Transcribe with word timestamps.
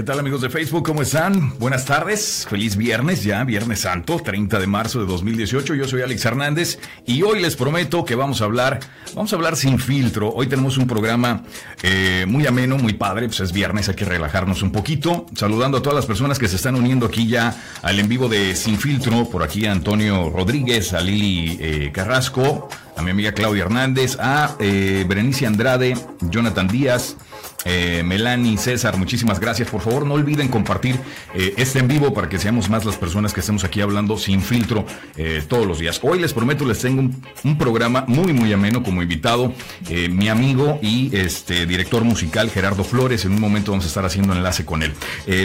¿Qué 0.00 0.06
tal 0.06 0.18
amigos 0.18 0.40
de 0.40 0.48
Facebook? 0.48 0.82
¿Cómo 0.82 1.02
están? 1.02 1.58
Buenas 1.58 1.84
tardes, 1.84 2.46
feliz 2.48 2.74
viernes 2.74 3.22
ya, 3.22 3.44
Viernes 3.44 3.80
Santo, 3.80 4.18
30 4.18 4.58
de 4.58 4.66
marzo 4.66 4.98
de 4.98 5.04
2018. 5.04 5.74
Yo 5.74 5.86
soy 5.86 6.00
Alex 6.00 6.24
Hernández 6.24 6.78
y 7.04 7.20
hoy 7.20 7.38
les 7.38 7.54
prometo 7.54 8.02
que 8.06 8.14
vamos 8.14 8.40
a 8.40 8.46
hablar, 8.46 8.80
vamos 9.14 9.30
a 9.30 9.36
hablar 9.36 9.56
sin 9.56 9.78
filtro. 9.78 10.30
Hoy 10.30 10.46
tenemos 10.46 10.78
un 10.78 10.86
programa 10.86 11.42
eh, 11.82 12.24
muy 12.26 12.46
ameno, 12.46 12.78
muy 12.78 12.94
padre, 12.94 13.26
pues 13.26 13.40
es 13.40 13.52
viernes, 13.52 13.90
hay 13.90 13.94
que 13.94 14.06
relajarnos 14.06 14.62
un 14.62 14.72
poquito. 14.72 15.26
Saludando 15.34 15.76
a 15.76 15.82
todas 15.82 15.96
las 15.96 16.06
personas 16.06 16.38
que 16.38 16.48
se 16.48 16.56
están 16.56 16.76
uniendo 16.76 17.04
aquí 17.04 17.28
ya 17.28 17.54
al 17.82 18.00
en 18.00 18.08
vivo 18.08 18.26
de 18.26 18.56
Sin 18.56 18.78
Filtro, 18.78 19.28
por 19.28 19.42
aquí 19.42 19.66
a 19.66 19.72
Antonio 19.72 20.30
Rodríguez, 20.30 20.94
a 20.94 21.02
Lili 21.02 21.58
eh, 21.60 21.90
Carrasco, 21.92 22.70
a 22.96 23.02
mi 23.02 23.10
amiga 23.10 23.32
Claudia 23.32 23.64
Hernández, 23.64 24.16
a 24.18 24.56
eh, 24.60 25.04
Berenice 25.06 25.46
Andrade, 25.46 25.94
Jonathan 26.22 26.68
Díaz. 26.68 27.16
Eh, 27.64 28.02
Melanie, 28.04 28.56
César, 28.56 28.96
muchísimas 28.96 29.38
gracias. 29.38 29.68
Por 29.68 29.80
favor, 29.80 30.06
no 30.06 30.14
olviden 30.14 30.48
compartir 30.48 30.98
eh, 31.34 31.54
este 31.56 31.78
en 31.78 31.88
vivo 31.88 32.14
para 32.14 32.28
que 32.28 32.38
seamos 32.38 32.70
más 32.70 32.84
las 32.84 32.96
personas 32.96 33.34
que 33.34 33.40
estemos 33.40 33.64
aquí 33.64 33.80
hablando 33.80 34.16
sin 34.16 34.40
filtro 34.42 34.86
eh, 35.16 35.42
todos 35.46 35.66
los 35.66 35.78
días. 35.78 36.00
Hoy 36.02 36.18
les 36.20 36.32
prometo, 36.32 36.64
les 36.64 36.78
tengo 36.78 37.02
un, 37.44 37.58
programa 37.58 38.04
muy, 38.08 38.32
muy 38.32 38.52
ameno 38.52 38.82
como 38.82 39.02
invitado. 39.02 39.52
Eh, 39.88 40.08
mi 40.08 40.28
amigo 40.28 40.78
y 40.80 41.14
este 41.14 41.66
director 41.66 42.04
musical 42.04 42.50
Gerardo 42.50 42.84
Flores. 42.84 43.24
En 43.24 43.32
un 43.32 43.40
momento 43.40 43.72
vamos 43.72 43.84
a 43.84 43.88
estar 43.88 44.04
haciendo 44.04 44.32
enlace 44.32 44.64
con 44.64 44.82
él. 44.82 44.94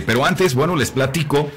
pero 0.05 0.25
antes, 0.25 0.55
bueno, 0.55 0.75
les 0.75 0.91
platico. 0.91 1.49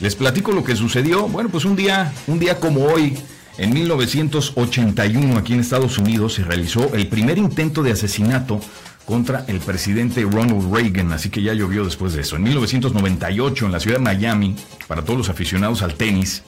Les 0.00 0.14
platico 0.14 0.52
lo 0.52 0.62
que 0.62 0.76
sucedió. 0.76 1.26
Bueno, 1.26 1.48
pues 1.48 1.64
un 1.64 1.74
día, 1.74 2.12
un 2.28 2.38
día 2.38 2.60
como 2.60 2.84
hoy. 2.84 3.18
En 3.56 3.74
1981, 3.74 5.36
aquí 5.36 5.52
en 5.52 5.58
Estados 5.58 5.98
Unidos, 5.98 6.34
se 6.34 6.44
realizó 6.44 6.94
el 6.94 7.08
primer 7.08 7.38
intento 7.38 7.82
de 7.82 7.90
asesinato 7.90 8.60
contra 9.08 9.46
el 9.48 9.60
presidente 9.60 10.20
Ronald 10.20 10.70
Reagan, 10.70 11.14
así 11.14 11.30
que 11.30 11.40
ya 11.40 11.54
llovió 11.54 11.82
después 11.82 12.12
de 12.12 12.20
eso. 12.20 12.36
En 12.36 12.42
1998, 12.42 13.64
en 13.64 13.72
la 13.72 13.80
ciudad 13.80 13.96
de 13.96 14.02
Miami, 14.02 14.54
para 14.86 15.02
todos 15.02 15.16
los 15.16 15.30
aficionados 15.30 15.80
al 15.80 15.94
tenis, 15.94 16.42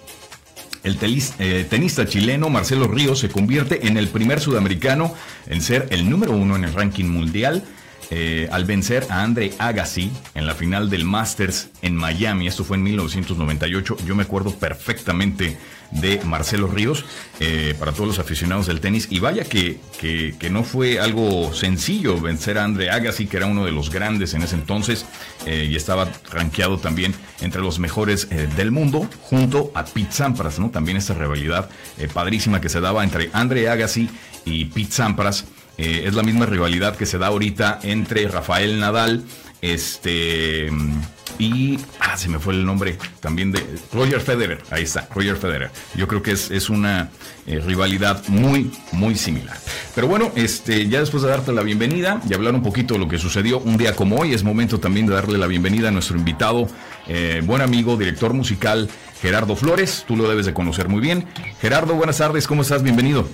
el 0.85 0.99
eh, 1.39 1.67
tenista 1.71 2.05
chileno 2.05 2.51
Marcelo 2.51 2.87
Ríos 2.87 3.21
se 3.21 3.31
convierte 3.31 3.87
en 3.87 3.97
el 3.97 4.09
primer 4.09 4.41
sudamericano 4.41 5.15
en 5.47 5.63
ser 5.63 5.89
el 5.89 6.11
número 6.11 6.33
uno 6.33 6.55
en 6.55 6.65
el 6.65 6.75
ranking 6.75 7.07
mundial 7.07 7.65
eh, 8.13 8.49
al 8.51 8.65
vencer 8.65 9.07
a 9.09 9.23
Andre 9.23 9.53
Agassi 9.59 10.11
en 10.35 10.45
la 10.45 10.57
final 10.57 10.91
del 10.91 11.05
Masters 11.05 11.69
en 11.81 11.95
Miami. 11.95 12.49
Esto 12.49 12.65
fue 12.65 12.77
en 12.77 12.83
1998. 12.83 13.99
Yo 14.05 14.17
me 14.17 14.25
acuerdo 14.25 14.53
perfectamente 14.53 15.57
de 15.93 16.21
Marcelo 16.25 16.67
Ríos 16.67 17.05
eh, 17.39 17.77
para 17.79 17.93
todos 17.93 18.09
los 18.09 18.19
aficionados 18.19 18.67
del 18.67 18.81
tenis. 18.81 19.07
Y 19.11 19.21
vaya 19.21 19.45
que, 19.45 19.79
que, 20.01 20.51
no 20.51 20.65
fue 20.65 20.99
algo 20.99 21.55
sencillo 21.55 22.21
vencer 22.21 22.59
a 22.59 22.65
Andre 22.65 22.91
Agassi, 22.91 23.29
que 23.29 23.37
era 23.37 23.47
uno 23.47 23.65
de 23.65 23.71
los 23.71 23.91
grandes 23.91 24.35
en 24.35 24.43
ese 24.43 24.57
entonces 24.57 25.07
eh, 25.47 25.69
y 25.71 25.77
estaba 25.77 26.09
rankeado 26.33 26.79
también 26.79 27.15
entre 27.41 27.63
los 27.63 27.79
mejores 27.79 28.29
del 28.57 28.73
mundo, 28.73 29.09
junto 29.23 29.71
a 29.77 29.85
Pete 29.85 30.11
Sampras, 30.13 30.59
¿no? 30.59 30.71
También 30.71 30.97
esta 30.97 31.15
rivalidad 31.15 31.71
padrísima 32.13 32.61
que 32.61 32.69
se 32.69 32.81
daba 32.81 33.05
entre 33.05 33.31
Andre 33.33 33.69
Agassi 33.69 34.11
y 34.45 34.65
Pete 34.65 34.91
Sampras. 34.93 35.45
Eh, 35.81 36.07
es 36.07 36.15
la 36.15 36.23
misma 36.23 36.45
rivalidad 36.45 36.95
que 36.95 37.07
se 37.07 37.17
da 37.17 37.29
ahorita 37.29 37.79
entre 37.83 38.29
Rafael 38.29 38.79
Nadal 38.79 39.25
este 39.63 40.71
y 41.39 41.79
ah 42.01 42.19
se 42.19 42.29
me 42.29 42.39
fue 42.39 42.53
el 42.53 42.67
nombre 42.67 42.99
también 43.21 43.51
de 43.51 43.65
Roger 43.91 44.21
Federer. 44.21 44.63
Ahí 44.71 44.83
está 44.83 45.09
Roger 45.15 45.39
Federer. 45.39 45.71
Yo 45.95 46.07
creo 46.07 46.23
que 46.23 46.33
es, 46.33 46.51
es 46.51 46.69
una 46.69 47.09
eh, 47.47 47.61
rivalidad 47.61 48.23
muy 48.29 48.71
muy 48.93 49.15
similar. 49.17 49.57
Pero 49.95 50.07
bueno 50.07 50.31
este 50.35 50.87
ya 50.87 51.01
después 51.01 51.23
de 51.23 51.31
darte 51.31 51.51
la 51.51 51.63
bienvenida 51.63 52.21
y 52.29 52.35
hablar 52.35 52.55
un 52.55 52.63
poquito 52.63 52.93
de 52.93 53.01
lo 53.01 53.09
que 53.09 53.17
sucedió 53.17 53.59
un 53.61 53.79
día 53.79 53.97
como 53.97 54.17
hoy 54.17 54.35
es 54.35 54.45
momento 54.45 54.81
también 54.81 55.07
de 55.07 55.15
darle 55.15 55.39
la 55.39 55.47
bienvenida 55.47 55.89
a 55.89 55.93
nuestro 55.93 56.19
invitado 56.19 56.69
eh, 57.09 57.41
buen 57.43 57.63
amigo 57.63 57.97
director 57.97 58.35
musical 58.35 58.91
Gerardo 59.23 59.57
Flores. 59.57 60.05
Tú 60.07 60.15
lo 60.15 60.29
debes 60.29 60.45
de 60.45 60.53
conocer 60.53 60.91
muy 60.91 61.01
bien. 61.01 61.25
Gerardo 61.63 61.95
buenas 61.95 62.19
tardes 62.19 62.47
cómo 62.47 62.61
estás 62.61 62.83
bienvenido 62.83 63.27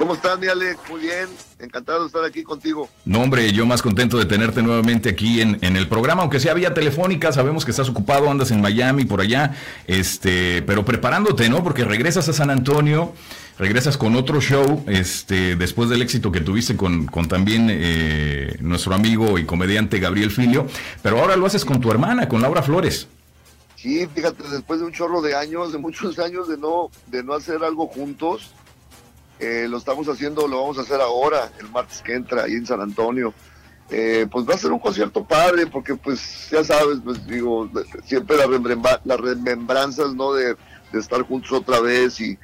¿Cómo 0.00 0.14
estás, 0.14 0.38
mi 0.38 0.46
Alex? 0.46 0.78
Muy 0.88 1.02
bien, 1.02 1.28
encantado 1.58 2.00
de 2.00 2.06
estar 2.06 2.24
aquí 2.24 2.42
contigo. 2.42 2.88
No, 3.04 3.20
hombre, 3.20 3.52
yo 3.52 3.66
más 3.66 3.82
contento 3.82 4.16
de 4.16 4.24
tenerte 4.24 4.62
nuevamente 4.62 5.10
aquí 5.10 5.42
en, 5.42 5.58
el 5.62 5.88
programa, 5.88 6.22
aunque 6.22 6.40
sea 6.40 6.54
vía 6.54 6.72
telefónica, 6.72 7.32
sabemos 7.32 7.66
que 7.66 7.70
estás 7.70 7.86
ocupado, 7.90 8.30
andas 8.30 8.50
en 8.50 8.62
Miami, 8.62 9.04
por 9.04 9.20
allá, 9.20 9.54
este, 9.86 10.62
pero 10.62 10.86
preparándote, 10.86 11.50
¿no? 11.50 11.62
Porque 11.62 11.84
regresas 11.84 12.30
a 12.30 12.32
San 12.32 12.48
Antonio, 12.48 13.12
regresas 13.58 13.98
con 13.98 14.16
otro 14.16 14.40
show, 14.40 14.82
este, 14.86 15.54
después 15.56 15.90
del 15.90 16.00
éxito 16.00 16.32
que 16.32 16.40
tuviste 16.40 16.78
con, 16.78 17.04
con 17.04 17.28
también 17.28 17.66
eh, 17.68 18.56
nuestro 18.62 18.94
amigo 18.94 19.36
y 19.38 19.44
comediante 19.44 19.98
Gabriel 19.98 20.30
Filio, 20.30 20.66
pero 21.02 21.20
ahora 21.20 21.36
lo 21.36 21.44
haces 21.44 21.66
con 21.66 21.78
tu 21.78 21.90
hermana, 21.90 22.26
con 22.26 22.40
Laura 22.40 22.62
Flores. 22.62 23.06
Sí, 23.76 24.06
fíjate, 24.14 24.44
después 24.48 24.80
de 24.80 24.86
un 24.86 24.92
chorro 24.92 25.20
de 25.20 25.34
años, 25.34 25.72
de 25.72 25.78
muchos 25.78 26.18
años 26.18 26.48
de 26.48 26.56
no, 26.56 26.90
de 27.06 27.22
no 27.22 27.34
hacer 27.34 27.62
algo 27.64 27.86
juntos, 27.86 28.54
eh, 29.40 29.66
lo 29.68 29.78
estamos 29.78 30.06
haciendo, 30.08 30.46
lo 30.46 30.60
vamos 30.60 30.78
a 30.78 30.82
hacer 30.82 31.00
ahora, 31.00 31.50
el 31.58 31.70
martes 31.70 32.02
que 32.02 32.14
entra, 32.14 32.44
ahí 32.44 32.52
en 32.52 32.66
San 32.66 32.80
Antonio. 32.80 33.32
Eh, 33.90 34.26
pues 34.30 34.48
va 34.48 34.54
a 34.54 34.58
ser 34.58 34.70
un 34.70 34.78
concierto 34.78 35.24
padre, 35.24 35.66
porque 35.66 35.96
pues 35.96 36.48
ya 36.50 36.62
sabes, 36.62 36.98
pues 37.02 37.26
digo, 37.26 37.68
siempre 38.04 38.36
las 38.36 39.20
remembranzas, 39.20 40.14
¿no? 40.14 40.34
De, 40.34 40.56
estar 40.92 41.22
juntos 41.22 41.52
otra 41.52 41.80
vez 41.80 42.20
y, 42.20 42.38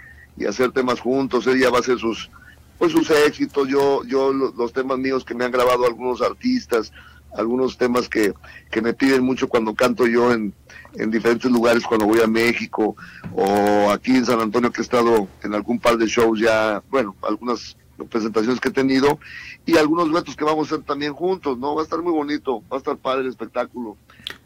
hacer 0.46 0.70
temas 0.70 1.00
juntos, 1.00 1.46
ella 1.46 1.70
va 1.70 1.78
a 1.78 1.80
hacer 1.80 1.98
sus, 1.98 2.30
pues 2.78 2.92
sus 2.92 3.10
éxitos, 3.10 3.68
yo, 3.68 4.04
yo 4.04 4.32
los, 4.32 4.72
temas 4.72 4.98
míos 4.98 5.24
que 5.24 5.34
me 5.34 5.44
han 5.44 5.50
grabado 5.50 5.86
algunos 5.86 6.22
artistas, 6.22 6.92
algunos 7.36 7.76
temas 7.76 8.08
que, 8.08 8.34
que 8.70 8.82
me 8.82 8.92
piden 8.92 9.22
mucho 9.22 9.48
cuando 9.48 9.74
canto 9.74 10.06
yo 10.06 10.32
en, 10.32 10.54
en 10.98 11.10
diferentes 11.10 11.50
lugares 11.50 11.84
cuando 11.84 12.06
voy 12.06 12.20
a 12.20 12.26
México 12.26 12.96
o 13.34 13.90
aquí 13.90 14.12
en 14.12 14.26
San 14.26 14.40
Antonio 14.40 14.70
que 14.70 14.80
he 14.80 14.84
estado 14.84 15.28
en 15.42 15.54
algún 15.54 15.78
par 15.78 15.96
de 15.96 16.06
shows 16.06 16.40
ya, 16.40 16.82
bueno, 16.90 17.14
algunas 17.28 17.76
presentaciones 18.10 18.60
que 18.60 18.68
he 18.68 18.72
tenido 18.72 19.18
y 19.64 19.76
algunos 19.76 20.10
duetos 20.10 20.36
que 20.36 20.44
vamos 20.44 20.70
a 20.70 20.74
hacer 20.74 20.86
también 20.86 21.14
juntos, 21.14 21.58
¿no? 21.58 21.74
Va 21.74 21.80
a 21.80 21.84
estar 21.84 22.02
muy 22.02 22.12
bonito, 22.12 22.62
va 22.70 22.76
a 22.76 22.78
estar 22.78 22.96
padre 22.96 23.22
el 23.22 23.28
espectáculo. 23.28 23.96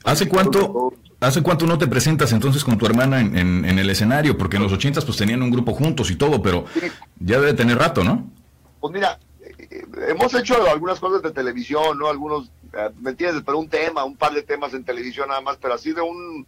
¿Hace 0.05 0.29
cuánto, 0.29 0.95
¿Hace 1.21 1.43
cuánto 1.43 1.67
no 1.67 1.77
te 1.77 1.87
presentas 1.87 2.33
entonces 2.33 2.65
con 2.65 2.79
tu 2.79 2.87
hermana 2.87 3.21
en, 3.21 3.37
en, 3.37 3.79
el 3.79 3.91
escenario? 3.91 4.39
Porque 4.39 4.57
en 4.57 4.63
los 4.63 4.73
ochentas 4.73 5.05
pues 5.05 5.19
tenían 5.19 5.43
un 5.43 5.51
grupo 5.51 5.73
juntos 5.73 6.11
y 6.11 6.17
todo, 6.17 6.41
pero 6.41 6.65
ya 7.19 7.41
debe 7.41 7.55
tener 7.55 7.79
rato, 7.79 8.05
¿no? 8.05 8.31
Pues 8.81 8.95
mira, 8.95 9.19
hemos 9.71 10.35
hecho 10.35 10.69
algunas 10.69 10.99
cosas 10.99 11.23
de 11.23 11.31
televisión, 11.31 11.99
¿no? 11.99 12.09
Algunos 12.09 12.51
eh, 12.73 12.91
¿me 13.01 13.11
entiendes? 13.11 13.43
Pero 13.45 13.59
un 13.59 13.69
tema, 13.69 14.05
un 14.05 14.17
par 14.17 14.33
de 14.33 14.43
temas 14.43 14.75
en 14.75 14.85
televisión 14.85 15.29
nada 15.29 15.41
más, 15.41 15.57
pero 15.57 15.75
así 15.75 15.93
de 15.93 16.01
un, 16.01 16.47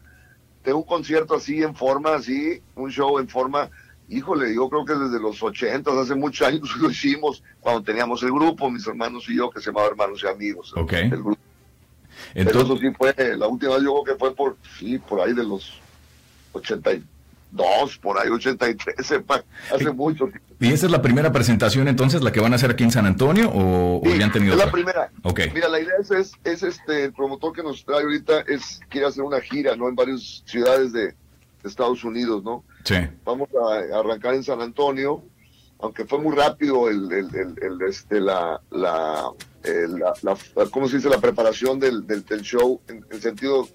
de 0.64 0.72
un 0.72 0.82
concierto 0.82 1.34
así 1.34 1.62
en 1.62 1.74
forma, 1.74 2.14
así, 2.14 2.62
un 2.76 2.90
show 2.90 3.18
en 3.18 3.28
forma, 3.28 3.70
híjole, 4.08 4.54
yo 4.54 4.68
creo 4.68 4.84
que 4.84 4.94
desde 4.94 5.20
los 5.20 5.42
ochentas, 5.42 5.94
hace 5.94 6.14
muchos 6.14 6.46
años 6.46 6.76
lo 6.80 6.90
hicimos, 6.90 7.42
cuando 7.60 7.82
teníamos 7.82 8.22
el 8.22 8.32
grupo, 8.32 8.70
mis 8.70 8.86
hermanos 8.86 9.28
y 9.28 9.36
yo, 9.36 9.50
que 9.50 9.60
se 9.60 9.66
llamaba 9.66 9.88
Hermanos 9.88 10.22
y 10.22 10.26
Amigos. 10.28 10.72
Ok. 10.76 10.92
El 10.92 11.22
grupo. 11.22 11.40
Entonces, 12.34 12.62
eso 12.64 12.76
sí 12.76 12.90
fue, 12.96 13.14
la 13.36 13.48
última 13.48 13.74
vez 13.74 13.84
yo 13.84 14.02
creo 14.02 14.04
que 14.04 14.18
fue 14.18 14.34
por, 14.34 14.56
sí, 14.78 14.98
por 14.98 15.20
ahí 15.20 15.32
de 15.32 15.44
los 15.44 15.80
ochenta 16.52 16.92
y 16.92 17.02
dos, 17.52 17.98
por 17.98 18.18
ahí 18.18 18.28
83, 18.28 19.06
sepa, 19.06 19.44
hace 19.72 19.92
mucho. 19.92 20.28
¿Y 20.58 20.72
esa 20.72 20.86
es 20.86 20.92
la 20.92 21.02
primera 21.02 21.32
presentación 21.32 21.86
entonces, 21.86 22.22
la 22.22 22.32
que 22.32 22.40
van 22.40 22.52
a 22.52 22.56
hacer 22.56 22.70
aquí 22.70 22.82
en 22.82 22.90
San 22.90 23.06
Antonio 23.06 23.50
o, 23.54 24.02
ya 24.04 24.24
han 24.24 24.32
tenido 24.32 24.54
Es 24.54 24.58
la 24.58 24.70
primera. 24.70 25.10
Mira, 25.54 25.68
la 25.68 25.80
idea 25.80 25.94
es, 26.00 26.10
es, 26.44 26.62
este, 26.62 27.04
el 27.04 27.12
promotor 27.12 27.52
que 27.52 27.62
nos 27.62 27.84
trae 27.84 28.02
ahorita 28.02 28.40
es, 28.48 28.80
quiere 28.88 29.06
hacer 29.06 29.22
una 29.22 29.40
gira, 29.40 29.76
¿no? 29.76 29.88
En 29.88 29.94
varias 29.94 30.42
ciudades 30.46 30.92
de, 30.92 31.14
Estados 31.64 32.02
Unidos, 32.02 32.42
¿no? 32.42 32.64
Sí. 32.82 32.96
Vamos 33.24 33.48
a, 33.54 34.00
arrancar 34.00 34.34
en 34.34 34.42
San 34.42 34.60
Antonio, 34.60 35.22
aunque 35.78 36.04
fue 36.04 36.18
muy 36.18 36.34
rápido 36.34 36.88
el, 36.88 37.12
el, 37.12 37.28
el, 37.36 37.82
este, 37.88 38.20
la, 38.20 38.60
la, 38.72 39.30
la, 40.22 40.36
¿cómo 40.72 40.88
se 40.88 40.96
dice? 40.96 41.08
La 41.08 41.20
preparación 41.20 41.78
del, 41.78 42.04
del, 42.04 42.24
del 42.24 42.42
show, 42.42 42.80
en 42.88 43.06
el 43.12 43.22
sentido 43.22 43.68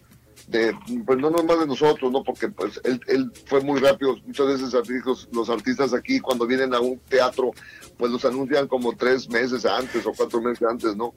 de, 0.47 0.73
pues 1.05 1.19
no 1.19 1.29
nomás 1.29 1.59
de 1.59 1.67
nosotros, 1.67 2.11
¿no? 2.11 2.23
Porque 2.23 2.47
pues 2.49 2.79
él, 2.83 3.01
él 3.07 3.31
fue 3.45 3.61
muy 3.61 3.79
rápido. 3.79 4.15
Muchas 4.25 4.47
veces 4.47 4.73
los, 5.05 5.29
los 5.31 5.49
artistas 5.49 5.93
aquí 5.93 6.19
cuando 6.19 6.45
vienen 6.45 6.73
a 6.73 6.79
un 6.79 6.99
teatro, 6.99 7.51
pues 7.97 8.11
los 8.11 8.23
anuncian 8.25 8.67
como 8.67 8.95
tres 8.95 9.29
meses 9.29 9.65
antes 9.65 10.05
o 10.05 10.13
cuatro 10.15 10.41
meses 10.41 10.67
antes, 10.67 10.95
¿no? 10.95 11.13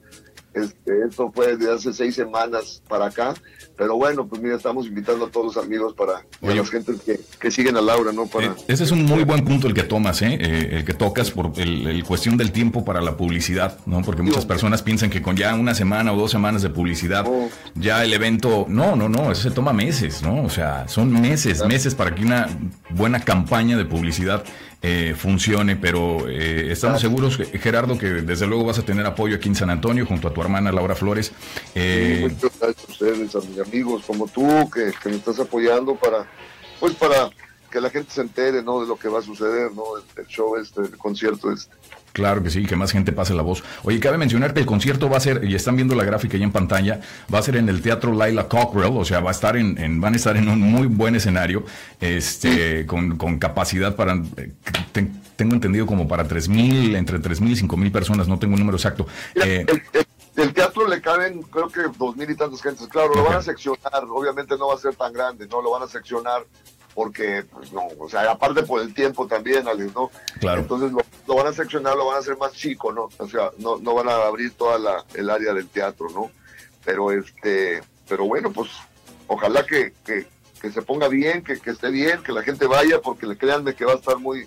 Este, 0.53 1.05
esto 1.09 1.31
fue 1.33 1.57
de 1.57 1.73
hace 1.73 1.93
seis 1.93 2.17
semanas 2.17 2.83
para 2.89 3.07
acá, 3.07 3.35
pero 3.77 3.97
bueno, 3.97 4.27
pues 4.27 4.43
mira, 4.43 4.57
estamos 4.57 4.87
invitando 4.87 5.27
a 5.27 5.31
todos 5.31 5.55
los 5.55 5.65
amigos 5.65 5.95
para 5.95 6.15
a 6.19 6.55
las 6.55 6.69
gentes 6.71 7.01
que, 7.03 7.21
que, 7.39 7.51
siguen 7.53 7.77
a 7.77 7.81
Laura, 7.81 8.11
¿no? 8.11 8.27
Para, 8.27 8.47
eh, 8.47 8.53
ese 8.67 8.83
es 8.83 8.91
un 8.91 9.05
muy 9.05 9.23
buen 9.23 9.45
punto 9.45 9.69
el 9.69 9.75
que 9.75 9.85
tomas, 9.85 10.23
¿eh? 10.23 10.39
eh 10.41 10.69
el 10.73 10.85
que 10.85 10.93
tocas 10.93 11.31
por 11.31 11.53
el, 11.57 12.03
cuestión 12.05 12.37
del 12.37 12.51
tiempo 12.51 12.85
para 12.85 13.01
la 13.01 13.17
publicidad, 13.17 13.79
¿no? 13.87 14.03
Porque 14.03 14.23
muchas 14.23 14.45
personas 14.45 14.83
piensan 14.83 15.09
que 15.09 15.23
con 15.23 15.37
ya 15.37 15.55
una 15.55 15.75
semana 15.75 16.13
o 16.13 16.17
dos 16.17 16.33
semanas 16.33 16.63
de 16.63 16.71
publicidad, 16.71 17.25
ya 17.77 18.03
el 18.03 18.13
evento, 18.13 18.67
no, 18.69 18.97
no, 18.97 19.09
no, 19.09 19.31
eso 19.31 19.43
se 19.43 19.51
toma 19.53 19.73
meses, 19.73 20.21
¿no? 20.21 20.43
O 20.43 20.51
sea, 20.51 20.89
son 20.89 21.13
meses, 21.13 21.65
meses 21.65 21.95
para 21.95 22.13
que 22.13 22.25
una 22.25 22.49
buena 22.91 23.21
campaña 23.21 23.77
de 23.77 23.85
publicidad 23.85 24.43
eh, 24.83 25.15
funcione, 25.17 25.77
pero 25.77 26.29
eh, 26.29 26.73
estamos 26.73 27.01
seguros, 27.01 27.37
Gerardo, 27.37 27.99
que 27.99 28.07
desde 28.07 28.47
luego 28.47 28.65
vas 28.65 28.79
a 28.79 28.83
tener 28.83 29.05
apoyo 29.05 29.37
aquí 29.37 29.49
en 29.49 29.55
San 29.55 29.71
Antonio 29.71 30.07
junto 30.07 30.29
a 30.29 30.33
tu 30.33 30.41
hermana 30.41 30.73
Laura 30.73 30.95
Flores. 30.95 31.33
Eh, 31.75 32.29
muchas 32.31 32.59
gracias 32.59 32.89
a 32.89 32.93
ustedes, 32.93 33.37
a 33.37 33.41
mis 33.41 33.59
amigos 33.59 34.03
como 34.07 34.27
tú, 34.27 34.71
que, 34.71 34.93
que 35.03 35.09
me 35.11 35.17
estás 35.17 35.39
apoyando 35.39 35.95
para, 35.97 36.27
pues 36.79 36.95
para 36.95 37.31
que 37.71 37.81
la 37.81 37.91
gente 37.91 38.11
se 38.11 38.23
entere, 38.23 38.63
¿no? 38.63 38.81
De 38.81 38.87
lo 38.87 38.97
que 38.97 39.09
va 39.09 39.21
a 39.21 39.23
suceder, 39.23 39.71
¿no? 39.73 39.85
El, 40.17 40.27
show 40.27 40.57
este, 40.57 40.81
el 40.81 40.97
concierto 40.97 41.53
este. 41.53 41.75
Claro 42.13 42.43
que 42.43 42.51
sí, 42.51 42.67
que 42.67 42.77
más 42.77 42.93
gente 42.93 43.13
pase 43.13 43.35
la 43.35 43.43
voz. 43.43 43.63
Oye, 43.85 44.01
cabe 44.01 44.19
mencionar 44.19 44.53
que 44.53 44.61
el 44.61 44.67
concierto 44.67 45.09
va 45.09 45.19
a 45.19 45.21
ser, 45.21 45.45
y 45.45 45.55
están 45.55 45.77
viendo 45.77 45.95
la 45.95 46.05
gráfica 46.05 46.37
ahí 46.37 46.43
en 46.43 46.53
pantalla, 46.53 47.01
va 47.33 47.39
a 47.39 47.43
ser 47.43 47.57
en 47.57 47.69
el 47.69 47.83
Teatro 47.83 48.13
Laila 48.13 48.49
Cockrell, 48.49 48.97
o 48.97 49.05
sea, 49.05 49.21
va 49.21 49.31
a 49.31 49.33
estar 49.33 49.57
en, 49.57 50.01
van 50.01 50.15
a 50.15 50.17
estar 50.17 50.37
en 50.37 50.49
un 50.49 50.61
muy 50.61 50.87
buen 50.87 51.15
escenario, 51.15 51.65
este, 52.01 52.87
con, 52.87 53.39
capacidad 53.39 53.95
para, 53.95 54.21
eh, 54.37 54.53
tengo 55.37 55.55
entendido 55.55 55.87
como 55.87 56.09
para 56.09 56.27
3.000, 56.27 56.97
entre 56.97 57.19
3.000 57.19 57.51
y 57.51 57.67
5.000 57.67 57.93
personas, 57.93 58.29
no 58.29 58.39
tengo 58.39 58.55
un 58.55 58.61
número 58.61 58.77
exacto. 58.77 59.07
Eh, 59.35 59.65
el, 60.37 60.53
teatro 60.53 60.89
le 60.89 61.01
caben, 61.01 61.43
creo 61.43 61.69
que 61.69 61.81
2.000 61.83 62.31
y 62.31 62.35
tantas 62.35 62.63
gentes, 62.63 62.89
claro, 62.89 63.15
lo 63.15 63.25
van 63.25 63.37
a 63.37 63.43
seccionar, 63.43 64.05
obviamente 64.11 64.57
no 64.59 64.69
va 64.69 64.75
a 64.75 64.79
ser 64.79 64.95
tan 64.97 65.13
grande, 65.13 65.47
no 65.47 65.63
lo 65.63 65.71
van 65.71 65.83
a 65.83 65.87
seccionar 65.87 66.43
porque, 66.95 67.45
pues 67.51 67.73
no, 67.73 67.83
o 67.99 68.09
sea, 68.09 68.31
aparte 68.31 68.63
por 68.63 68.81
el 68.81 68.93
tiempo 68.93 69.27
también, 69.27 69.67
Alex, 69.67 69.95
¿no? 69.95 70.11
Claro. 70.41 70.63
Entonces 70.63 70.93
lo, 70.93 71.35
van 71.35 71.47
a 71.47 71.53
seccionar, 71.53 71.97
lo 71.97 72.07
van 72.07 72.17
a 72.17 72.21
hacer 72.21 72.37
más 72.37 72.53
chico, 72.53 72.93
¿no? 72.93 73.09
O 73.19 73.29
sea, 73.29 73.51
no, 73.59 73.79
no 73.79 73.95
van 73.95 74.09
a 74.09 74.27
abrir 74.27 74.53
toda 74.53 74.79
la, 74.79 75.05
el 75.15 75.31
área 75.31 75.55
del 75.55 75.69
teatro, 75.69 76.09
¿no? 76.11 76.31
Pero 76.85 77.13
este, 77.13 77.83
pero 78.09 78.25
bueno, 78.25 78.51
pues 78.51 78.71
ojalá 79.29 79.65
que, 79.65 79.93
que, 80.05 80.27
se 80.71 80.83
ponga 80.83 81.09
bien, 81.09 81.43
que, 81.43 81.59
que, 81.59 81.71
esté 81.71 81.91
bien, 81.91 82.23
que 82.23 82.33
la 82.33 82.43
gente 82.43 82.67
vaya, 82.67 83.01
porque 83.01 83.27
le 83.27 83.37
créanme 83.37 83.75
que 83.75 83.85
va 83.85 83.93
a 83.93 83.97
estar 83.97 84.19
muy, 84.19 84.47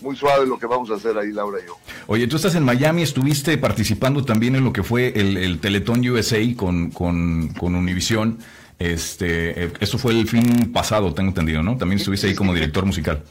muy 0.00 0.16
suave 0.16 0.46
lo 0.46 0.58
que 0.58 0.66
vamos 0.66 0.90
a 0.90 0.94
hacer 0.94 1.16
ahí, 1.16 1.30
Laura 1.30 1.58
y 1.62 1.66
yo. 1.66 1.76
Oye, 2.06 2.26
tú 2.26 2.36
estás 2.36 2.54
en 2.54 2.64
Miami, 2.64 3.02
estuviste 3.02 3.56
participando 3.58 4.24
también 4.24 4.56
en 4.56 4.64
lo 4.64 4.72
que 4.72 4.82
fue 4.82 5.12
el, 5.14 5.36
el 5.36 5.60
Teletón 5.60 6.06
USA 6.08 6.38
con, 6.56 6.90
con, 6.90 7.48
con 7.48 7.74
Univisión. 7.74 8.38
Este, 8.78 9.64
eh, 9.64 9.72
esto 9.80 9.98
fue 9.98 10.12
el 10.12 10.28
fin 10.28 10.72
pasado, 10.72 11.14
tengo 11.14 11.28
entendido, 11.28 11.62
¿no? 11.62 11.76
También 11.76 11.98
estuviste 11.98 12.26
ahí 12.26 12.34
como 12.34 12.52
director 12.54 12.84
musical. 12.84 13.22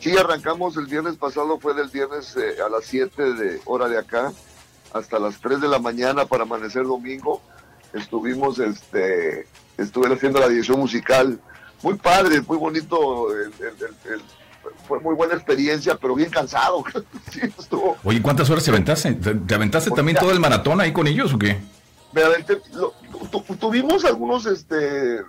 Sí, 0.00 0.16
arrancamos 0.16 0.76
el 0.76 0.86
viernes 0.86 1.16
pasado, 1.16 1.58
fue 1.58 1.74
del 1.74 1.88
viernes 1.88 2.36
eh, 2.36 2.56
a 2.64 2.68
las 2.68 2.84
7 2.84 3.34
de 3.34 3.60
hora 3.64 3.88
de 3.88 3.98
acá 3.98 4.32
hasta 4.92 5.18
las 5.18 5.40
3 5.40 5.60
de 5.60 5.68
la 5.68 5.78
mañana 5.78 6.26
para 6.26 6.44
amanecer 6.44 6.84
domingo. 6.84 7.42
Estuvimos, 7.92 8.58
este, 8.58 9.46
estuve 9.78 10.12
haciendo 10.12 10.40
la 10.40 10.48
dirección 10.48 10.78
musical. 10.78 11.40
Muy 11.82 11.94
padre, 11.94 12.40
muy 12.42 12.56
bonito. 12.56 13.28
fue 14.88 15.00
muy 15.00 15.14
buena 15.14 15.34
experiencia, 15.34 15.96
pero 15.96 16.14
bien 16.14 16.30
cansado. 16.30 16.84
sí, 17.30 17.40
estuvo. 17.58 17.96
Oye, 18.04 18.20
¿cuántas 18.22 18.48
horas 18.50 18.64
te 18.64 18.70
aventaste? 18.70 19.14
¿Te, 19.14 19.54
aventaste 19.54 19.90
también 19.90 20.18
todo 20.18 20.30
el 20.30 20.40
maratón 20.40 20.80
ahí 20.80 20.92
con 20.92 21.06
ellos 21.06 21.32
o 21.32 21.38
qué? 21.38 21.58
Me 22.12 22.22
aventé, 22.22 22.58
tuvimos 23.58 24.04
algunos 24.04 24.46
este 24.46 25.20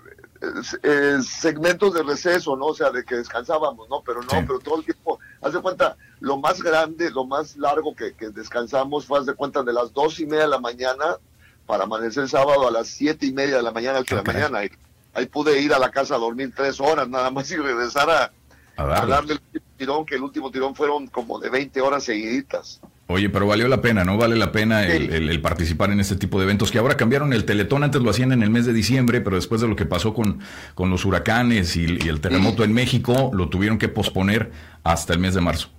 eh, 0.83 1.17
segmentos 1.23 1.94
de 1.94 2.03
receso, 2.03 2.55
¿no? 2.55 2.67
O 2.67 2.73
sea, 2.75 2.91
de 2.91 3.03
que 3.03 3.15
descansábamos, 3.15 3.89
¿no? 3.89 4.01
Pero 4.05 4.21
no, 4.21 4.45
pero 4.45 4.59
todo 4.59 4.77
el 4.79 4.85
tiempo, 4.85 5.19
haz 5.41 5.53
de 5.53 5.61
cuenta, 5.61 5.97
lo 6.19 6.38
más 6.38 6.61
grande, 6.61 7.09
lo 7.09 7.25
más 7.25 7.57
largo 7.57 7.95
que, 7.95 8.13
descansamos 8.29 9.05
fue, 9.05 9.19
haz 9.19 9.25
de 9.25 9.33
cuenta, 9.33 9.63
de 9.63 9.73
las 9.73 9.94
dos 9.94 10.19
y 10.19 10.25
media 10.25 10.44
de 10.44 10.49
la 10.49 10.59
mañana 10.59 11.17
para 11.65 11.85
amanecer 11.85 12.23
el 12.23 12.29
sábado 12.29 12.67
a 12.67 12.71
las 12.71 12.88
siete 12.88 13.25
y 13.25 13.33
media 13.33 13.57
de 13.57 13.63
la 13.63 13.71
mañana, 13.71 14.00
ocho 14.00 14.15
de 14.15 14.23
la 14.23 14.33
mañana. 14.33 14.59
Ahí, 14.59 14.69
ahí 15.13 15.25
pude 15.25 15.59
ir 15.59 15.73
a 15.73 15.79
la 15.79 15.89
casa 15.89 16.15
a 16.15 16.19
dormir 16.19 16.53
tres 16.55 16.79
horas 16.79 17.09
nada 17.09 17.31
más 17.31 17.50
y 17.51 17.57
regresar 17.57 18.09
a, 18.09 18.31
a 18.77 19.05
darle 19.05 19.33
el 19.33 19.39
último 19.39 19.65
tirón, 19.77 20.05
que 20.05 20.15
el 20.15 20.21
último 20.21 20.51
tirón 20.51 20.75
fueron 20.75 21.07
como 21.07 21.39
de 21.39 21.50
20 21.50 21.81
horas 21.81 22.03
seguiditas. 22.03 22.79
Oye, 23.09 23.30
pero 23.30 23.48
valió 23.48 23.69
la 23.69 23.81
pena, 23.81 24.04
¿no? 24.04 24.18
Vale 24.18 24.36
la 24.36 24.51
pena 24.51 24.86
el, 24.86 25.42
participar 25.42 25.92
en 25.92 26.01
este 26.01 26.18
tipo 26.18 26.39
de 26.39 26.44
eventos 26.44 26.71
que 26.71 26.77
ahora 26.77 26.98
cambiaron 26.98 27.31
el 27.31 27.45
Teletón, 27.45 27.83
antes 27.83 28.01
lo 28.01 28.09
hacían 28.09 28.33
en 28.33 28.44
el 28.44 28.50
mes 28.50 28.65
de 28.65 28.74
diciembre, 28.74 29.21
pero 29.21 29.38
después 29.38 29.62
de 29.62 29.68
lo 29.69 29.77
que 29.77 29.86
pasó 29.86 30.13
con, 30.13 30.39
con 30.75 30.89
los 30.89 31.06
huracanes 31.06 31.77
y, 31.77 31.86
el 31.86 32.19
terremoto 32.19 32.65
en 32.65 32.74
México, 32.74 33.31
lo 33.33 33.48
tuvieron 33.48 33.77
que 33.77 33.88
posponer 33.88 34.51
hasta 34.83 35.13
el 35.13 35.19
mes 35.19 35.36
de 35.36 35.42
marzo. 35.42 35.69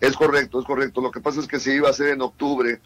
Es 0.00 0.14
correcto, 0.16 0.60
es 0.60 0.66
correcto. 0.66 1.00
Lo 1.00 1.10
que 1.10 1.20
pasa 1.20 1.40
es 1.40 1.46
que 1.46 1.58
se 1.58 1.74
iba 1.74 1.88
a 1.88 1.92
hacer 1.92 2.08
en 2.08 2.20
octubre, 2.20 2.78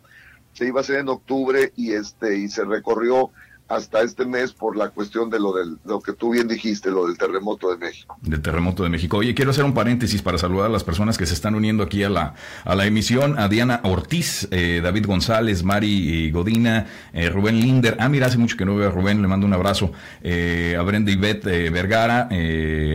se 0.53 0.69
iba 0.69 0.79
a 0.79 0.83
hacer 0.83 1.01
en 1.01 1.09
octubre 1.09 1.73
y 1.77 1.93
este 1.93 2.39
y 2.39 2.49
se 2.49 2.65
recorrió 2.65 3.31
hasta 3.67 4.03
este 4.03 4.27
mes 4.27 4.53
por 4.53 4.77
la 4.77 4.91
cuestión 4.91 5.31
de 5.31 5.41
lo, 5.41 5.55
del, 5.55 5.79
lo 5.87 5.99
que 6.01 6.13
tú 6.13 6.33
bien 6.33 6.47
dijiste, 6.47 6.91
lo 6.91 7.07
del 7.07 7.17
terremoto 7.17 7.71
de 7.71 7.79
México. 7.79 8.17
Del 8.21 8.43
terremoto 8.43 8.83
de 8.83 8.91
México. 8.91 9.17
Oye, 9.17 9.35
quiero 9.35 9.53
hacer 9.53 9.65
un 9.65 9.73
paréntesis 9.73 10.21
para 10.21 10.37
saludar 10.37 10.67
a 10.67 10.69
las 10.69 10.85
personas 10.85 11.17
que 11.17 11.25
se 11.25 11.33
están 11.33 11.55
uniendo 11.55 11.83
aquí 11.83 12.03
a 12.03 12.11
la, 12.11 12.35
a 12.65 12.75
la 12.75 12.85
emisión. 12.85 13.39
A 13.39 13.49
Diana 13.49 13.81
Ortiz, 13.85 14.49
eh, 14.51 14.81
David 14.83 15.07
González, 15.07 15.65
Mari 15.65 16.31
Godina, 16.31 16.87
eh, 17.15 17.31
Rubén 17.31 17.59
Linder. 17.59 17.97
Ah, 18.01 18.11
mira, 18.11 18.27
hace 18.27 18.37
mucho 18.37 18.57
que 18.59 18.67
no 18.67 18.77
veo 18.77 18.89
a 18.89 18.93
Rubén, 18.93 19.23
le 19.23 19.29
mando 19.29 19.47
un 19.47 19.55
abrazo. 19.55 19.93
Eh, 20.23 20.77
a 20.79 20.83
Brenda 20.83 21.11
Ivette 21.11 21.71
Vergara, 21.71 22.29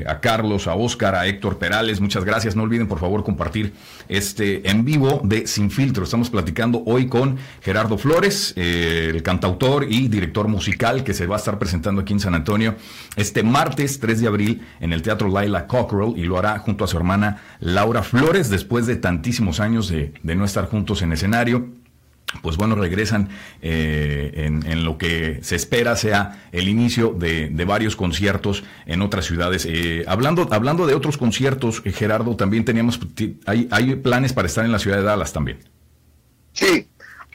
a 0.06 0.20
Carlos, 0.20 0.68
a 0.68 0.76
Óscar, 0.76 1.16
a 1.16 1.26
Héctor 1.26 1.58
Perales. 1.58 2.00
Muchas 2.00 2.24
gracias. 2.24 2.56
No 2.56 2.62
olviden, 2.62 2.88
por 2.88 3.00
favor, 3.00 3.24
compartir 3.24 3.74
este 4.08 4.70
en 4.70 4.86
vivo 4.86 5.22
de 5.24 5.48
Sin 5.48 5.72
Filtro. 5.72 6.04
Estamos 6.04 6.30
platicando 6.30 6.84
hoy 6.86 7.08
con 7.08 7.38
Gerardo 7.62 7.98
Flores, 7.98 8.54
el 8.56 9.24
cantautor 9.24 9.86
y 9.90 10.08
director 10.08 10.48
musical 10.48 10.59
musical 10.60 11.06
que 11.06 11.14
se 11.14 11.26
va 11.26 11.38
a 11.38 11.40
estar 11.40 11.58
presentando 11.58 12.02
aquí 12.02 12.12
en 12.12 12.20
San 12.20 12.36
Antonio 12.36 12.76
este 13.16 13.44
martes 13.44 14.02
3 14.02 14.20
de 14.20 14.28
abril 14.28 14.62
en 14.82 14.92
el 14.92 15.02
Teatro 15.02 15.30
Laila 15.30 15.68
Cockrell 15.68 16.18
y 16.18 16.26
lo 16.26 16.38
hará 16.38 16.60
junto 16.60 16.84
a 16.84 16.88
su 16.88 16.98
hermana 16.98 17.42
Laura 17.62 18.04
Flores 18.04 18.50
después 18.50 18.86
de 18.86 18.98
tantísimos 18.98 19.62
años 19.62 19.88
de, 19.88 20.12
no 20.22 20.44
estar 20.44 20.66
juntos 20.66 21.02
en 21.02 21.14
escenario 21.14 21.70
pues 22.42 22.58
bueno, 22.58 22.76
regresan 22.76 23.30
eh, 23.62 24.32
en, 24.36 24.84
lo 24.84 24.98
que 24.98 25.40
se 25.44 25.56
espera 25.56 25.96
sea 25.96 26.50
el 26.52 26.68
inicio 26.68 27.16
de, 27.18 27.50
varios 27.66 27.96
conciertos 27.96 28.64
en 28.86 29.02
otras 29.02 29.26
ciudades. 29.26 29.66
Eh, 29.66 30.04
hablando, 30.08 30.48
hablando 30.52 30.86
de 30.86 30.94
otros 30.94 31.18
conciertos, 31.18 31.82
eh, 31.86 31.92
Gerardo, 31.92 32.36
también 32.36 32.66
teníamos, 32.66 33.00
hay, 33.48 33.68
hay 33.72 33.96
planes 33.96 34.34
para 34.34 34.48
estar 34.48 34.64
en 34.64 34.72
la 34.72 34.78
ciudad 34.78 34.98
de 34.98 35.04
Dallas 35.04 35.34
también. 35.34 35.58
Sí, 36.54 36.88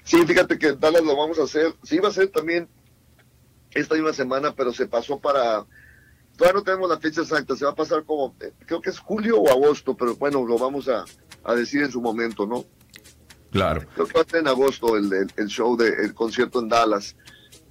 sí, 0.04 0.24
fíjate 0.24 0.58
que 0.58 0.74
Dallas 0.74 1.02
lo 1.02 1.16
vamos 1.16 1.40
a 1.40 1.42
hacer. 1.42 1.74
Sí, 1.82 1.98
va 1.98 2.10
a 2.10 2.12
ser 2.12 2.28
también 2.28 2.68
esta 3.74 3.94
una 3.96 4.12
semana, 4.12 4.54
pero 4.54 4.72
se 4.72 4.86
pasó 4.86 5.18
para... 5.18 5.64
Todavía 6.36 6.58
no 6.58 6.64
tenemos 6.64 6.90
la 6.90 6.98
fecha 6.98 7.20
exacta, 7.20 7.54
se 7.54 7.64
va 7.64 7.72
a 7.72 7.76
pasar 7.76 8.04
como, 8.04 8.34
eh, 8.40 8.52
creo 8.66 8.80
que 8.80 8.90
es 8.90 8.98
julio 8.98 9.38
o 9.40 9.48
agosto, 9.50 9.96
pero 9.96 10.16
bueno, 10.16 10.44
lo 10.44 10.58
vamos 10.58 10.88
a, 10.88 11.04
decir 11.54 11.82
en 11.82 11.92
su 11.92 12.00
momento, 12.00 12.46
¿no? 12.46 12.64
Claro. 13.52 13.82
Creo 13.94 14.06
que 14.06 14.14
va 14.14 14.22
a 14.22 14.28
ser 14.28 14.40
en 14.40 14.48
agosto 14.48 14.96
el, 14.96 15.12
el, 15.36 15.46
show 15.46 15.76
del 15.76 16.12
concierto 16.12 16.58
en 16.58 16.68
Dallas. 16.68 17.14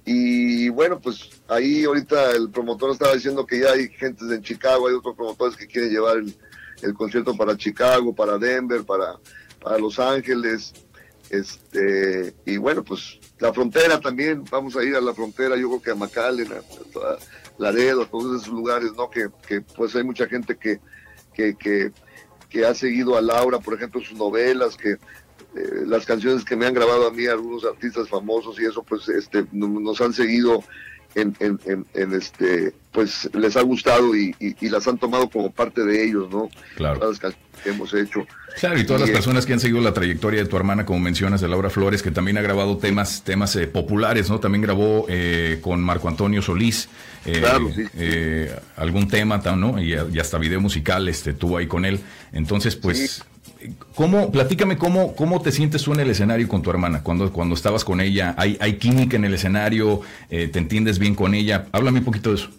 Y 0.06 0.70
bueno, 0.70 0.98
pues 0.98 1.28
ahí 1.48 1.84
ahorita 1.84 2.30
el 2.32 2.50
promotor 2.50 2.92
estaba 2.92 3.14
diciendo 3.14 3.44
que 3.44 3.60
ya 3.60 3.72
hay 3.72 3.88
gente 3.88 4.24
en 4.24 4.42
Chicago, 4.42 4.88
hay 4.88 4.94
otros 4.94 5.14
promotores 5.14 5.56
que 5.56 5.66
quieren 5.66 5.90
llevar 5.90 6.18
el, 6.18 6.34
el 6.82 6.94
concierto 6.94 7.36
para 7.36 7.56
Chicago, 7.56 8.14
para 8.14 8.38
Denver, 8.38 8.84
para, 8.84 9.18
para 9.60 9.78
Los 9.78 9.98
Ángeles. 9.98 10.72
Este, 11.30 12.34
y 12.44 12.56
bueno, 12.58 12.84
pues 12.84 13.18
la 13.44 13.52
frontera 13.52 14.00
también, 14.00 14.42
vamos 14.50 14.74
a 14.74 14.82
ir 14.82 14.96
a 14.96 15.02
la 15.02 15.12
frontera, 15.12 15.54
yo 15.56 15.68
creo 15.68 15.82
que 15.82 15.90
a 15.90 15.94
McAllen, 15.94 16.50
a, 16.50 16.56
a 16.56 17.18
Laredo, 17.58 18.02
a 18.02 18.06
todos 18.06 18.40
esos 18.40 18.54
lugares, 18.54 18.92
¿no? 18.96 19.10
Que, 19.10 19.28
que 19.46 19.60
pues 19.60 19.94
hay 19.94 20.02
mucha 20.02 20.26
gente 20.26 20.56
que, 20.56 20.80
que, 21.34 21.54
que, 21.54 21.92
que, 22.48 22.64
ha 22.64 22.74
seguido 22.74 23.18
a 23.18 23.20
Laura, 23.20 23.58
por 23.58 23.74
ejemplo, 23.74 24.00
sus 24.00 24.16
novelas, 24.16 24.78
que 24.78 24.92
eh, 24.92 24.98
las 25.84 26.06
canciones 26.06 26.42
que 26.42 26.56
me 26.56 26.64
han 26.64 26.72
grabado 26.72 27.06
a 27.06 27.10
mí 27.10 27.26
algunos 27.26 27.66
artistas 27.66 28.08
famosos 28.08 28.58
y 28.58 28.64
eso, 28.64 28.82
pues 28.82 29.10
este, 29.10 29.44
nos 29.52 30.00
han 30.00 30.14
seguido 30.14 30.64
en, 31.14 31.36
en, 31.40 31.86
en, 31.94 32.12
este, 32.14 32.72
pues 32.92 33.28
les 33.34 33.56
ha 33.56 33.62
gustado 33.62 34.16
y, 34.16 34.34
y, 34.38 34.68
las 34.68 34.86
han 34.88 34.98
tomado 34.98 35.28
como 35.28 35.50
parte 35.50 35.84
de 35.84 36.04
ellos, 36.04 36.30
¿no? 36.30 36.48
Claro. 36.76 37.08
Las 37.08 37.18
canciones 37.18 37.62
que 37.62 37.70
hemos 37.70 37.94
hecho. 37.94 38.26
Claro, 38.58 38.78
y 38.78 38.84
todas 38.84 39.02
las 39.02 39.10
personas 39.10 39.46
que 39.46 39.52
han 39.52 39.60
seguido 39.60 39.80
la 39.80 39.92
trayectoria 39.92 40.42
de 40.42 40.48
tu 40.48 40.56
hermana, 40.56 40.84
como 40.86 41.00
mencionas, 41.00 41.40
de 41.40 41.48
Laura 41.48 41.70
Flores, 41.70 42.02
que 42.02 42.10
también 42.10 42.38
ha 42.38 42.42
grabado 42.42 42.76
temas, 42.78 43.22
temas 43.24 43.56
eh, 43.56 43.66
populares, 43.66 44.30
¿no? 44.30 44.38
También 44.38 44.62
grabó 44.62 45.06
eh, 45.08 45.58
con 45.60 45.82
Marco 45.82 46.08
Antonio 46.08 46.42
Solís 46.42 46.88
eh, 47.24 47.40
claro, 47.40 47.70
sí, 47.74 47.84
algún 48.76 49.08
tema, 49.08 49.38
¿no? 49.56 49.80
Y, 49.80 49.94
hasta 49.94 50.38
video 50.38 50.60
musical 50.60 51.08
este, 51.08 51.32
tuvo 51.32 51.58
ahí 51.58 51.66
con 51.66 51.84
él. 51.84 52.00
Entonces, 52.32 52.76
pues 52.76 53.24
¿Cómo, 53.94 54.30
platícame 54.30 54.76
cómo, 54.76 55.14
cómo 55.14 55.40
te 55.40 55.52
sientes 55.52 55.82
tú 55.82 55.92
en 55.92 56.00
el 56.00 56.10
escenario 56.10 56.48
con 56.48 56.62
tu 56.62 56.70
hermana, 56.70 57.02
cuando, 57.02 57.32
cuando 57.32 57.54
estabas 57.54 57.84
con 57.84 58.00
ella, 58.00 58.34
¿hay, 58.36 58.56
hay 58.60 58.76
química 58.78 59.16
en 59.16 59.24
el 59.24 59.34
escenario? 59.34 60.00
Eh, 60.30 60.48
¿Te 60.48 60.58
entiendes 60.58 60.98
bien 60.98 61.14
con 61.14 61.34
ella? 61.34 61.66
Háblame 61.72 62.00
un 62.00 62.04
poquito 62.04 62.30
de 62.30 62.36
eso. 62.36 62.50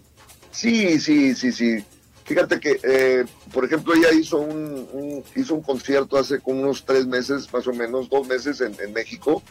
Sí, 0.51 0.99
sí, 0.99 1.35
sí, 1.35 1.51
sí. 1.51 1.83
Fíjate 2.25 2.59
que, 2.59 2.79
eh, 2.81 3.25
por 3.53 3.65
ejemplo, 3.65 3.93
ella 3.93 4.11
hizo 4.11 4.39
un, 4.39 5.23
hizo 5.35 5.53
un 5.53 5.61
concierto 5.61 6.17
hace 6.17 6.39
como 6.39 6.61
unos 6.61 6.83
tres 6.83 7.05
meses, 7.05 7.51
más 7.53 7.67
o 7.67 7.73
menos, 7.73 8.09
dos 8.09 8.27
meses 8.27 8.61
en, 8.61 8.93
México, 8.93 9.43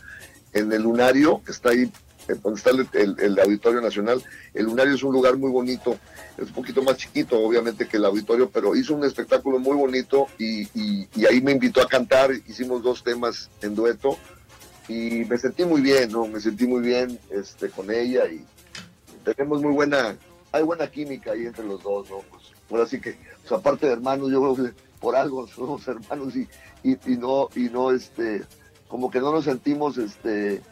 en 0.52 0.72
el 0.72 0.82
Lunario, 0.82 1.40
que 1.44 1.52
está 1.52 1.70
ahí 1.70 1.88
donde 2.28 2.58
está 2.58 2.70
el, 2.70 3.38
Auditorio 3.38 3.80
Nacional. 3.80 4.22
El 4.52 4.66
Lunario 4.66 4.94
es 4.94 5.02
un 5.02 5.12
lugar 5.12 5.36
muy 5.36 5.50
bonito, 5.50 5.98
es 6.38 6.48
un 6.48 6.54
poquito 6.54 6.82
más 6.82 6.96
chiquito 6.96 7.38
obviamente 7.38 7.86
que 7.86 7.96
el 7.96 8.04
auditorio, 8.04 8.50
pero 8.50 8.74
hizo 8.74 8.94
un 8.94 9.04
espectáculo 9.04 9.58
muy 9.58 9.76
bonito 9.76 10.26
y, 10.38 10.68
ahí 11.26 11.40
me 11.42 11.52
invitó 11.52 11.82
a 11.82 11.88
cantar, 11.88 12.30
hicimos 12.46 12.82
dos 12.82 13.02
temas 13.02 13.50
en 13.62 13.74
dueto 13.74 14.16
y 14.88 15.24
me 15.24 15.38
sentí 15.38 15.64
muy 15.64 15.80
bien, 15.80 16.10
¿no? 16.10 16.26
Me 16.26 16.40
sentí 16.40 16.66
muy 16.66 16.82
bien 16.82 17.18
este, 17.30 17.70
con 17.70 17.90
ella 17.90 18.26
y 18.26 18.44
tenemos 19.24 19.62
muy 19.62 19.72
buena, 19.72 20.16
hay 20.52 20.62
buena 20.62 20.86
química 20.86 21.32
ahí 21.32 21.46
entre 21.46 21.64
los 21.64 21.82
dos, 21.82 22.08
¿no? 22.10 22.18
Pues, 22.30 22.42
ahora 22.70 22.86
sí 22.86 23.00
que, 23.00 23.16
pues, 23.40 23.52
aparte 23.52 23.86
de 23.86 23.92
hermanos, 23.92 24.30
yo 24.30 24.40
creo 24.40 24.66
que 24.66 24.74
por 25.00 25.16
algo 25.16 25.46
somos 25.54 25.86
hermanos 25.88 26.36
y, 26.36 26.48
y, 26.82 26.92
y 27.12 27.16
no, 27.16 27.48
y 27.54 27.70
no, 27.70 27.90
este, 27.90 28.42
como 28.88 29.10
que 29.10 29.20
no 29.20 29.32
nos 29.32 29.44
sentimos, 29.44 29.98
este, 29.98 30.62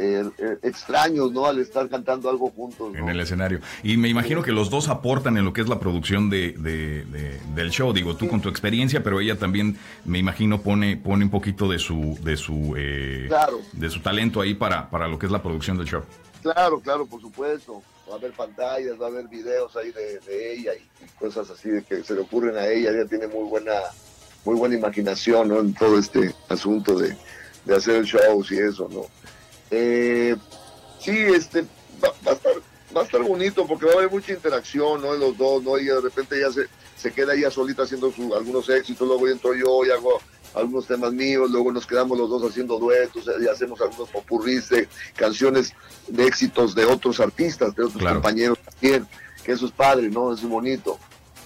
eh, 0.00 0.30
eh, 0.38 0.58
extraños, 0.62 1.32
¿no? 1.32 1.46
Al 1.46 1.58
estar 1.58 1.88
cantando 1.88 2.30
algo 2.30 2.50
juntos. 2.50 2.94
En 2.94 3.08
el 3.08 3.20
escenario. 3.20 3.60
Y 3.82 3.96
me 3.96 4.08
imagino 4.08 4.42
que 4.42 4.52
los 4.52 4.70
dos 4.70 4.88
aportan 4.88 5.36
en 5.36 5.44
lo 5.44 5.52
que 5.52 5.60
es 5.60 5.68
la 5.68 5.80
producción 5.80 6.30
de, 6.30 6.52
del 7.54 7.70
show. 7.70 7.92
Digo, 7.92 8.16
tú 8.16 8.28
con 8.28 8.40
tu 8.40 8.48
experiencia, 8.48 9.02
pero 9.02 9.20
ella 9.20 9.38
también, 9.38 9.76
me 10.04 10.18
imagino, 10.18 10.62
pone, 10.62 10.96
pone 10.96 11.24
un 11.24 11.30
poquito 11.30 11.68
de 11.68 11.78
su, 11.78 12.18
de 12.22 12.36
su, 12.36 12.74
eh, 12.76 13.28
de 13.72 13.90
su 13.90 14.00
talento 14.00 14.40
ahí 14.40 14.54
para, 14.54 14.88
para 14.88 15.08
lo 15.08 15.18
que 15.18 15.26
es 15.26 15.32
la 15.32 15.42
producción 15.42 15.76
del 15.78 15.86
show. 15.86 16.02
Claro, 16.42 16.80
claro, 16.80 17.06
por 17.06 17.20
supuesto. 17.20 17.82
Va 18.08 18.14
a 18.14 18.16
haber 18.16 18.32
pantallas, 18.32 18.98
va 18.98 19.06
a 19.06 19.08
haber 19.08 19.28
videos 19.28 19.76
ahí 19.76 19.92
de, 19.92 20.52
ella 20.54 20.72
y, 20.74 21.18
cosas 21.18 21.50
así 21.50 21.68
de 21.68 21.82
que 21.82 22.02
se 22.02 22.14
le 22.14 22.20
ocurren 22.20 22.56
a 22.56 22.66
ella. 22.66 22.90
Ella 22.90 23.06
tiene 23.06 23.26
muy 23.26 23.48
buena, 23.48 23.74
muy 24.44 24.54
buena 24.54 24.76
imaginación, 24.76 25.48
¿no? 25.48 25.60
En 25.60 25.74
todo 25.74 25.98
este 25.98 26.34
asunto 26.48 26.98
de, 26.98 27.14
de 27.66 27.76
hacer 27.76 28.04
shows 28.04 28.50
y 28.50 28.58
eso, 28.58 28.88
¿no? 28.90 29.06
Eh, 29.70 30.36
sí, 31.00 31.16
este, 31.16 31.62
va, 32.02 32.10
a 32.26 32.34
estar, 32.34 32.52
va 32.96 33.00
a 33.02 33.04
estar 33.04 33.22
bonito 33.22 33.66
porque 33.66 33.86
va 33.86 33.92
a 33.92 33.96
haber 33.96 34.10
mucha 34.10 34.32
interacción, 34.32 35.02
¿no? 35.02 35.14
En 35.14 35.20
los 35.20 35.36
dos, 35.36 35.62
¿no? 35.62 35.78
Y 35.78 35.86
de 35.86 36.00
repente 36.00 36.40
ya 36.40 36.50
se, 36.50 36.66
se 36.96 37.12
queda 37.12 37.34
ella 37.34 37.50
solita 37.50 37.82
haciendo 37.82 38.10
su, 38.10 38.34
algunos 38.34 38.68
éxitos, 38.68 39.06
luego 39.06 39.28
entro 39.28 39.54
yo 39.54 39.84
y 39.84 39.90
hago 39.90 40.20
algunos 40.54 40.86
temas 40.86 41.12
míos, 41.12 41.50
luego 41.50 41.72
nos 41.72 41.86
quedamos 41.86 42.18
los 42.18 42.28
dos 42.28 42.50
haciendo 42.50 42.78
duetos 42.78 43.24
y 43.40 43.46
hacemos 43.46 43.80
algunos 43.80 44.08
popurris 44.08 44.68
de 44.70 44.88
canciones 45.14 45.74
de 46.08 46.26
éxitos 46.26 46.74
de 46.74 46.84
otros 46.84 47.20
artistas, 47.20 47.74
de 47.74 47.84
otros 47.84 48.02
compañeros 48.02 48.58
también, 48.58 49.06
que 49.44 49.52
eso 49.52 49.66
es 49.66 49.72
padre, 49.72 50.08
¿no? 50.08 50.32
Eso 50.32 50.46
es 50.46 50.50
bonito. 50.50 50.98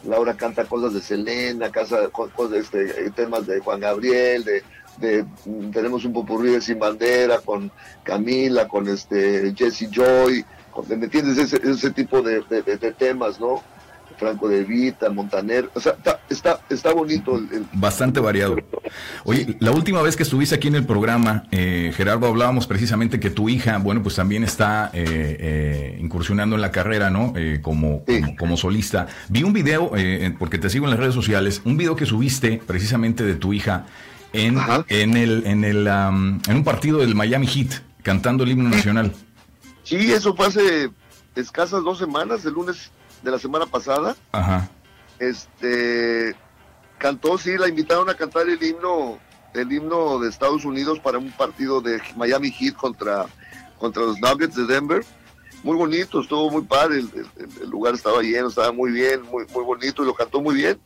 Laura 0.04 0.36
canta 0.36 0.64
cosas 0.64 0.94
de 0.94 1.00
Selena, 1.00 1.70
casa, 1.70 2.08
cosas, 2.08 2.52
este, 2.52 3.10
temas 3.12 3.46
de 3.46 3.60
Juan 3.60 3.80
Gabriel, 3.80 4.44
de 4.44 4.62
tenemos 5.72 6.04
un 6.04 6.12
popurrí 6.12 6.50
de 6.50 6.60
Sin 6.60 6.78
Bandera 6.78 7.38
con 7.38 7.70
Camila, 8.02 8.68
con 8.68 8.88
este 8.88 9.52
Jesse 9.56 9.88
Joy, 9.90 10.44
¿me 10.88 10.94
entiendes? 10.94 11.38
Ese, 11.38 11.60
ese 11.68 11.90
tipo 11.90 12.22
de, 12.22 12.42
temas, 12.98 13.40
¿no? 13.40 13.62
Franco 14.18 14.48
de 14.48 14.62
Vita, 14.62 15.10
Montaner, 15.10 15.68
o 15.74 15.80
sea, 15.80 15.96
está, 16.28 16.60
está, 16.68 16.92
bonito. 16.92 17.36
El, 17.36 17.66
Bastante 17.72 18.20
variado. 18.20 18.56
Oye, 19.24 19.56
la 19.58 19.72
última 19.72 20.00
vez 20.00 20.16
que 20.16 20.22
estuviste 20.22 20.54
aquí 20.54 20.68
en 20.68 20.76
el 20.76 20.84
programa, 20.84 21.44
eh, 21.50 21.92
Gerardo, 21.96 22.28
hablábamos 22.28 22.68
precisamente 22.68 23.18
que 23.18 23.30
tu 23.30 23.48
hija, 23.48 23.78
bueno, 23.78 24.02
pues 24.02 24.14
también 24.14 24.44
está 24.44 24.90
eh, 24.92 25.36
eh, 25.40 25.98
incursionando 26.00 26.54
en 26.54 26.62
la 26.62 26.70
carrera, 26.70 27.10
¿no? 27.10 27.32
como, 27.62 28.04
como, 28.38 28.56
solista. 28.56 29.08
Vi 29.28 29.42
un 29.42 29.52
video, 29.52 29.90
porque 30.38 30.58
te 30.58 30.70
sigo 30.70 30.84
en 30.84 30.90
las 30.90 31.00
redes 31.00 31.14
sociales, 31.14 31.60
un 31.64 31.76
video 31.76 31.96
que 31.96 32.06
subiste 32.06 32.60
precisamente 32.64 33.24
de 33.24 33.34
tu 33.34 33.52
hija 33.52 33.86
en, 34.32 34.58
en, 34.88 35.16
el, 35.16 35.46
en, 35.46 35.64
el, 35.64 35.86
en 35.86 36.56
un 36.56 36.64
partido 36.64 36.98
del 36.98 37.14
Miami 37.14 37.46
Heat, 37.46 37.82
cantando 38.02 38.44
el 38.44 38.50
himno 38.50 38.70
nacional. 38.70 39.12
Sí, 39.82 40.12
eso 40.12 40.34
fue 40.34 40.46
hace 40.46 40.90
escasas 41.34 41.82
dos 41.82 41.98
semanas, 41.98 42.44
el 42.44 42.54
lunes 42.54 42.90
de 43.22 43.30
la 43.30 43.38
semana 43.38 43.66
pasada. 43.66 44.16
Ajá. 44.32 44.68
Este 45.18 46.34
cantó, 46.98 47.36
sí, 47.36 47.56
la 47.58 47.68
invitaron 47.68 48.08
a 48.08 48.14
cantar 48.14 48.48
el 48.48 48.62
himno, 48.62 49.18
el 49.54 49.72
himno 49.72 50.20
de 50.20 50.28
Estados 50.28 50.64
Unidos 50.64 51.00
para 51.00 51.18
un 51.18 51.30
partido 51.32 51.80
de 51.80 52.00
Miami 52.16 52.50
Heat 52.50 52.74
contra, 52.74 53.26
contra 53.78 54.02
los 54.02 54.20
Nuggets 54.20 54.54
de 54.54 54.66
Denver. 54.66 55.04
Muy 55.64 55.76
bonito, 55.76 56.20
estuvo 56.20 56.50
muy 56.50 56.62
padre, 56.62 56.98
el, 56.98 57.10
el 57.62 57.70
lugar 57.70 57.94
estaba 57.94 58.20
lleno, 58.22 58.48
estaba 58.48 58.72
muy 58.72 58.90
bien, 58.90 59.22
muy, 59.22 59.44
muy 59.52 59.64
bonito 59.64 60.02
y 60.02 60.06
lo 60.06 60.14
cantó 60.14 60.40
muy 60.40 60.56
bien. 60.56 60.78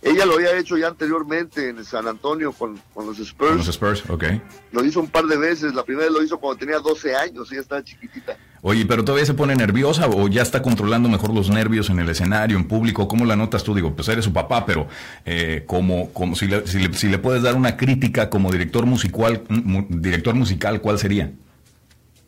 Ella 0.00 0.24
lo 0.26 0.34
había 0.34 0.56
hecho 0.56 0.76
ya 0.76 0.88
anteriormente 0.88 1.70
en 1.70 1.84
San 1.84 2.06
Antonio 2.06 2.52
con, 2.52 2.80
los 2.96 3.18
Spurs. 3.18 3.48
Con 3.48 3.58
los 3.58 3.68
Spurs, 3.68 4.04
ok. 4.08 4.24
Lo 4.70 4.84
hizo 4.84 5.00
un 5.00 5.08
par 5.08 5.24
de 5.24 5.36
veces. 5.36 5.74
La 5.74 5.82
primera 5.82 6.06
vez 6.06 6.14
lo 6.16 6.22
hizo 6.22 6.38
cuando 6.38 6.58
tenía 6.58 6.78
12 6.78 7.16
años, 7.16 7.50
ella 7.50 7.62
estaba 7.62 7.82
chiquitita. 7.82 8.36
Oye, 8.62 8.86
pero 8.86 9.04
todavía 9.04 9.26
se 9.26 9.34
pone 9.34 9.56
nerviosa 9.56 10.08
o 10.08 10.28
ya 10.28 10.42
está 10.42 10.62
controlando 10.62 11.08
mejor 11.08 11.34
los 11.34 11.48
nervios 11.50 11.90
en 11.90 11.98
el 11.98 12.08
escenario, 12.08 12.56
en 12.56 12.66
público. 12.66 13.08
¿Cómo 13.08 13.24
la 13.24 13.34
notas 13.34 13.64
tú? 13.64 13.74
Digo, 13.74 13.94
pues 13.94 14.08
eres 14.08 14.24
su 14.24 14.32
papá, 14.32 14.64
pero 14.66 14.88
eh, 15.24 15.64
como, 15.66 16.12
como 16.12 16.36
si, 16.36 16.46
le, 16.46 16.66
si, 16.66 17.08
le, 17.08 17.18
puedes 17.18 17.42
dar 17.42 17.56
una 17.56 17.76
crítica 17.76 18.30
como 18.30 18.50
director 18.52 18.86
musical, 18.86 19.42
director 19.88 20.34
musical, 20.34 20.80
¿cuál 20.80 20.98
sería? 20.98 21.32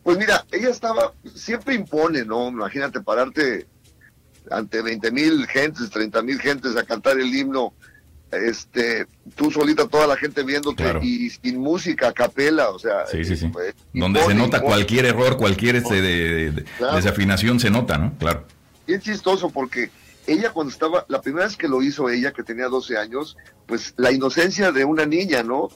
Pues 0.02 0.18
mira, 0.18 0.44
ella 0.50 0.70
estaba, 0.70 1.12
siempre 1.34 1.74
impone, 1.74 2.24
¿no? 2.24 2.48
Imagínate 2.48 3.00
pararte 3.00 3.66
ante 4.50 4.83
20 4.83 5.11
mil 5.12 5.47
gentes, 5.47 5.90
30 5.90 6.23
mil 6.23 6.40
gentes 6.40 6.76
a 6.76 6.85
cantar 6.85 7.19
el 7.19 7.35
himno, 7.35 7.73
este, 8.33 9.07
tú 9.35 9.50
solita, 9.50 9.88
toda 9.88 10.07
la 10.07 10.16
gente 10.16 10.42
viéndote 10.42 10.85
y 11.02 11.30
sin 11.30 11.59
música, 11.59 12.12
capela, 12.12 12.71
o 12.71 12.78
sea. 12.78 13.07
Sí, 13.07 13.25
sí, 13.25 13.37
sí. 13.37 13.50
Donde 13.92 14.23
se 14.23 14.35
nota 14.35 14.61
cualquier 14.61 15.07
error, 15.07 15.37
cualquier 15.37 15.76
este 15.76 16.00
de, 16.00 16.64
desafinación 16.95 17.59
se 17.59 17.71
nota, 17.71 17.99
¿no? 17.99 18.16
Claro. 18.19 18.45
Y 18.87 18.95
es 18.95 19.02
chistoso 19.02 19.50
porque 19.50 19.90
ella 20.26 20.50
cuando 20.50 20.73
estaba, 20.73 21.04
la 21.09 21.21
primera 21.21 21.47
vez 21.47 21.57
que 21.57 21.69
lo 21.69 21.83
hizo 21.83 22.09
ella, 22.09 22.33
que 22.33 22.42
tenía 22.42 22.66
12 22.69 22.97
años, 22.99 23.37
pues 23.66 23.95
la 23.97 24.12
inocencia 24.12 24.71
de 24.71 24.85
una 24.85 25.07
niña, 25.07 25.42
¿no? 25.42 25.69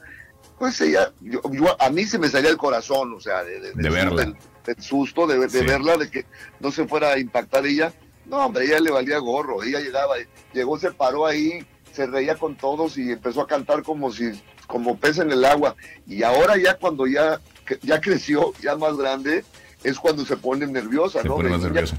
Pues 0.58 0.80
ella, 0.80 1.12
yo, 1.20 1.40
a 1.80 1.90
mí 1.90 2.04
se 2.04 2.18
me 2.18 2.28
salía 2.28 2.50
el 2.50 2.56
corazón, 2.56 3.12
o 3.14 3.20
sea, 3.20 3.42
de, 3.42 3.72
verla. 3.74 4.34
Del, 4.64 4.80
susto 4.80 5.26
de, 5.26 5.38
verla, 5.38 5.96
de 5.96 6.08
que 6.08 6.24
no 6.60 6.70
se 6.70 6.86
fuera 6.86 7.12
a 7.12 7.18
impactar 7.18 7.66
ella 7.66 7.92
no, 8.26 8.46
hombre, 8.46 8.64
ella 8.64 8.80
le 8.80 8.90
valía 8.90 9.18
gorro. 9.18 9.62
Ella 9.62 9.80
llegaba, 9.80 10.14
llegó, 10.52 10.78
se 10.78 10.92
paró 10.92 11.26
ahí, 11.26 11.64
se 11.92 12.06
reía 12.06 12.36
con 12.36 12.56
todos 12.56 12.96
y 12.98 13.12
empezó 13.12 13.42
a 13.42 13.46
cantar 13.46 13.82
como 13.82 14.10
si, 14.12 14.30
como 14.66 14.96
pez 14.98 15.18
en 15.18 15.30
el 15.30 15.44
agua. 15.44 15.76
Y 16.06 16.22
ahora 16.22 16.56
ya 16.56 16.76
cuando 16.76 17.06
ya, 17.06 17.40
ya 17.82 18.00
creció, 18.00 18.52
ya 18.60 18.76
más 18.76 18.96
grande, 18.96 19.44
es 19.82 19.98
cuando 19.98 20.24
se 20.24 20.36
pone 20.36 20.66
nerviosa, 20.66 21.22
¿no? 21.22 21.36
Pone 21.36 21.50
más 21.50 21.60
nerviosa. 21.60 21.96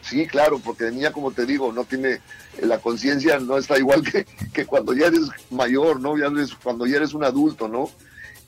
Sí, 0.00 0.26
claro, 0.26 0.58
porque 0.58 0.84
de 0.84 0.92
niña, 0.92 1.12
como 1.12 1.30
te 1.30 1.46
digo, 1.46 1.72
no 1.72 1.84
tiene, 1.84 2.20
la 2.60 2.78
conciencia 2.78 3.38
no 3.38 3.58
está 3.58 3.78
igual 3.78 4.02
que, 4.10 4.26
que 4.52 4.66
cuando 4.66 4.92
ya 4.92 5.06
eres 5.06 5.28
mayor, 5.50 6.00
¿no? 6.00 6.18
Ya 6.18 6.26
eres, 6.26 6.54
cuando 6.54 6.84
ya 6.86 6.96
eres 6.96 7.14
un 7.14 7.22
adulto, 7.22 7.68
¿no? 7.68 7.88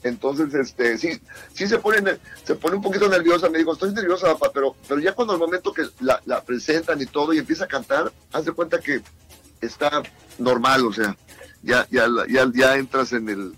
Entonces, 0.02 0.54
este, 0.54 0.97
sí, 0.97 1.21
sí 1.52 1.66
se 1.66 1.78
pone, 1.78 2.19
se 2.45 2.54
pone 2.54 2.76
un 2.76 2.83
poquito 2.83 3.09
nerviosa. 3.09 3.50
Me 3.50 3.59
digo, 3.59 3.73
estoy 3.73 3.92
nerviosa, 3.92 4.28
papá, 4.33 4.50
pero, 4.52 4.75
pero 4.88 5.00
ya 5.00 5.14
cuando 5.14 5.35
el 5.35 5.40
momento 5.40 5.73
que 5.73 5.83
la, 6.00 6.42
presentan 6.42 7.00
y 7.00 7.07
todo 7.07 7.33
y 7.33 7.38
empieza 7.38 7.64
a 7.64 7.69
cantar, 7.69 8.12
haz 8.33 8.45
de 8.45 8.52
cuenta 8.52 8.80
que 8.80 9.02
está 9.61 10.02
normal, 10.38 10.87
o 10.87 10.92
sea, 10.92 11.16
ya, 11.62 11.87
ya, 11.90 12.07
ya, 12.28 12.50
ya 12.54 12.76
entras 12.76 13.12
en 13.12 13.28
el, 13.28 13.54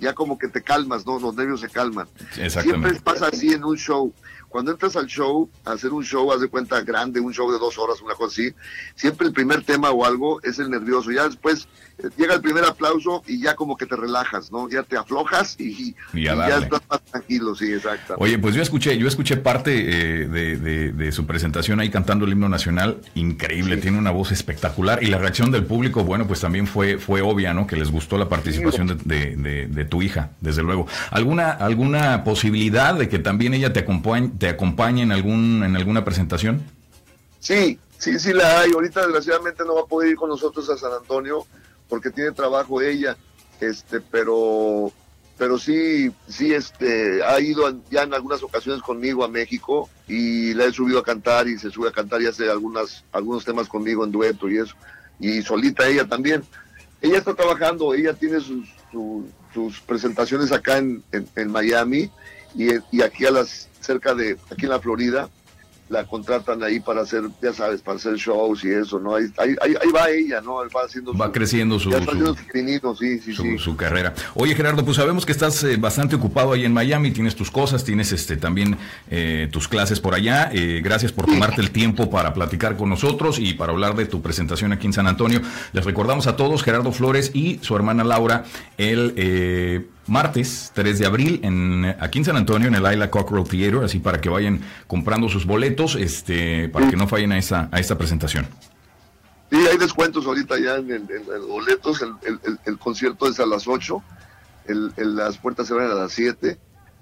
ya 0.00 0.14
como 0.14 0.38
que 0.38 0.48
te 0.48 0.62
calmas, 0.62 1.06
¿no? 1.06 1.18
Los 1.18 1.34
nervios 1.34 1.60
se 1.60 1.68
calman. 1.68 2.08
Siempre 2.32 2.94
pasa 3.00 3.28
así 3.28 3.52
en 3.52 3.64
un 3.64 3.76
show. 3.76 4.12
Cuando 4.52 4.70
entras 4.70 4.96
al 4.96 5.06
show, 5.06 5.48
a 5.64 5.72
hacer 5.72 5.92
un 5.92 6.04
show, 6.04 6.30
haz 6.30 6.42
de 6.42 6.48
cuenta 6.48 6.82
grande, 6.82 7.20
un 7.20 7.32
show 7.32 7.50
de 7.50 7.58
dos 7.58 7.78
horas, 7.78 8.02
una 8.02 8.14
cosa 8.14 8.32
así, 8.32 8.54
siempre 8.94 9.26
el 9.26 9.32
primer 9.32 9.62
tema 9.62 9.90
o 9.90 10.04
algo 10.04 10.42
es 10.42 10.58
el 10.58 10.68
nervioso. 10.68 11.10
Ya 11.10 11.24
después 11.24 11.66
eh, 11.98 12.08
llega 12.18 12.34
el 12.34 12.42
primer 12.42 12.64
aplauso 12.64 13.22
y 13.26 13.40
ya 13.40 13.54
como 13.56 13.78
que 13.78 13.86
te 13.86 13.96
relajas, 13.96 14.52
¿no? 14.52 14.68
Ya 14.68 14.82
te 14.82 14.98
aflojas 14.98 15.56
y, 15.58 15.94
ya, 16.12 16.58
estás 16.58 16.82
más 16.90 17.00
tranquilo, 17.10 17.54
sí, 17.54 17.72
exacto. 17.72 18.16
Oye, 18.18 18.38
pues 18.38 18.54
yo 18.54 18.60
escuché, 18.60 18.98
yo 18.98 19.08
escuché 19.08 19.38
parte 19.38 19.72
eh, 19.74 20.26
de, 20.26 21.12
su 21.12 21.26
presentación 21.26 21.80
ahí 21.80 21.90
cantando 21.90 22.26
el 22.26 22.32
himno 22.32 22.50
nacional, 22.50 23.00
increíble, 23.14 23.78
tiene 23.78 23.98
una 23.98 24.10
voz 24.10 24.32
espectacular 24.32 25.02
y 25.02 25.06
la 25.06 25.18
reacción 25.18 25.50
del 25.50 25.64
público, 25.64 26.04
bueno, 26.04 26.26
pues 26.26 26.40
también 26.40 26.66
fue, 26.66 26.98
fue 26.98 27.22
obvia, 27.22 27.54
¿no? 27.54 27.66
Que 27.66 27.76
les 27.76 27.90
gustó 27.90 28.18
la 28.18 28.28
participación 28.28 28.86
de, 28.86 29.86
tu 29.88 30.02
hija, 30.02 30.30
desde 30.40 30.62
luego. 30.62 30.86
¿Alguna, 31.10 31.50
alguna 31.50 32.22
posibilidad 32.22 32.94
de 32.94 33.08
que 33.08 33.18
también 33.18 33.54
ella 33.54 33.72
te 33.72 33.80
acompañe? 33.80 34.30
Te 34.42 34.48
acompaña 34.48 35.04
en, 35.04 35.12
algún, 35.12 35.62
en 35.62 35.76
alguna 35.76 36.04
presentación? 36.04 36.64
Sí, 37.38 37.78
sí, 37.96 38.18
sí 38.18 38.32
la 38.32 38.58
hay. 38.58 38.72
Ahorita 38.72 39.02
desgraciadamente 39.02 39.62
no 39.64 39.76
va 39.76 39.82
a 39.82 39.86
poder 39.86 40.10
ir 40.10 40.16
con 40.16 40.30
nosotros 40.30 40.68
a 40.68 40.76
San 40.76 40.92
Antonio 40.92 41.46
porque 41.88 42.10
tiene 42.10 42.32
trabajo 42.32 42.82
ella, 42.82 43.16
este, 43.60 44.00
pero, 44.00 44.90
pero 45.38 45.58
sí, 45.58 46.10
sí, 46.26 46.52
este, 46.52 47.22
ha 47.22 47.38
ido 47.38 47.72
ya 47.88 48.02
en 48.02 48.14
algunas 48.14 48.42
ocasiones 48.42 48.82
conmigo 48.82 49.22
a 49.22 49.28
México 49.28 49.88
y 50.08 50.54
la 50.54 50.64
he 50.64 50.72
subido 50.72 50.98
a 50.98 51.04
cantar 51.04 51.46
y 51.46 51.56
se 51.56 51.70
sube 51.70 51.90
a 51.90 51.92
cantar 51.92 52.20
y 52.20 52.26
hace 52.26 52.50
algunas, 52.50 53.04
algunos 53.12 53.44
temas 53.44 53.68
conmigo 53.68 54.04
en 54.04 54.10
dueto 54.10 54.50
y 54.50 54.58
eso. 54.58 54.74
Y 55.20 55.40
solita 55.42 55.88
ella 55.88 56.08
también. 56.08 56.42
Ella 57.00 57.18
está 57.18 57.32
trabajando, 57.32 57.94
ella 57.94 58.12
tiene 58.12 58.40
sus, 58.40 58.68
sus, 59.54 59.80
presentaciones 59.82 60.50
acá 60.50 60.78
en, 60.78 61.04
en 61.12 61.52
Miami 61.52 62.10
y, 62.56 62.70
y 62.90 63.02
aquí 63.02 63.24
a 63.24 63.30
las 63.30 63.68
cerca 63.82 64.14
de 64.14 64.38
aquí 64.50 64.64
en 64.64 64.70
la 64.70 64.80
Florida 64.80 65.28
la 65.92 66.04
contratan 66.04 66.62
ahí 66.62 66.80
para 66.80 67.02
hacer, 67.02 67.24
ya 67.40 67.52
sabes, 67.52 67.82
para 67.82 67.96
hacer 67.98 68.14
shows 68.14 68.64
y 68.64 68.70
eso, 68.70 68.98
¿no? 68.98 69.14
Ahí, 69.14 69.26
ahí, 69.36 69.54
ahí 69.60 69.90
va 69.94 70.10
ella, 70.10 70.40
¿no? 70.40 70.54
Va 70.54 70.84
haciendo 70.86 71.12
Va 71.14 71.30
creciendo 71.30 71.78
su, 71.78 71.90
su, 73.58 73.76
carrera. 73.76 74.14
Oye, 74.34 74.54
Gerardo, 74.54 74.84
pues 74.84 74.96
sabemos 74.96 75.26
que 75.26 75.32
estás 75.32 75.62
eh, 75.64 75.76
bastante 75.76 76.16
ocupado 76.16 76.52
ahí 76.52 76.64
en 76.64 76.72
Miami, 76.72 77.10
tienes 77.10 77.36
tus 77.36 77.50
cosas, 77.50 77.84
tienes 77.84 78.10
este 78.12 78.38
también 78.38 78.78
eh, 79.10 79.48
tus 79.52 79.68
clases 79.68 80.00
por 80.00 80.14
allá. 80.14 80.50
Eh, 80.52 80.80
gracias 80.82 81.12
por 81.12 81.26
tomarte 81.26 81.60
el 81.60 81.70
tiempo 81.70 82.10
para 82.10 82.32
platicar 82.32 82.76
con 82.76 82.88
nosotros 82.88 83.38
y 83.38 83.52
para 83.52 83.72
hablar 83.72 83.94
de 83.94 84.06
tu 84.06 84.22
presentación 84.22 84.72
aquí 84.72 84.86
en 84.86 84.94
San 84.94 85.06
Antonio. 85.06 85.42
Les 85.72 85.84
recordamos 85.84 86.26
a 86.26 86.36
todos, 86.36 86.62
Gerardo 86.62 86.92
Flores 86.92 87.32
y 87.34 87.58
su 87.60 87.76
hermana 87.76 88.02
Laura, 88.02 88.44
el 88.78 89.84
martes 90.06 90.72
3 90.74 90.98
de 90.98 91.06
abril 91.06 91.40
en, 91.42 91.96
aquí 92.00 92.18
en 92.18 92.24
San 92.24 92.36
Antonio 92.36 92.68
en 92.68 92.74
el 92.74 92.92
Isla 92.92 93.10
Cockrell 93.10 93.44
Theater, 93.44 93.84
así 93.84 93.98
para 93.98 94.20
que 94.20 94.28
vayan 94.28 94.60
comprando 94.86 95.28
sus 95.28 95.46
boletos, 95.46 95.94
este, 95.94 96.68
para 96.68 96.88
que 96.88 96.96
no 96.96 97.06
fallen 97.08 97.32
a 97.32 97.38
esta, 97.38 97.68
a 97.70 97.80
esta 97.80 97.96
presentación. 97.96 98.46
Sí, 99.50 99.58
hay 99.70 99.76
descuentos 99.76 100.26
ahorita 100.26 100.58
ya 100.58 100.76
en, 100.76 100.90
el, 100.90 101.08
boletos, 101.46 102.02
el, 102.64 102.78
concierto 102.78 103.28
es 103.28 103.38
a 103.38 103.46
las 103.46 103.68
8, 103.68 104.02
las 104.96 105.38
puertas 105.38 105.68
se 105.68 105.74
van 105.74 105.90
a 105.90 105.94
las 105.94 106.12
7 106.12 106.58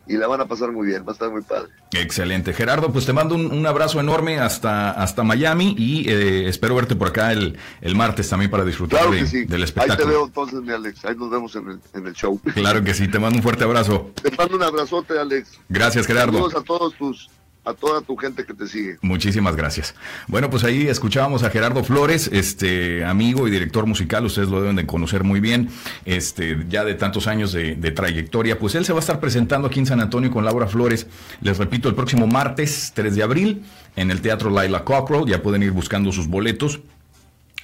y 0.07 0.17
la 0.17 0.27
van 0.27 0.41
a 0.41 0.47
pasar 0.47 0.73
muy 0.73 0.87
bien, 0.87 1.05
va 1.07 1.11
a 1.11 1.13
estar 1.13 1.31
muy 1.31 1.43
padre. 1.43 1.69
Excelente. 1.93 2.53
Gerardo, 2.53 2.93
pues 2.93 3.07
te 3.07 3.13
mando 3.13 3.35
un, 3.35 3.67
abrazo 3.67 4.01
enorme 4.01 4.39
hasta, 4.39 4.91
hasta 4.91 5.23
Miami 5.23 5.75
y 5.79 6.09
eh, 6.09 6.49
espero 6.49 6.75
verte 6.75 6.97
por 6.97 7.09
acá 7.09 7.33
el, 7.33 7.59
el 7.81 7.95
martes 7.95 8.29
también 8.29 8.51
para 8.51 8.65
disfrutar 8.65 9.09
del 9.11 9.63
espectáculo. 9.63 9.93
Ahí 9.93 9.99
te 9.99 10.05
veo 10.05 10.27
entonces, 10.27 10.61
mi 10.63 10.73
Alex. 10.73 11.05
Ahí 11.05 11.15
nos 11.17 11.31
vemos 11.31 11.55
en 11.57 11.69
el, 11.69 11.81
en 11.95 12.07
el 12.07 12.15
show. 12.15 12.41
Claro 12.55 12.83
que 12.83 12.95
sí, 12.95 13.09
te 13.09 13.19
mando 13.19 13.37
un 13.37 13.43
fuerte 13.43 13.65
abrazo. 13.65 14.11
Te 14.23 14.31
mando 14.37 14.57
un 14.57 14.63
abrazote, 14.63 15.19
Alex. 15.19 15.61
Gracias, 15.69 16.07
Gerardo. 16.07 16.33
Saludos 16.33 16.55
a 16.57 16.63
todos 16.63 16.95
tus 16.95 17.31
a 17.65 17.75
toda 17.75 18.01
tu 18.01 18.17
gente 18.17 18.45
que 18.45 18.55
te 18.55 18.67
sigue. 18.67 18.97
Muchísimas 19.03 19.55
gracias. 19.55 19.95
Bueno, 20.29 20.49
pues 20.49 20.65
ahí 20.65 20.89
escuchábamos 20.89 21.43
a 21.43 21.51
Gerardo 21.51 21.85
Flores, 21.85 22.31
este 22.33 23.05
amigo 23.05 23.47
y 23.47 23.51
director 23.51 23.87
musical, 23.87 24.25
ustedes 24.25 24.49
lo 24.49 24.61
deben 24.61 24.77
de 24.77 24.87
conocer 24.87 25.25
muy 25.25 25.41
bien, 25.41 25.69
este 26.05 26.65
ya 26.69 26.85
de 26.85 26.95
tantos 26.95 27.27
años 27.27 27.53
de, 27.53 27.91
trayectoria. 27.91 28.59
Pues 28.59 28.75
él 28.77 28.85
se 28.85 28.93
va 28.93 28.99
a 28.99 29.01
estar 29.01 29.21
presentando 29.21 29.69
aquí 29.69 29.81
en 29.81 29.87
San 29.87 30.01
Antonio 30.01 30.31
con 30.31 30.45
Laura 30.45 30.69
Flores, 30.69 31.07
les 31.43 31.59
repito, 31.59 31.89
el 31.89 31.95
próximo 31.95 32.27
martes 32.27 32.93
3 32.95 33.15
de 33.17 33.23
abril 33.23 33.63
en 33.97 34.11
el 34.11 34.21
Teatro 34.21 34.49
Laila 34.51 34.85
Cockrell, 34.85 35.27
ya 35.27 35.43
pueden 35.43 35.63
ir 35.63 35.73
buscando 35.73 36.13
sus 36.13 36.29
boletos. 36.29 36.81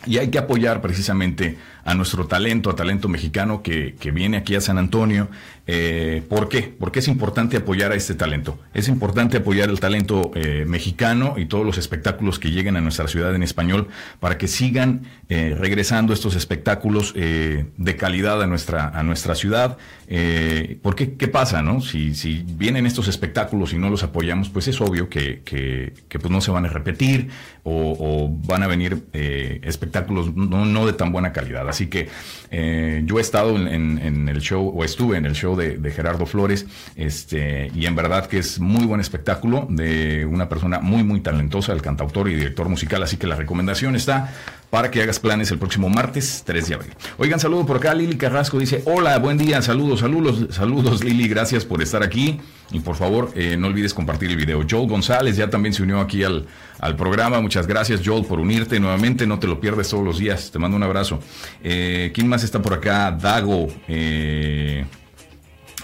Y 0.05 0.19
hay 0.19 0.31
que 0.31 0.39
apoyar 0.39 0.83
precisamente 0.83 1.59
a 1.85 1.95
nuestro 1.95 2.27
talento, 2.27 2.71
a 2.71 2.77
talento 2.77 3.09
mexicano 3.09 3.63
que, 3.63 3.97
que 3.99 4.13
viene 4.13 4.37
aquí 4.37 4.55
a 4.55 4.61
San 4.61 4.79
Antonio. 4.79 5.29
Eh, 5.69 6.23
¿Por 6.29 6.49
qué? 6.49 6.63
Porque 6.79 7.01
es 7.01 7.09
importante 7.09 7.57
apoyar 7.57 7.91
a 7.91 7.97
este 7.97 8.15
talento. 8.15 8.59
Es 8.73 8.89
importante 8.89 9.39
apoyar 9.39 9.69
el 9.69 9.81
talento 9.81 10.31
eh, 10.35 10.65
mexicano 10.67 11.35
y 11.37 11.47
todos 11.47 11.67
los 11.67 11.77
espectáculos 11.77 12.39
que 12.39 12.53
lleguen 12.53 12.77
a 12.77 12.81
nuestra 12.81 13.09
ciudad 13.09 13.35
en 13.35 13.43
español 13.43 13.89
para 14.21 14.39
que 14.39 14.47
sigan 14.47 15.03
eh, 15.29 15.57
regresando 15.59 16.13
estos 16.13 16.37
espectáculos 16.37 17.13
eh, 17.17 17.67
de 17.77 17.97
calidad 17.97 18.41
a 18.43 18.47
nuestra, 18.47 18.89
a 18.89 19.03
nuestra 19.03 19.35
ciudad. 19.35 19.77
porque, 20.83 21.15
¿qué 21.15 21.27
pasa, 21.27 21.63
no? 21.63 21.81
Si, 21.81 22.15
si 22.15 22.45
vienen 22.47 22.87
estos 22.87 23.09
espectáculos 23.09 23.73
y 23.73 23.79
no 23.79 23.91
los 23.91 24.05
apoyamos, 24.05 24.51
pues 24.51 24.69
es 24.69 24.81
obvio 24.81 25.09
que, 25.09 25.43
que, 25.45 26.19
pues 26.19 26.31
no 26.31 26.41
se 26.41 26.53
van 26.53 26.65
a 26.65 26.69
repetir 26.69 27.29
o, 27.65 28.29
van 28.47 28.63
a 28.63 28.69
venir 28.69 29.03
espectáculos 29.13 30.35
no, 30.37 30.65
no 30.65 30.87
de 30.87 30.93
tan 30.93 31.11
buena 31.11 31.33
calidad. 31.33 31.69
Así 31.69 31.89
que 31.89 32.09
yo 33.05 33.19
he 33.19 33.21
estado 33.21 33.57
en, 33.57 34.29
el 34.29 34.41
show, 34.41 34.73
o 34.77 34.85
estuve 34.85 35.17
en 35.17 35.27
el 35.27 35.35
show 35.35 35.56
de, 35.57 35.91
Gerardo 35.91 36.27
Flores, 36.27 36.67
este, 36.95 37.71
y 37.75 37.87
en 37.87 37.97
verdad 37.97 38.27
que 38.27 38.39
es 38.39 38.61
muy 38.61 38.85
buen 38.85 39.01
espectáculo 39.01 39.67
de 39.71 40.27
una 40.27 40.49
persona 40.49 40.81
muy, 40.81 41.03
muy 41.03 41.21
talentosa, 41.21 41.73
el 41.73 41.83
cantautor 41.83 42.29
y 42.29 42.35
director 42.35 42.69
musical. 42.69 43.03
Así 43.03 43.17
que 43.17 43.27
la 43.27 43.37
recomendación 43.37 43.97
está 43.97 44.33
para 44.71 44.91
que 44.91 45.03
hagas 45.03 45.21
planes 45.21 45.51
el 45.51 45.59
próximo 45.59 45.89
martes 45.89 46.43
3 46.45 46.69
de 46.69 46.75
abril. 46.75 46.93
Oigan, 47.19 47.41
saludo 47.41 47.65
por 47.65 47.77
acá. 47.77 47.95
Lili 47.95 48.17
Carrasco 48.17 48.59
dice: 48.59 48.83
Hola, 48.85 49.19
buen 49.19 49.39
día, 49.39 49.63
saludos, 49.63 50.01
saludos, 50.01 50.55
saludos, 50.55 51.05
Lili, 51.05 51.29
gracias 51.29 51.65
por 51.65 51.83
estar 51.83 52.03
aquí. 52.03 52.41
Y 52.73 52.81
por 52.81 52.97
favor, 52.97 53.31
eh, 53.37 53.57
no 53.57 53.69
olvides 53.69 53.95
compartir 53.95 54.31
el 54.31 54.37
video. 54.37 54.65
Joel 54.69 54.89
González 54.89 55.37
ya 55.37 55.49
también 55.49 55.73
se 55.73 55.83
unió 55.83 56.01
aquí 56.01 56.25
al, 56.25 56.47
al 56.81 56.97
programa. 56.97 57.41
Muchas 57.41 57.67
gracias, 57.67 58.01
Joel, 58.05 58.25
por 58.25 58.41
unirte 58.41 58.81
nuevamente. 58.81 59.27
No 59.27 59.39
te 59.39 59.47
lo 59.47 59.61
pierdes 59.61 59.89
todos 59.89 60.05
los 60.05 60.19
días. 60.19 60.51
Te 60.51 60.59
mando 60.59 60.77
un 60.77 60.83
abrazo. 60.83 61.21
Eh, 61.63 62.11
¿Quién 62.13 62.29
más 62.29 62.43
está 62.43 62.61
por 62.61 62.75
acá? 62.75 63.11
Dago. 63.13 63.69
Eh, 63.89 64.85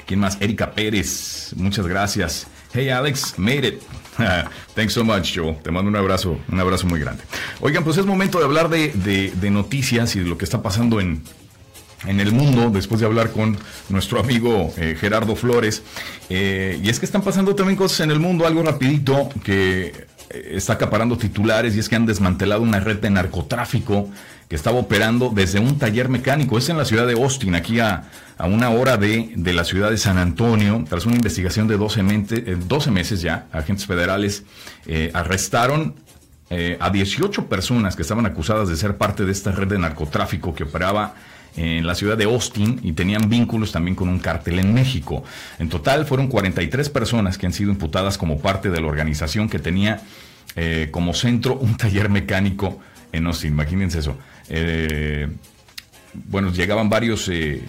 ¿Quién 0.06 0.20
más? 0.20 0.38
Erika 0.40 0.72
Pérez. 0.72 1.52
Muchas 1.56 1.86
gracias. 1.86 2.46
Hey, 2.74 2.88
Alex, 2.88 3.38
made 3.38 3.68
it. 3.68 3.82
Thanks 4.74 4.94
so 4.94 5.04
much, 5.04 5.34
Joel. 5.34 5.56
Te 5.62 5.70
mando 5.70 5.90
un 5.90 5.96
abrazo, 5.96 6.38
un 6.50 6.60
abrazo 6.60 6.86
muy 6.86 7.00
grande. 7.00 7.22
Oigan, 7.60 7.84
pues 7.84 7.98
es 7.98 8.06
momento 8.06 8.38
de 8.38 8.44
hablar 8.44 8.68
de, 8.68 9.50
noticias 9.50 10.16
y 10.16 10.20
de 10.20 10.26
lo 10.26 10.38
que 10.38 10.44
está 10.44 10.62
pasando 10.62 11.00
en, 11.00 11.22
en 12.06 12.20
el 12.20 12.32
mundo, 12.32 12.70
después 12.70 13.00
de 13.00 13.06
hablar 13.06 13.30
con 13.30 13.58
nuestro 13.88 14.20
amigo 14.20 14.72
eh, 14.76 14.96
Gerardo 14.98 15.36
Flores. 15.36 15.82
Eh, 16.30 16.80
y 16.82 16.88
es 16.88 16.98
que 16.98 17.06
están 17.06 17.22
pasando 17.22 17.54
también 17.54 17.76
cosas 17.76 18.00
en 18.00 18.10
el 18.10 18.20
mundo, 18.20 18.46
algo 18.46 18.62
rapidito 18.62 19.28
que 19.44 20.06
está 20.32 20.74
acaparando 20.74 21.16
titulares 21.18 21.76
y 21.76 21.78
es 21.78 21.88
que 21.88 21.96
han 21.96 22.06
desmantelado 22.06 22.62
una 22.62 22.80
red 22.80 22.98
de 22.98 23.10
narcotráfico 23.10 24.08
que 24.48 24.56
estaba 24.56 24.78
operando 24.78 25.30
desde 25.34 25.60
un 25.60 25.78
taller 25.78 26.08
mecánico. 26.08 26.58
Es 26.58 26.68
en 26.68 26.76
la 26.76 26.84
ciudad 26.84 27.06
de 27.06 27.14
Austin, 27.14 27.54
aquí 27.54 27.80
a, 27.80 28.04
a 28.38 28.46
una 28.46 28.70
hora 28.70 28.96
de, 28.96 29.32
de, 29.36 29.52
la 29.52 29.64
ciudad 29.64 29.90
de 29.90 29.98
San 29.98 30.18
Antonio. 30.18 30.84
Tras 30.88 31.06
una 31.06 31.16
investigación 31.16 31.68
de 31.68 31.76
12, 31.76 32.02
12 32.66 32.90
meses 32.90 33.22
ya, 33.22 33.46
agentes 33.52 33.86
federales 33.86 34.44
arrestaron 35.14 35.94
a 36.80 36.90
18 36.90 37.46
personas 37.46 37.96
que 37.96 38.02
estaban 38.02 38.26
acusadas 38.26 38.68
de 38.68 38.76
ser 38.76 38.98
parte 38.98 39.24
de 39.24 39.32
esta 39.32 39.52
red 39.52 39.68
de 39.68 39.78
narcotráfico 39.78 40.54
que 40.54 40.64
operaba 40.64 41.14
en 41.56 41.86
la 41.86 41.94
ciudad 41.94 42.16
de 42.16 42.24
Austin 42.24 42.80
y 42.82 42.92
tenían 42.92 43.28
vínculos 43.28 43.72
también 43.72 43.94
con 43.94 44.08
un 44.08 44.18
cártel 44.18 44.58
en 44.58 44.72
México. 44.72 45.24
En 45.58 45.68
total 45.68 46.06
fueron 46.06 46.28
43 46.28 46.88
personas 46.90 47.38
que 47.38 47.46
han 47.46 47.52
sido 47.52 47.70
imputadas 47.70 48.18
como 48.18 48.40
parte 48.40 48.70
de 48.70 48.80
la 48.80 48.86
organización 48.86 49.48
que 49.48 49.58
tenía 49.58 50.00
eh, 50.56 50.88
como 50.90 51.14
centro 51.14 51.56
un 51.56 51.76
taller 51.76 52.08
mecánico 52.08 52.80
en 53.12 53.26
Austin. 53.26 53.52
Imagínense 53.52 53.98
eso. 53.98 54.16
Eh, 54.48 55.28
bueno, 56.12 56.52
llegaban 56.52 56.88
varios... 56.88 57.28
Eh, 57.28 57.62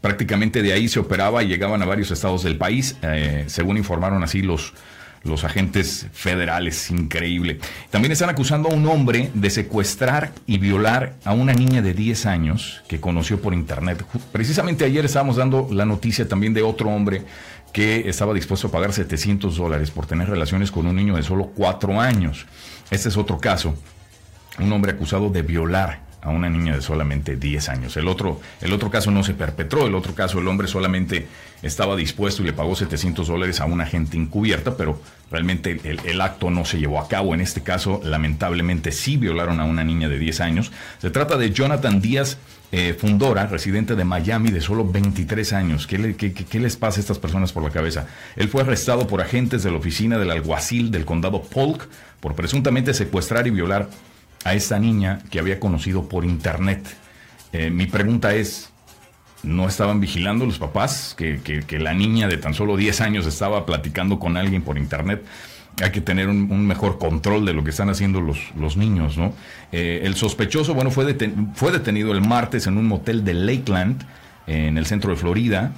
prácticamente 0.00 0.62
de 0.62 0.72
ahí 0.72 0.88
se 0.88 0.98
operaba 0.98 1.42
y 1.42 1.48
llegaban 1.48 1.82
a 1.82 1.84
varios 1.84 2.10
estados 2.10 2.42
del 2.42 2.56
país, 2.56 2.96
según 3.48 3.76
informaron 3.76 4.22
así 4.22 4.40
los, 4.40 4.72
los 5.22 5.44
agentes 5.44 6.06
federales, 6.12 6.90
increíble. 6.90 7.58
También 7.90 8.12
están 8.12 8.30
acusando 8.30 8.70
a 8.70 8.74
un 8.74 8.86
hombre 8.86 9.30
de 9.34 9.50
secuestrar 9.50 10.32
y 10.46 10.58
violar 10.58 11.14
a 11.24 11.32
una 11.32 11.52
niña 11.52 11.82
de 11.82 11.92
10 11.92 12.26
años 12.26 12.82
que 12.88 13.00
conoció 13.00 13.40
por 13.40 13.52
internet. 13.52 14.04
Precisamente 14.32 14.84
ayer 14.84 15.04
estábamos 15.04 15.36
dando 15.36 15.68
la 15.70 15.84
noticia 15.84 16.26
también 16.26 16.54
de 16.54 16.62
otro 16.62 16.88
hombre 16.88 17.22
que 17.72 18.08
estaba 18.08 18.34
dispuesto 18.34 18.68
a 18.68 18.70
pagar 18.70 18.92
700 18.92 19.56
dólares 19.56 19.90
por 19.90 20.06
tener 20.06 20.28
relaciones 20.28 20.70
con 20.70 20.86
un 20.86 20.96
niño 20.96 21.16
de 21.16 21.22
solo 21.22 21.52
4 21.54 22.00
años. 22.00 22.46
Este 22.90 23.08
es 23.08 23.16
otro 23.16 23.38
caso. 23.38 23.74
Un 24.58 24.72
hombre 24.72 24.92
acusado 24.92 25.30
de 25.30 25.42
violar 25.42 26.10
a 26.22 26.30
una 26.30 26.50
niña 26.50 26.74
de 26.74 26.82
solamente 26.82 27.36
10 27.36 27.68
años. 27.68 27.96
El 27.96 28.08
otro, 28.08 28.40
el 28.60 28.72
otro 28.72 28.90
caso 28.90 29.10
no 29.10 29.22
se 29.22 29.34
perpetró, 29.34 29.86
el 29.86 29.94
otro 29.94 30.14
caso 30.14 30.38
el 30.38 30.48
hombre 30.48 30.68
solamente 30.68 31.26
estaba 31.62 31.96
dispuesto 31.96 32.42
y 32.42 32.46
le 32.46 32.52
pagó 32.52 32.74
700 32.74 33.28
dólares 33.28 33.60
a 33.60 33.66
una 33.66 33.86
gente 33.86 34.16
encubierta, 34.16 34.76
pero 34.76 35.00
realmente 35.30 35.80
el, 35.84 36.20
acto 36.20 36.50
no 36.50 36.64
se 36.64 36.78
llevó 36.78 37.00
a 37.00 37.08
cabo. 37.08 37.34
En 37.34 37.40
este 37.40 37.62
caso, 37.62 38.00
lamentablemente 38.04 38.92
sí 38.92 39.16
violaron 39.16 39.60
a 39.60 39.64
una 39.64 39.84
niña 39.84 40.08
de 40.08 40.18
10 40.18 40.40
años. 40.40 40.72
Se 40.98 41.10
trata 41.10 41.36
de 41.36 41.50
Jonathan 41.50 42.00
Díaz 42.00 42.38
eh, 42.72 42.94
Fundora, 42.98 43.46
residente 43.46 43.96
de 43.96 44.04
Miami 44.04 44.50
de 44.50 44.60
solo 44.60 44.84
23 44.84 45.52
años. 45.52 45.86
¿Qué, 45.86 46.14
¿Qué, 46.16 46.60
les 46.60 46.76
pasa 46.76 46.98
a 46.98 47.02
estas 47.02 47.18
personas 47.18 47.52
por 47.52 47.62
la 47.62 47.70
cabeza? 47.70 48.06
Él 48.36 48.48
fue 48.48 48.62
arrestado 48.62 49.06
por 49.06 49.20
agentes 49.20 49.62
de 49.62 49.70
la 49.70 49.78
oficina 49.78 50.18
del 50.18 50.30
alguacil 50.30 50.90
del 50.90 51.04
condado 51.04 51.42
Polk 51.42 51.88
por 52.20 52.34
presuntamente 52.34 52.94
secuestrar 52.94 53.46
y 53.46 53.50
violar 53.50 53.88
a 54.44 54.54
esta 54.54 54.78
niña 54.78 55.20
que 55.30 55.38
había 55.38 55.60
conocido 55.60 56.08
por 56.08 56.24
internet. 56.24 56.86
Eh, 57.52 57.70
mi 57.70 57.86
pregunta 57.86 58.34
es, 58.34 58.69
¿no 59.42 59.66
estaban 59.66 60.00
vigilando 60.00 60.46
los 60.46 60.58
papás 60.58 61.14
que, 61.16 61.40
que, 61.42 61.78
la 61.78 61.94
niña 61.94 62.28
de 62.28 62.36
tan 62.36 62.54
solo 62.54 62.76
10 62.76 63.00
años 63.00 63.26
estaba 63.26 63.66
platicando 63.66 64.18
con 64.18 64.36
alguien 64.36 64.62
por 64.62 64.78
internet? 64.78 65.24
Hay 65.82 65.92
que 65.92 66.00
tener 66.00 66.28
un, 66.28 66.66
mejor 66.66 66.98
control 66.98 67.46
de 67.46 67.54
lo 67.54 67.64
que 67.64 67.70
están 67.70 67.88
haciendo 67.88 68.20
los, 68.20 68.38
los 68.54 68.76
niños, 68.76 69.16
¿no? 69.16 69.32
Eh, 69.72 70.02
el 70.04 70.14
sospechoso, 70.14 70.74
bueno, 70.74 70.90
fue, 70.90 71.16
fue 71.54 71.72
detenido 71.72 72.12
el 72.12 72.20
martes 72.20 72.66
en 72.66 72.76
un 72.76 72.86
motel 72.86 73.24
de 73.24 73.34
Lakeland, 73.34 74.04
en 74.46 74.76
el 74.76 74.84
centro 74.84 75.10
de 75.10 75.16
Florida, 75.16 75.72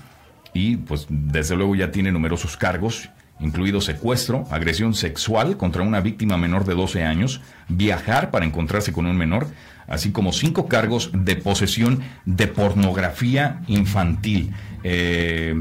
y 0.54 0.76
pues 0.76 1.06
desde 1.08 1.56
luego 1.56 1.76
ya 1.76 1.90
tiene 1.90 2.10
numerosos 2.10 2.56
cargos 2.56 3.10
incluido 3.42 3.80
secuestro, 3.80 4.46
agresión 4.50 4.94
sexual 4.94 5.56
contra 5.56 5.82
una 5.82 6.00
víctima 6.00 6.36
menor 6.36 6.64
de 6.64 6.74
12 6.74 7.02
años, 7.02 7.40
viajar 7.68 8.30
para 8.30 8.46
encontrarse 8.46 8.92
con 8.92 9.06
un 9.06 9.16
menor, 9.16 9.48
así 9.92 10.10
como 10.10 10.32
cinco 10.32 10.68
cargos 10.68 11.10
de 11.12 11.36
posesión 11.36 12.00
de 12.24 12.46
pornografía 12.46 13.60
infantil. 13.68 14.50
Eh, 14.84 15.54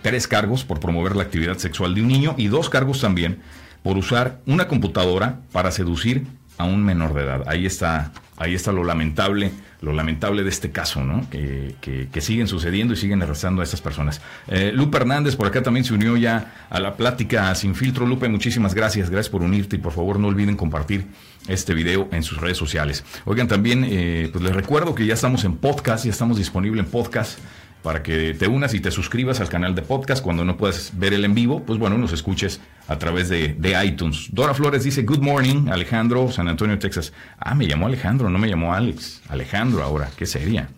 tres 0.00 0.26
cargos 0.26 0.64
por 0.64 0.80
promover 0.80 1.14
la 1.14 1.24
actividad 1.24 1.58
sexual 1.58 1.94
de 1.94 2.00
un 2.00 2.08
niño 2.08 2.34
y 2.38 2.48
dos 2.48 2.70
cargos 2.70 3.02
también 3.02 3.40
por 3.82 3.98
usar 3.98 4.40
una 4.46 4.66
computadora 4.66 5.40
para 5.52 5.72
seducir 5.72 6.26
a 6.56 6.64
un 6.64 6.82
menor 6.82 7.12
de 7.12 7.22
edad. 7.22 7.42
Ahí 7.46 7.66
está, 7.66 8.12
ahí 8.38 8.54
está 8.54 8.72
lo 8.72 8.82
lamentable, 8.82 9.52
lo 9.80 9.92
lamentable 9.92 10.42
de 10.42 10.50
este 10.50 10.70
caso, 10.70 11.02
¿no? 11.02 11.28
Que, 11.30 12.08
siguen 12.20 12.48
sucediendo 12.48 12.92
y 12.92 12.96
siguen 12.96 13.22
arrestando 13.22 13.62
a 13.62 13.64
estas 13.64 13.80
personas. 13.80 14.20
Eh, 14.48 14.72
Lupe 14.74 14.98
Hernández 14.98 15.36
por 15.36 15.46
acá 15.46 15.62
también 15.62 15.84
se 15.84 15.94
unió 15.94 16.16
ya 16.16 16.66
a 16.68 16.80
la 16.80 16.96
plática 16.96 17.54
sin 17.54 17.74
filtro. 17.74 18.06
Lupe, 18.06 18.28
muchísimas 18.28 18.74
gracias, 18.74 19.08
gracias 19.08 19.30
por 19.30 19.42
unirte 19.42 19.76
y 19.76 19.78
por 19.78 19.92
favor 19.92 20.18
no 20.18 20.28
olviden 20.28 20.56
compartir 20.56 21.06
este 21.48 21.72
video 21.72 22.08
en 22.12 22.22
sus 22.22 22.38
redes 22.38 22.58
sociales. 22.58 23.04
Oigan, 23.24 23.48
también 23.48 23.86
eh, 23.88 24.28
pues 24.30 24.44
les 24.44 24.54
recuerdo 24.54 24.94
que 24.94 25.06
ya 25.06 25.14
estamos 25.14 25.44
en 25.44 25.56
podcast, 25.56 26.04
ya 26.04 26.10
estamos 26.10 26.36
disponibles 26.36 26.84
en 26.84 26.90
podcast 26.90 27.38
para 27.82 28.02
que 28.02 28.34
te 28.34 28.46
unas 28.46 28.74
y 28.74 28.80
te 28.80 28.90
suscribas 28.90 29.40
al 29.40 29.48
canal 29.48 29.74
de 29.74 29.82
podcast 29.82 30.22
cuando 30.22 30.44
no 30.44 30.56
puedas 30.56 30.92
ver 30.94 31.14
el 31.14 31.24
en 31.24 31.34
vivo, 31.34 31.62
pues 31.64 31.78
bueno, 31.78 31.96
nos 31.96 32.12
escuches 32.12 32.60
a 32.90 32.98
través 32.98 33.28
de, 33.28 33.84
iTunes. 33.84 34.30
Dora 34.32 34.52
Flores 34.52 34.82
dice, 34.82 35.04
Good 35.04 35.20
morning, 35.20 35.68
Alejandro, 35.68 36.32
San 36.32 36.48
Antonio, 36.48 36.76
Texas. 36.76 37.12
Ah, 37.38 37.54
me 37.54 37.68
llamó 37.68 37.86
Alejandro, 37.86 38.28
no 38.28 38.36
me 38.36 38.48
llamó 38.48 38.74
Alex. 38.74 39.22
Alejandro 39.28 39.84
ahora, 39.84 40.10
qué 40.16 40.26
sería. 40.26 40.70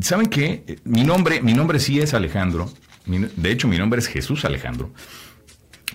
¿Saben 0.00 0.26
qué? 0.26 0.80
Mi 0.82 1.04
nombre, 1.04 1.40
mi 1.42 1.52
nombre 1.52 1.78
sí 1.78 2.00
es 2.00 2.12
Alejandro. 2.12 2.68
De 3.06 3.52
hecho, 3.52 3.68
mi 3.68 3.78
nombre 3.78 4.00
es 4.00 4.08
Jesús 4.08 4.44
Alejandro. 4.44 4.90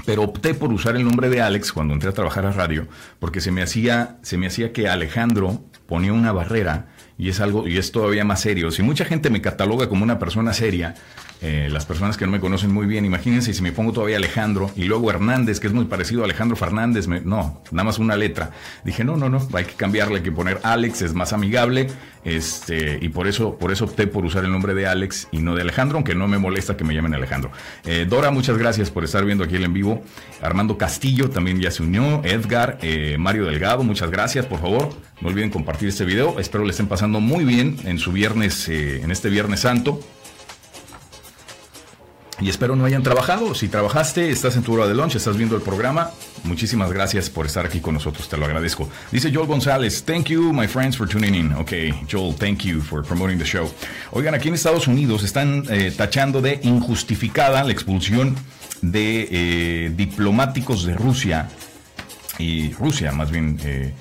Pero 0.06 0.24
opté 0.24 0.54
por 0.54 0.72
usar 0.72 0.96
el 0.96 1.04
nombre 1.04 1.28
de 1.28 1.42
Alex 1.42 1.74
cuando 1.74 1.94
entré 1.94 2.10
a 2.10 2.14
trabajar 2.14 2.46
a 2.46 2.54
radio, 2.54 2.88
porque 3.20 3.42
se 3.42 3.52
me 3.52 3.62
hacía, 3.62 4.18
se 4.22 4.38
me 4.38 4.48
hacía 4.48 4.72
que 4.72 4.88
Alejandro 4.88 5.66
ponía 5.88 6.14
una 6.14 6.32
barrera 6.32 6.88
y 7.18 7.28
es 7.28 7.42
algo, 7.42 7.68
y 7.68 7.78
es 7.78 7.92
todavía 7.92 8.24
más 8.24 8.40
serio. 8.40 8.72
Si 8.72 8.82
mucha 8.82 9.04
gente 9.04 9.30
me 9.30 9.42
cataloga 9.42 9.90
como 9.90 10.06
una 10.06 10.20
persona 10.20 10.54
seria, 10.54 10.96
eh, 11.42 11.70
las 11.72 11.86
personas 11.86 12.18
que 12.18 12.26
no 12.26 12.32
me 12.32 12.42
conocen 12.42 12.74
muy 12.74 12.86
bien, 12.86 13.06
imagínense 13.06 13.54
si 13.54 13.62
me 13.62 13.72
pongo 13.72 13.94
todavía 13.94 14.18
Alejandro 14.18 14.72
y 14.76 14.84
luego 14.84 15.10
Hernández, 15.10 15.62
que 15.62 15.68
es 15.68 15.74
muy 15.74 15.86
parecido 15.86 16.22
a 16.22 16.26
Alejandro 16.26 16.58
Fernández, 16.58 17.08
no, 17.08 17.62
nada 17.72 17.84
más 17.86 17.98
una 17.98 18.18
letra. 18.18 18.52
Dije, 18.84 19.06
no, 19.06 19.16
no, 19.16 19.30
no, 19.30 19.48
hay 19.54 19.64
que 19.64 19.74
cambiarle, 19.74 20.18
hay 20.18 20.24
que 20.24 20.34
poner 20.34 20.60
Alex, 20.64 21.02
es 21.02 21.14
más 21.14 21.32
amigable, 21.32 21.88
este, 22.26 23.00
y 23.02 23.08
por 23.08 23.28
eso, 23.28 23.58
por 23.58 23.72
eso 23.72 23.86
opté 23.86 24.06
por 24.06 24.26
usar 24.26 24.44
el 24.44 24.52
nombre 24.52 24.74
de 24.74 24.86
Alex 24.86 25.30
y 25.32 25.40
no 25.40 25.56
de 25.56 25.62
Alejandro, 25.62 25.98
aunque 25.98 26.14
no 26.14 26.28
me 26.28 26.38
molesta 26.38 26.76
que 26.76 26.84
me 26.84 26.94
llamen 26.94 27.14
Alejandro. 27.14 27.52
Eh, 27.86 28.06
Dora, 28.10 28.32
muchas 28.32 28.58
gracias 28.58 28.92
por 28.92 29.06
estar 29.06 29.24
viendo 29.24 29.46
aquí 29.46 29.56
el 29.56 29.64
en 29.64 29.74
vivo. 29.74 30.04
Armando 30.42 30.78
Castillo 30.78 31.30
también 31.30 31.62
ya 31.62 31.72
se 31.72 31.84
unió. 31.84 32.22
Edgar, 32.26 32.80
eh, 32.82 33.16
Mario 33.18 33.46
Delgado, 33.46 33.84
muchas 33.84 34.12
gracias, 34.12 34.46
por 34.46 34.60
favor. 34.60 34.90
No 35.22 35.30
olviden 35.30 35.50
compartir 35.50 35.88
este 35.88 36.04
video. 36.04 36.40
Espero 36.40 36.66
le 36.66 36.72
estén 36.72 36.88
pasando 36.88 37.22
muy 37.22 37.46
bien 37.46 37.78
en 37.86 37.98
su 37.98 38.12
viernes, 38.12 38.68
en 38.68 39.12
este 39.12 39.30
Viernes 39.30 39.62
Santo. 39.62 40.02
Y 42.42 42.50
espero 42.50 42.76
no 42.76 42.86
hayan 42.86 43.04
trabajado. 43.04 43.54
Si 43.54 43.68
trabajaste, 43.68 44.30
estás 44.30 44.56
en 44.56 44.64
tu 44.64 44.74
hora 44.74 44.88
de 44.88 44.96
lunch, 44.96 45.16
estás 45.16 45.36
viendo 45.38 45.56
el 45.56 45.62
programa. 45.62 46.12
Muchísimas 46.44 46.92
gracias 46.92 47.30
por 47.30 47.46
estar 47.46 47.66
aquí 47.66 47.82
con 47.82 47.94
nosotros, 47.94 48.30
te 48.30 48.38
lo 48.38 48.46
agradezco. 48.46 48.90
Dice 49.12 49.32
Joel 49.34 49.48
González, 49.48 50.04
thank 50.04 50.28
you, 50.28 50.54
my 50.54 50.68
friends, 50.68 50.96
for 50.96 51.08
tuning 51.08 51.36
in. 51.36 51.54
Ok, 51.54 51.74
Joel, 52.10 52.36
thank 52.36 52.60
you 52.60 52.82
for 52.82 53.04
promoting 53.04 53.38
the 53.38 53.46
show. 53.46 53.70
Oigan, 54.12 54.34
aquí 54.34 54.48
en 54.48 54.54
Estados 54.54 54.88
Unidos 54.88 55.24
están 55.24 55.66
eh, 55.70 55.94
tachando 55.96 56.42
de 56.42 56.60
injustificada 56.64 57.64
la 57.64 57.72
expulsión 57.72 58.36
de 58.82 59.28
eh, 59.32 59.92
diplomáticos 59.96 60.86
de 60.86 60.94
Rusia 60.94 61.50
y 62.38 62.72
Rusia, 62.74 63.12
más 63.12 63.32
bien. 63.32 63.60
Eh, 63.64 63.94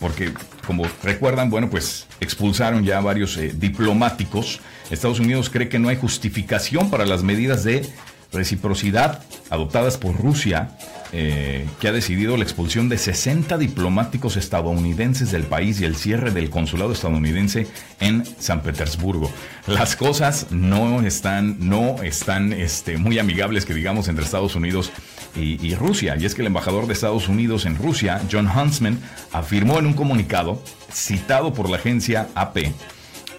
porque 0.00 0.32
como 0.66 0.84
recuerdan, 1.02 1.50
bueno, 1.50 1.70
pues 1.70 2.06
expulsaron 2.20 2.84
ya 2.84 3.00
varios 3.00 3.38
diplomáticos 3.54 4.60
Estados 4.90 5.20
Unidos 5.20 5.50
cree 5.50 5.68
que 5.68 5.78
no 5.78 5.88
hay 5.88 5.96
justificación 5.96 6.90
para 6.90 7.06
las 7.06 7.22
medidas 7.22 7.64
de 7.64 7.88
reciprocidad 8.32 9.22
adoptadas 9.50 9.98
por 9.98 10.16
Rusia, 10.16 10.76
eh, 11.12 11.66
que 11.80 11.88
ha 11.88 11.92
decidido 11.92 12.36
la 12.36 12.44
expulsión 12.44 12.88
de 12.88 12.98
60 12.98 13.58
diplomáticos 13.58 14.36
estadounidenses 14.36 15.32
del 15.32 15.42
país 15.44 15.80
y 15.80 15.84
el 15.84 15.96
cierre 15.96 16.30
del 16.30 16.50
consulado 16.50 16.92
estadounidense 16.92 17.66
en 17.98 18.24
San 18.38 18.62
Petersburgo. 18.62 19.32
Las 19.66 19.96
cosas 19.96 20.46
no 20.50 21.00
están, 21.02 21.56
no 21.68 22.02
están 22.02 22.52
este, 22.52 22.98
muy 22.98 23.18
amigables, 23.18 23.64
que 23.64 23.74
digamos, 23.74 24.06
entre 24.06 24.24
Estados 24.24 24.54
Unidos 24.54 24.92
y, 24.92 25.19
y 25.36 25.74
Rusia. 25.74 26.16
Y 26.18 26.24
es 26.24 26.34
que 26.34 26.42
el 26.42 26.48
embajador 26.48 26.86
de 26.86 26.92
Estados 26.92 27.28
Unidos 27.28 27.64
en 27.66 27.76
Rusia, 27.76 28.20
John 28.30 28.48
Huntsman, 28.48 29.00
afirmó 29.32 29.78
en 29.78 29.86
un 29.86 29.92
comunicado, 29.92 30.62
citado 30.92 31.52
por 31.54 31.70
la 31.70 31.76
agencia 31.76 32.28
AP, 32.34 32.72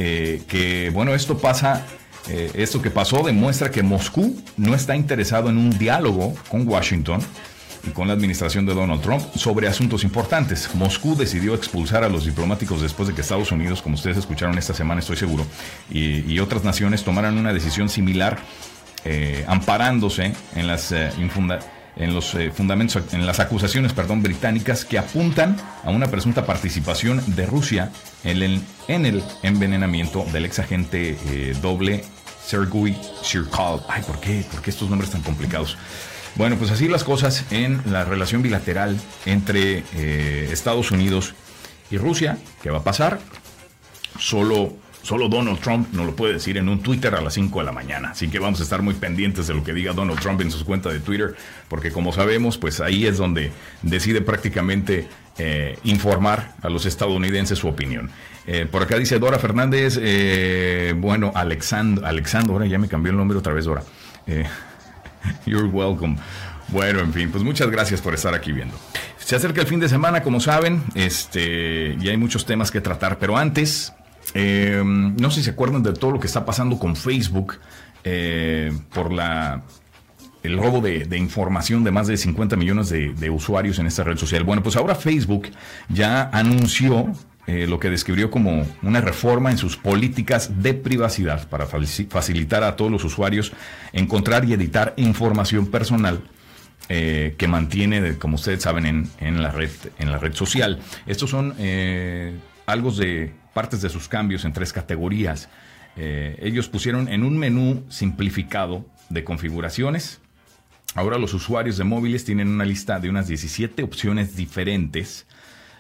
eh, 0.04 0.42
que 0.48 0.90
bueno, 0.92 1.14
esto 1.14 1.38
pasa, 1.38 1.86
eh, 2.28 2.52
esto 2.56 2.82
que 2.82 2.90
pasó 2.90 3.24
demuestra 3.24 3.70
que 3.70 3.84
Moscú 3.84 4.42
no 4.58 4.74
está 4.74 4.96
interesado 4.96 5.50
en 5.50 5.58
un 5.58 5.78
diálogo 5.78 6.34
con 6.50 6.68
Washington 6.68 7.22
y 7.84 7.90
con 7.90 8.08
la 8.08 8.14
administración 8.14 8.66
de 8.66 8.74
Donald 8.74 9.02
Trump 9.02 9.22
sobre 9.36 9.68
asuntos 9.68 10.04
importantes. 10.04 10.74
Moscú 10.74 11.16
decidió 11.16 11.54
expulsar 11.54 12.04
a 12.04 12.10
los 12.10 12.26
diplomáticos 12.26 12.82
después 12.82 13.10
de 13.10 13.14
que 13.16 13.22
Estados 13.22 13.52
Unidos, 13.52 13.82
como 13.82 13.94
ustedes 13.94 14.18
escucharon 14.18 14.58
esta 14.58 14.74
semana, 14.74 15.02
estoy 15.02 15.18
seguro, 15.18 15.46
y, 15.92 16.40
otras 16.40 16.64
naciones 16.64 17.04
tomaran 17.04 17.38
una 17.38 17.54
decisión 17.54 17.88
similar, 17.88 18.40
eh, 19.06 19.46
amparándose 19.48 20.34
en 20.56 20.68
las 20.68 20.92
en 21.96 22.14
los 22.14 22.36
fundamentos, 22.54 23.02
en 23.14 23.26
las 23.26 23.40
acusaciones, 23.40 23.94
perdón, 23.94 24.24
británicas 24.24 24.86
que 24.86 24.98
apuntan 24.98 25.58
a 25.84 25.90
una 25.90 26.08
presunta 26.08 26.46
participación 26.46 27.22
de 27.36 27.46
Rusia 27.46 27.92
en 28.24 28.42
el, 28.42 28.62
en 28.88 29.06
el 29.06 29.24
envenenamiento 29.44 30.26
del 30.32 30.46
ex 30.46 30.60
agente 30.60 31.18
eh, 31.28 31.56
doble 31.62 32.04
Sergei 32.46 32.98
Shirkov. 33.24 33.84
Ay, 33.88 34.04
¿por 34.04 34.20
qué? 34.20 34.44
¿por 34.50 34.62
qué 34.62 34.70
estos 34.70 34.90
nombres 34.90 35.12
tan 35.12 35.22
complicados? 35.22 35.78
Bueno, 36.36 36.56
pues 36.58 36.72
así 36.72 36.88
las 36.88 37.04
cosas 37.04 37.46
en 37.52 37.82
la 37.86 38.06
relación 38.06 38.42
bilateral 38.42 38.98
entre 39.26 39.84
eh, 39.94 40.50
Estados 40.52 40.92
Unidos 40.92 41.34
y 41.90 41.98
Rusia. 41.98 42.38
¿Qué 42.64 42.70
va 42.70 42.80
a 42.80 42.84
pasar? 42.84 43.20
Solo 44.18 44.74
Solo 45.04 45.30
Donald 45.30 45.60
Trump 45.60 45.88
no 45.94 46.06
lo 46.06 46.16
puede 46.16 46.34
decir 46.34 46.58
en 46.58 46.70
un 46.70 46.82
Twitter 46.82 47.16
a 47.16 47.22
las 47.22 47.34
5 47.34 47.60
de 47.60 47.66
la 47.66 47.72
mañana. 47.72 48.12
Así 48.12 48.30
que 48.30 48.40
vamos 48.40 48.60
a 48.60 48.64
estar 48.64 48.82
muy 48.82 48.94
pendientes 48.94 49.48
de 49.48 49.54
lo 49.54 49.64
que 49.64 49.74
diga 49.74 49.94
Donald 49.94 50.20
Trump 50.20 50.42
en 50.42 50.52
su 50.52 50.64
cuenta 50.64 50.90
de 50.90 51.00
Twitter, 51.00 51.36
porque 51.68 51.92
como 51.92 52.14
sabemos, 52.14 52.58
pues 52.58 52.80
ahí 52.80 53.08
es 53.08 53.18
donde 53.18 53.52
decide 53.82 54.22
prácticamente 54.22 55.08
eh, 55.38 55.80
informar 55.84 56.54
a 56.62 56.70
los 56.70 56.86
estadounidenses 56.86 57.58
su 57.58 57.68
opinión. 57.68 58.12
Eh, 58.46 58.68
por 58.70 58.84
acá 58.84 58.98
dice 58.98 59.18
Dora 59.18 59.40
Fernández, 59.40 59.98
eh, 60.00 60.94
bueno, 60.96 61.32
Alexandro, 61.36 62.54
ahora 62.54 62.66
ya 62.68 62.78
me 62.78 62.88
cambió 62.88 63.12
el 63.12 63.18
nombre 63.18 63.38
otra 63.38 63.54
vez, 63.54 63.66
Dora. 63.66 63.84
you're 65.46 65.68
welcome. 65.68 66.18
Bueno, 66.68 67.00
en 67.00 67.12
fin, 67.12 67.30
pues 67.32 67.44
muchas 67.44 67.70
gracias 67.70 68.02
por 68.02 68.14
estar 68.14 68.34
aquí 68.34 68.52
viendo. 68.52 68.76
Se 69.18 69.36
acerca 69.36 69.62
el 69.62 69.68
fin 69.68 69.80
de 69.80 69.90
semana, 69.90 70.24
como 70.24 70.40
saben, 70.40 70.84
este, 70.96 71.98
y 72.00 72.08
hay 72.08 72.18
muchos 72.18 72.46
temas 72.46 72.72
que 72.72 72.82
tratar, 72.82 73.18
pero 73.18 73.38
antes, 73.38 73.94
no 74.34 75.32
sé 75.32 75.38
si 75.38 75.44
se 75.44 75.52
acuerdan 75.52 75.84
de 75.84 75.94
todo 75.94 76.12
lo 76.12 76.20
que 76.20 76.28
está 76.28 76.46
pasando 76.46 76.80
con 76.80 76.96
Facebook 76.96 77.60
por 78.94 79.12
la 79.12 79.64
el 80.44 80.58
robo 80.58 80.82
de, 80.82 81.18
información 81.18 81.84
de 81.84 81.92
más 81.92 82.08
de 82.08 82.18
50 82.18 82.56
millones 82.56 82.90
de, 82.90 83.30
usuarios 83.30 83.80
en 83.80 83.88
esta 83.88 84.04
red 84.04 84.18
social. 84.18 84.44
Bueno, 84.44 84.64
pues 84.64 84.76
ahora 84.76 84.96
Facebook 84.96 85.50
ya 85.90 86.30
anunció 86.34 87.14
eh, 87.48 87.68
lo 87.68 87.80
que 87.80 87.90
describió 87.90 88.32
como 88.32 88.66
una 88.82 89.02
reforma 89.02 89.52
en 89.52 89.58
sus 89.58 89.78
políticas 89.78 90.62
de 90.62 90.74
privacidad 90.74 91.48
para 91.50 91.68
facilitar 91.68 92.64
a 92.64 92.76
todos 92.76 92.92
los 92.92 93.04
usuarios 93.04 93.52
encontrar 93.94 94.46
y 94.46 94.54
editar 94.54 94.94
información 94.98 95.68
personal. 95.68 96.22
Eh, 96.90 97.36
que 97.38 97.48
mantiene, 97.48 98.18
como 98.18 98.36
ustedes 98.36 98.64
saben, 98.64 99.08
en, 99.20 99.42
la 99.42 99.52
red, 99.52 99.70
en 99.98 100.12
la 100.12 100.18
red 100.18 100.34
social. 100.34 100.82
Estos 101.06 101.30
son 101.30 101.54
eh, 101.58 102.36
algo 102.66 102.92
de 102.92 103.32
partes 103.54 103.82
de 103.82 103.90
sus 103.90 104.08
cambios 104.08 104.46
en 104.46 104.54
tres 104.54 104.74
categorías. 104.74 105.50
ellos 105.96 106.70
pusieron 106.70 107.08
en 107.10 107.24
un 107.24 107.38
menú 107.38 107.84
simplificado 107.90 108.86
de 109.10 109.24
configuraciones, 109.24 110.22
Ahora 110.94 111.18
los 111.18 111.34
usuarios 111.34 111.78
de 111.78 111.86
móviles 111.86 112.26
tienen 112.26 112.50
una 112.50 112.66
lista 112.66 113.00
de 113.00 113.10
unas 113.10 113.28
17 113.28 113.82
opciones 113.82 114.36
diferentes, 114.36 115.26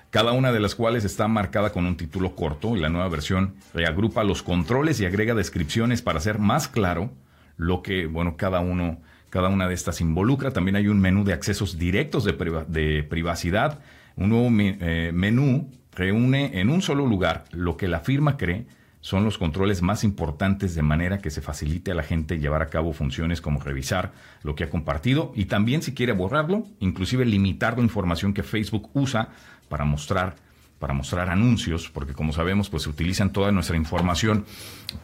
cada 0.09 0.31
una 0.31 0.53
de 0.53 0.61
las 0.61 0.73
cuales 0.73 1.03
está 1.03 1.27
marcada 1.27 1.73
con 1.73 1.85
un 1.85 1.97
título 1.97 2.33
corto. 2.33 2.77
La 2.77 2.87
nueva 2.87 3.09
versión 3.09 3.55
reagrupa 3.73 4.23
los 4.23 4.41
controles 4.41 5.01
y 5.01 5.05
agrega 5.05 5.35
descripciones 5.35 6.01
para 6.01 6.19
hacer 6.19 6.39
más 6.39 6.69
claro 6.69 7.11
lo 7.57 7.81
que, 7.81 8.05
bueno, 8.05 8.37
cada 8.37 8.61
uno, 8.61 9.01
cada 9.29 9.49
una 9.49 9.67
de 9.67 9.73
estas 9.73 9.99
involucra. 9.99 10.51
También 10.51 10.77
hay 10.77 10.87
un 10.87 11.01
menú 11.01 11.25
de 11.25 11.33
accesos 11.33 11.77
directos 11.77 12.23
de, 12.23 13.03
privacidad. 13.03 13.79
Un 14.15 14.29
nuevo 14.29 14.49
eh, 14.59 15.11
menú 15.13 15.69
reúne 16.01 16.59
en 16.59 16.71
un 16.71 16.81
solo 16.81 17.05
lugar 17.05 17.43
lo 17.51 17.77
que 17.77 17.87
la 17.87 17.99
firma 17.99 18.35
cree 18.35 18.65
son 19.01 19.23
los 19.23 19.37
controles 19.37 19.83
más 19.83 20.03
importantes 20.03 20.73
de 20.73 20.81
manera 20.81 21.19
que 21.19 21.29
se 21.29 21.41
facilite 21.41 21.91
a 21.91 21.95
la 21.95 22.01
gente 22.01 22.39
llevar 22.39 22.63
a 22.63 22.69
cabo 22.69 22.91
funciones 22.91 23.39
como 23.39 23.59
revisar 23.59 24.11
lo 24.41 24.55
que 24.55 24.63
ha 24.63 24.69
compartido 24.71 25.31
y 25.35 25.45
también 25.45 25.83
si 25.83 25.93
quiere 25.93 26.13
borrarlo, 26.13 26.65
inclusive 26.79 27.23
limitar 27.23 27.77
la 27.77 27.83
información 27.83 28.33
que 28.33 28.41
Facebook 28.41 28.89
usa 28.93 29.29
para 29.69 29.85
mostrar 29.85 30.35
para 30.79 30.95
mostrar 30.95 31.29
anuncios, 31.29 31.91
porque 31.93 32.13
como 32.13 32.33
sabemos, 32.33 32.71
pues 32.71 32.81
se 32.81 32.89
utilizan 32.89 33.31
toda 33.31 33.51
nuestra 33.51 33.77
información 33.77 34.45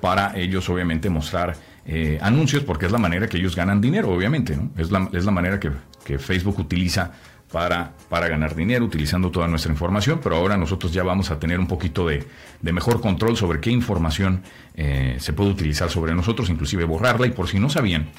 para 0.01 0.35
ellos, 0.35 0.67
obviamente, 0.69 1.07
mostrar 1.07 1.55
eh, 1.85 2.17
anuncios, 2.19 2.63
porque 2.63 2.87
es 2.87 2.91
la 2.91 2.97
manera 2.97 3.27
que 3.27 3.37
ellos 3.37 3.55
ganan 3.55 3.79
dinero, 3.79 4.09
obviamente, 4.09 4.57
¿no? 4.57 4.71
Es 4.75 4.89
la, 4.89 5.07
es 5.13 5.23
la 5.23 5.31
manera 5.31 5.59
que, 5.59 5.69
que 6.03 6.17
Facebook 6.17 6.57
utiliza 6.57 7.11
para, 7.51 7.93
para, 8.09 8.27
ganar 8.27 8.55
dinero 8.55 8.83
utilizando 8.83 9.31
toda 9.31 9.47
nuestra 9.47 9.71
información, 9.71 10.19
pero 10.21 10.35
ahora 10.35 10.57
nosotros 10.57 10.91
ya 10.91 11.03
vamos 11.03 11.31
a 11.31 11.39
tener 11.39 11.59
un 11.59 11.67
poquito 11.67 12.07
de, 12.07 12.25
de 12.61 12.73
mejor 12.73 12.99
control 12.99 13.37
sobre 13.37 13.61
qué 13.61 13.71
información 13.71 14.43
eh, 14.75 15.17
se 15.19 15.33
puede 15.33 15.51
utilizar 15.51 15.89
sobre 15.89 16.13
nosotros, 16.13 16.49
inclusive 16.49 16.83
borrarla. 16.83 17.27
Y 17.27 17.31
por 17.31 17.47
si 17.47 17.59
no 17.59 17.69
sabían, 17.69 18.09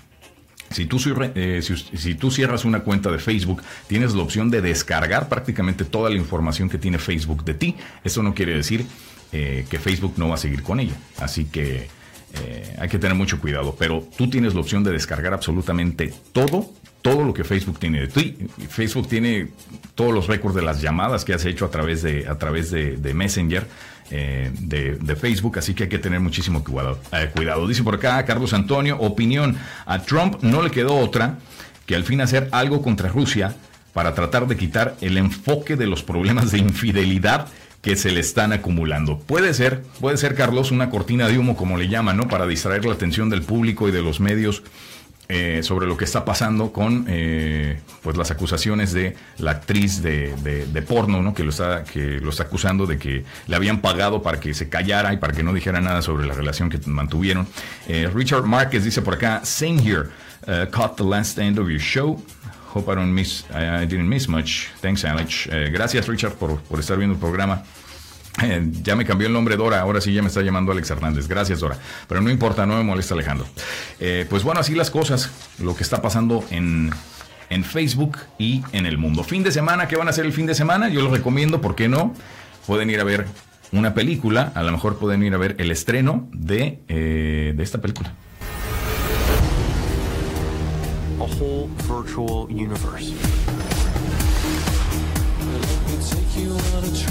si 0.71 0.87
tú, 0.87 0.99
eh, 1.35 1.62
si, 1.62 2.14
tú, 2.14 2.31
cierras 2.31 2.64
una 2.64 2.81
cuenta 2.81 3.11
de 3.11 3.19
Facebook, 3.19 3.62
tienes 3.87 4.14
la 4.14 4.23
opción 4.23 4.51
de 4.51 4.61
descargar 4.61 5.29
prácticamente 5.29 5.85
toda 5.85 6.11
la 6.11 6.17
información 6.17 6.69
que 6.69 6.79
tiene 6.79 6.99
Facebook 6.99 7.45
de 7.45 7.55
ti. 7.55 7.77
Eso 8.05 8.23
no 8.23 8.35
quiere 8.35 8.55
decir 8.55 8.87
eh, 9.33 9.64
que 9.69 9.79
Facebook 9.79 10.14
no 10.17 10.29
va 10.29 10.35
a 10.35 10.38
seguir 10.38 10.62
con 10.62 10.81
ella. 10.81 10.95
Así 11.19 11.47
que 11.47 11.88
eh, 12.35 12.77
hay 12.79 12.88
que 12.88 12.99
tener 12.99 13.17
mucho 13.17 13.41
cuidado. 13.41 13.77
Pero 13.79 14.07
tú 14.17 14.29
tienes 14.29 14.55
la 14.55 14.61
opción 14.61 14.85
de 14.85 14.93
descargar 14.93 15.33
absolutamente 15.33 16.12
todo 16.33 16.71
todo 17.03 17.25
lo 17.25 17.33
que 17.33 17.45
Facebook 17.45 17.79
tiene 17.79 18.01
de 18.01 18.09
ti. 18.09 18.37
Facebook 18.69 19.09
tiene 19.09 19.49
todos 19.95 20.13
los 20.13 20.27
récords 20.27 20.55
de 20.55 20.63
las 20.63 20.81
llamadas 20.81 21.25
que 21.25 21.35
has 21.35 21.45
hecho 21.45 21.65
a 21.65 21.71
través 21.71 22.03
de, 22.03 22.27
a 22.29 22.37
través 22.39 22.71
de, 22.71 23.15
Messenger. 23.15 23.67
Eh, 24.11 24.51
de, 24.59 25.17
Facebook, 25.17 25.59
así 25.59 25.75
que 25.75 25.85
hay 25.85 25.89
que 25.89 25.99
tener 25.99 26.21
muchísimo 26.21 26.65
cuidado, 26.65 26.99
eh, 27.13 27.31
cuidado. 27.35 27.69
Dice 27.69 27.83
por 27.83 27.97
acá 27.97 28.25
Carlos 28.25 28.55
Antonio, 28.55 28.97
opinión, 29.01 29.59
a 29.85 29.99
Trump 30.01 30.43
no 30.43 30.63
le 30.63 30.71
quedó 30.71 30.97
otra 30.97 31.39
que 31.85 31.95
al 31.95 32.05
fin 32.05 32.21
hacer 32.21 32.49
algo 32.53 32.81
contra 32.81 33.09
Rusia 33.11 33.55
para 33.93 34.15
tratar 34.15 34.47
de 34.47 34.57
quitar 34.57 34.97
el 35.01 35.19
enfoque 35.19 35.77
de 35.77 35.87
los 35.87 36.03
problemas 36.03 36.53
de 36.53 36.59
infidelidad 36.59 37.49
que 37.83 37.97
se 37.97 38.11
le 38.11 38.21
están 38.21 38.53
acumulando. 38.53 39.19
Puede 39.19 39.55
ser, 39.55 39.83
puede 40.01 40.17
ser 40.17 40.35
Carlos, 40.35 40.71
una 40.71 40.91
cortina 40.91 41.29
de 41.29 41.39
humo 41.39 41.57
como 41.57 41.77
le 41.77 41.89
llaman, 41.89 42.17
¿no? 42.17 42.29
Para 42.29 42.47
distraer 42.47 42.85
la 42.85 42.95
atención 42.95 43.31
del 43.31 43.43
público 43.43 43.89
y 43.89 43.93
de 43.93 44.03
los 44.03 44.21
medios 44.21 44.63
eh, 45.31 45.62
sobre 45.62 45.87
lo 45.87 45.95
que 45.95 46.07
está 46.07 46.25
pasando 46.25 46.73
con 46.73 47.05
eh, 47.07 47.79
pues 48.03 48.17
las 48.17 48.31
acusaciones 48.31 48.95
de 48.95 49.14
la 49.37 49.51
actriz 49.51 50.03
de, 50.03 50.85
porno, 50.88 51.21
¿no? 51.23 51.35
Que 51.35 51.45
lo 51.45 51.51
está, 51.51 51.85
que 51.85 52.19
lo 52.19 52.31
está 52.31 52.45
acusando 52.45 52.87
de 52.87 52.97
que 52.97 53.27
le 53.47 53.57
habían 53.57 53.83
pagado 53.83 54.23
para 54.23 54.41
que 54.41 54.55
se 54.55 54.71
callara 54.71 55.12
y 55.12 55.19
para 55.19 55.35
que 55.35 55.43
no 55.43 55.53
dijera 55.53 55.83
nada 55.83 56.01
sobre 56.01 56.27
la 56.27 56.33
relación 56.33 56.71
que 56.71 56.79
mantuvieron. 56.87 57.47
Eh, 57.88 58.11
Richard 58.14 58.45
Marquez 58.45 58.85
dice 58.85 59.03
por 59.03 59.17
acá, 59.17 59.43
same 59.45 59.83
here, 59.83 60.09
uh, 60.47 60.64
caught 60.71 60.97
the 60.97 61.05
last 61.05 61.38
end 61.38 61.59
of 61.59 61.69
your 61.69 61.79
show. 61.79 62.19
Hope 62.75 62.91
I 62.91 62.95
don't 62.95 63.12
miss, 63.12 63.45
I, 63.51 63.85
didn't 63.85 64.09
miss 64.09 64.29
much. 64.29 64.71
Thanks, 64.81 65.05
Alex. 65.05 65.47
gracias, 65.71 66.09
Richard, 66.09 66.37
por, 66.37 66.59
por 66.62 66.81
estar 66.81 66.97
viendo 66.97 67.17
el 67.17 67.21
programa. 67.21 67.64
Ya 68.83 68.96
me 68.96 69.05
cambió 69.05 69.27
el 69.27 69.33
nombre 69.33 69.57
Dora, 69.57 69.81
ahora 69.81 70.01
sí 70.01 70.12
ya 70.12 70.22
me 70.22 70.29
está 70.29 70.42
llamando 70.42 70.72
Alex 70.72 70.90
Hernández. 70.90 71.29
Gracias, 71.29 71.61
Dora. 71.61 71.79
Pero 72.09 72.20
no 72.20 72.31
importa, 72.31 72.66
no 72.66 72.77
me 72.77 72.83
molesta 72.83 73.14
Alejandro. 73.14 73.46
Eh, 74.01 74.27
pues 74.29 74.42
bueno, 74.42 74.61
así 74.61 74.74
las 74.74 74.90
cosas, 74.90 75.31
lo 75.59 75.74
que 75.74 75.83
está 75.83 76.03
pasando 76.03 76.44
en, 76.51 76.90
en 77.51 77.64
Facebook 77.64 78.18
y 78.38 78.62
en 78.72 78.87
el 78.87 78.98
mundo. 78.98 79.24
Fin 79.24 79.42
de 79.42 79.53
semana, 79.53 79.88
¿qué 79.88 79.96
van 79.96 80.07
a 80.07 80.11
hacer 80.11 80.27
el 80.27 80.33
fin 80.33 80.46
de 80.46 80.55
semana? 80.55 80.88
Yo 80.88 81.03
los 81.03 81.12
recomiendo, 81.12 81.61
¿por 81.61 81.74
qué 81.74 81.88
no? 81.88 82.14
Pueden 82.66 82.90
ir 82.90 83.01
a 83.01 83.05
ver 83.05 83.27
una 83.72 83.94
película, 83.94 84.53
a 84.55 84.62
lo 84.62 84.72
mejor 84.72 84.98
pueden 84.98 85.22
ir 85.22 85.35
a 85.35 85.38
ver 85.38 85.57
el 85.59 85.70
estreno 85.70 86.29
de, 86.33 86.81
eh, 86.88 87.53
de 87.57 87.62
esta 87.62 87.81
película. 87.81 88.12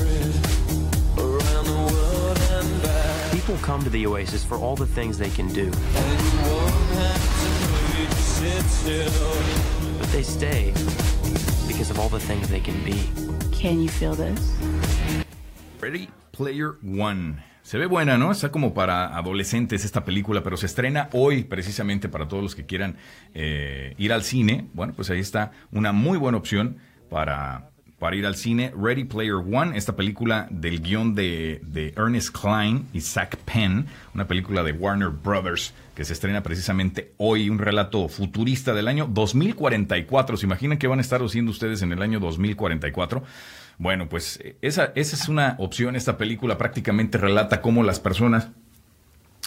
Virtual. 0.08 0.57
People 3.48 3.66
come 3.66 3.82
to 3.82 3.90
the 3.90 4.06
Oasis 4.06 4.44
for 4.44 4.58
all 4.58 4.76
the 4.76 4.86
things 4.86 5.18
they 5.18 5.30
can 5.30 5.48
do. 5.54 5.72
But 10.00 10.12
they 10.12 10.22
stay 10.22 10.74
because 11.66 11.90
of 11.90 11.98
all 11.98 12.10
the 12.10 12.20
things 12.20 12.50
they 12.50 12.60
can 12.60 12.76
be. 12.84 13.10
Can 13.58 13.82
you 13.82 13.88
feel 13.88 14.16
this? 14.16 14.54
Ready 15.80 16.10
Player 16.34 16.76
One. 16.84 17.42
Se 17.64 17.78
ve 17.78 17.86
buena, 17.86 18.18
¿no? 18.18 18.34
Está 18.34 18.52
como 18.52 18.74
para 18.74 19.18
adolescentes 19.18 19.86
esta 19.86 20.04
película, 20.04 20.44
pero 20.44 20.58
se 20.58 20.66
estrena 20.66 21.08
hoy 21.14 21.46
precisamente 21.46 22.10
para 22.10 22.28
todos 22.28 22.44
los 22.44 22.54
que 22.54 22.66
quieran 22.66 22.98
eh, 23.34 23.96
ir 23.98 24.12
al 24.12 24.24
cine. 24.24 24.68
Bueno, 24.74 24.92
pues 24.94 25.10
ahí 25.10 25.22
está 25.22 25.54
una 25.72 25.94
muy 25.94 26.18
buena 26.18 26.38
opción 26.38 26.80
para 27.10 27.70
para 28.00 28.16
ir 28.16 28.26
al 28.26 28.36
cine. 28.36 28.72
Ready 28.76 29.06
Player 29.06 29.36
One, 29.36 29.78
esta 29.78 29.96
película 29.96 30.48
del 30.52 30.82
guion 30.82 31.16
de, 31.16 31.94
Ernest 31.96 32.36
Klein 32.36 32.88
y 32.94 33.02
Zach 33.02 33.36
Penn, 33.38 33.88
una 34.14 34.28
película 34.28 34.64
de 34.64 34.72
Warner 34.72 35.10
Brothers 35.10 35.74
que 35.96 36.06
se 36.06 36.14
estrena 36.14 36.44
precisamente 36.44 37.14
hoy, 37.18 37.50
un 37.50 37.58
relato 37.58 38.08
futurista 38.08 38.74
del 38.74 38.88
año 38.88 39.08
2044. 39.12 40.38
¿Se 40.38 40.46
imaginan 40.46 40.78
qué 40.78 40.88
van 40.88 41.00
a 41.00 41.02
estar 41.02 41.22
haciendo 41.22 41.52
ustedes 41.52 41.82
en 41.82 41.92
el 41.92 42.02
año 42.02 42.20
2044? 42.20 43.24
Bueno, 43.80 44.08
pues 44.08 44.40
esa, 44.62 44.92
esa 44.96 45.16
es 45.16 45.28
una 45.28 45.56
opción. 45.58 45.96
Esta 45.96 46.18
película 46.18 46.58
prácticamente 46.58 47.18
relata 47.18 47.62
cómo 47.62 47.84
las 47.84 48.00
personas 48.00 48.50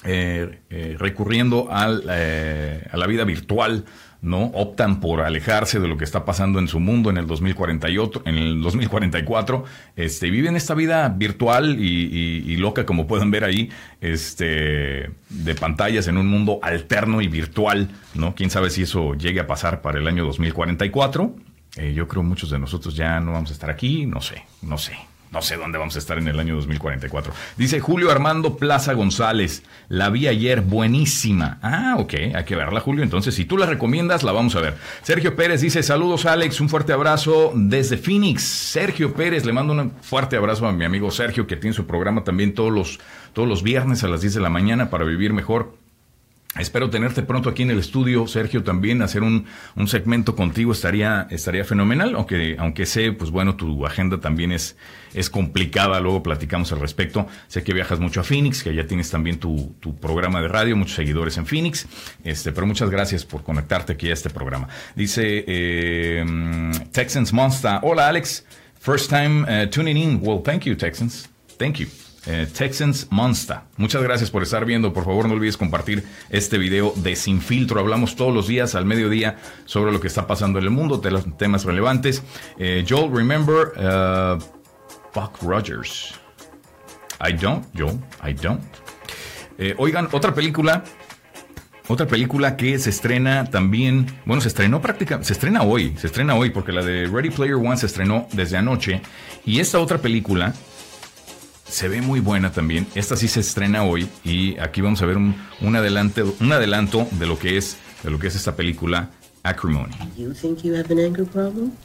eh, 0.02 0.60
eh, 0.70 0.96
recurriendo 0.98 1.68
eh, 2.08 2.88
a 2.90 2.96
la 2.96 3.06
vida 3.06 3.24
virtual, 3.24 3.84
¿no? 4.22 4.46
Optan 4.46 5.00
por 5.00 5.20
alejarse 5.22 5.80
de 5.80 5.88
lo 5.88 5.96
que 5.96 6.04
está 6.04 6.24
pasando 6.24 6.59
en 6.59 6.68
su 6.68 6.80
mundo 6.80 7.11
en 7.11 7.16
el 7.16 7.26
2048, 7.26 8.22
en 8.26 8.37
el 8.37 8.62
2044, 8.62 9.64
este, 9.96 10.30
viven 10.30 10.56
esta 10.56 10.74
vida 10.74 11.09
virtual 11.09 11.76
y, 11.80 12.56
loca, 12.56 12.85
como 12.85 13.06
pueden 13.06 13.30
ver 13.30 13.44
ahí, 13.44 13.70
este, 14.00 15.11
de 15.28 15.54
pantallas 15.59 16.09
en 16.09 16.18
un 16.18 16.26
mundo 16.26 16.59
alterno 16.62 17.22
y 17.22 17.28
virtual, 17.28 17.90
¿no? 18.14 18.35
Quién 18.35 18.50
sabe 18.50 18.70
si 18.70 18.83
eso 18.83 19.14
llegue 19.14 19.40
a 19.40 19.46
pasar 19.46 19.80
para 19.80 19.98
el 19.98 20.06
año 20.06 20.24
2044. 20.24 21.35
yo 21.94 22.09
creo 22.09 22.22
muchos 22.22 22.50
de 22.50 22.59
nosotros 22.59 22.94
ya 22.94 23.20
no 23.20 23.33
vamos 23.33 23.50
a 23.50 23.52
estar 23.54 23.70
aquí, 23.70 24.04
no 24.04 24.20
sé, 24.20 24.44
no 24.62 24.76
sé. 24.76 25.09
No 25.30 25.42
sé 25.42 25.56
dónde 25.56 25.78
vamos 25.78 25.94
a 25.94 26.00
estar 26.00 26.18
en 26.18 26.26
el 26.26 26.40
año 26.40 26.56
2044. 26.56 27.32
Dice 27.56 27.78
Julio 27.78 28.10
Armando 28.10 28.56
Plaza 28.56 28.94
González. 28.94 29.62
La 29.88 30.10
vi 30.10 30.26
ayer, 30.26 30.60
buenísima. 30.60 31.58
Ah, 31.62 31.96
ok, 31.98 32.14
hay 32.34 32.44
que 32.44 32.56
verla, 32.56 32.80
Julio. 32.80 33.04
Entonces, 33.04 33.36
si 33.36 33.44
tú 33.44 33.56
la 33.56 33.66
recomiendas, 33.66 34.24
la 34.24 34.32
vamos 34.32 34.56
a 34.56 34.60
ver. 34.60 34.76
Sergio 35.02 35.36
Pérez 35.36 35.60
dice: 35.60 35.84
Saludos, 35.84 36.26
Alex. 36.26 36.60
Un 36.60 36.68
fuerte 36.68 36.92
abrazo 36.92 37.52
desde 37.54 37.96
Phoenix. 37.96 38.42
Sergio 38.42 39.14
Pérez, 39.14 39.44
le 39.44 39.52
mando 39.52 39.72
un 39.72 39.92
fuerte 40.02 40.36
abrazo 40.36 40.66
a 40.66 40.72
mi 40.72 40.84
amigo 40.84 41.12
Sergio, 41.12 41.46
que 41.46 41.56
tiene 41.56 41.74
su 41.74 41.86
programa 41.86 42.24
también 42.24 42.52
todos 42.52 42.72
los, 42.72 42.98
todos 43.32 43.48
los 43.48 43.62
viernes 43.62 44.02
a 44.02 44.08
las 44.08 44.22
10 44.22 44.34
de 44.34 44.40
la 44.40 44.50
mañana 44.50 44.90
para 44.90 45.04
vivir 45.04 45.32
mejor. 45.32 45.79
Espero 46.60 46.90
tenerte 46.90 47.22
pronto 47.22 47.48
aquí 47.48 47.62
en 47.62 47.70
el 47.70 47.78
estudio, 47.78 48.26
Sergio, 48.26 48.62
también 48.62 49.02
hacer 49.02 49.22
un, 49.22 49.46
un, 49.76 49.88
segmento 49.88 50.36
contigo 50.36 50.72
estaría, 50.72 51.26
estaría 51.30 51.64
fenomenal, 51.64 52.14
aunque, 52.14 52.56
aunque 52.58 52.86
sé, 52.86 53.12
pues 53.12 53.30
bueno, 53.30 53.56
tu 53.56 53.86
agenda 53.86 54.20
también 54.20 54.52
es, 54.52 54.76
es 55.14 55.30
complicada, 55.30 56.00
luego 56.00 56.22
platicamos 56.22 56.72
al 56.72 56.80
respecto. 56.80 57.26
Sé 57.48 57.62
que 57.62 57.72
viajas 57.72 57.98
mucho 57.98 58.20
a 58.20 58.24
Phoenix, 58.24 58.62
que 58.62 58.74
ya 58.74 58.86
tienes 58.86 59.10
también 59.10 59.38
tu, 59.38 59.74
tu 59.80 59.96
programa 59.96 60.40
de 60.42 60.48
radio, 60.48 60.76
muchos 60.76 60.96
seguidores 60.96 61.36
en 61.38 61.46
Phoenix, 61.46 61.86
este, 62.24 62.52
pero 62.52 62.66
muchas 62.66 62.90
gracias 62.90 63.24
por 63.24 63.42
conectarte 63.42 63.94
aquí 63.94 64.10
a 64.10 64.12
este 64.12 64.30
programa. 64.30 64.68
Dice 64.94 65.44
eh, 65.46 66.24
Texans 66.92 67.32
Monster, 67.32 67.78
hola 67.82 68.08
Alex, 68.08 68.44
first 68.78 69.08
time 69.08 69.42
uh, 69.42 69.68
tuning 69.70 69.96
in, 69.96 70.20
well, 70.22 70.42
thank 70.42 70.64
you 70.64 70.74
Texans, 70.74 71.28
thank 71.58 71.76
you. 71.78 71.86
Eh, 72.26 72.46
Texans 72.56 73.06
Monster. 73.11 73.61
Muchas 73.76 74.02
gracias 74.02 74.30
por 74.30 74.42
estar 74.42 74.64
viendo. 74.64 74.92
Por 74.92 75.04
favor, 75.04 75.26
no 75.26 75.35
olvides 75.35 75.56
compartir 75.56 76.04
este 76.28 76.59
video 76.59 76.92
de 76.96 77.16
Sin 77.16 77.40
Filtro. 77.40 77.80
Hablamos 77.80 78.16
todos 78.16 78.35
los 78.35 78.46
días 78.46 78.74
al 78.74 78.85
mediodía 78.85 79.38
sobre 79.64 79.90
lo 79.92 80.00
que 80.00 80.09
está 80.09 80.26
pasando 80.26 80.59
en 80.59 80.66
el 80.66 80.70
mundo, 80.70 80.98
de 80.98 81.11
los 81.11 81.37
temas 81.38 81.64
relevantes. 81.64 82.22
Eh, 82.59 82.85
Joel, 82.87 83.11
remember 83.11 83.72
uh, 83.76 84.38
Buck 85.14 85.40
Rogers. 85.42 86.14
I 87.26 87.33
don't, 87.33 87.66
Joel, 87.76 87.98
I 88.26 88.35
don't. 88.35 88.62
Eh, 89.59 89.74
oigan, 89.78 90.09
otra 90.12 90.35
película 90.35 90.85
otra 91.90 92.06
película 92.06 92.56
que 92.56 92.78
se 92.78 92.88
estrena 92.88 93.46
también, 93.46 94.06
bueno, 94.24 94.40
se 94.40 94.46
estrenó 94.46 94.80
prácticamente, 94.80 95.26
se 95.26 95.33
estrena 95.33 95.62
hoy, 95.62 95.96
se 95.98 96.06
estrena 96.06 96.37
hoy 96.37 96.50
porque 96.50 96.70
la 96.70 96.85
de 96.85 97.06
Ready 97.06 97.30
Player 97.30 97.54
One 97.54 97.76
se 97.76 97.87
estrenó 97.87 98.28
desde 98.33 98.56
anoche 98.56 99.02
y 99.44 99.59
esta 99.59 99.80
otra 99.80 99.98
película 99.98 100.54
se 101.70 101.88
ve 101.88 102.02
muy 102.02 102.20
buena 102.20 102.52
también. 102.52 102.87
Esta 102.94 103.16
sí 103.16 103.28
se 103.28 103.40
estrena 103.40 103.85
hoy 103.85 104.09
y 104.24 104.59
aquí 104.59 104.80
vamos 104.80 105.00
a 105.02 105.06
ver 105.06 105.16
un, 105.16 105.35
un, 105.61 105.76
adelante, 105.76 106.22
un 106.22 106.52
adelanto 106.52 107.06
de 107.12 107.26
lo 107.26 107.38
que 107.38 107.56
es 107.56 107.76
de 108.02 108.11
lo 108.11 108.18
que 108.18 108.28
es 108.28 108.35
esta 108.35 108.56
película 108.56 109.11
Acrimony. 109.42 109.94
You 110.16 110.33
think 110.33 110.64
you 110.64 110.74
have 110.74 110.90
an 110.90 110.98
anger 110.98 111.24
problem? 111.24 111.76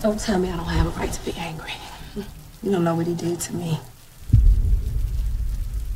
Don't 0.00 0.18
tell 0.18 0.38
me 0.38 0.48
I 0.48 0.56
don't 0.56 0.66
have 0.66 0.86
a 0.86 1.00
right 1.00 1.12
to 1.12 1.24
be 1.24 1.32
angry. 1.38 1.72
You 2.62 2.70
don't 2.70 2.84
know 2.84 2.94
what 2.94 3.06
he 3.06 3.14
did 3.14 3.40
to 3.40 3.54
me. 3.54 3.80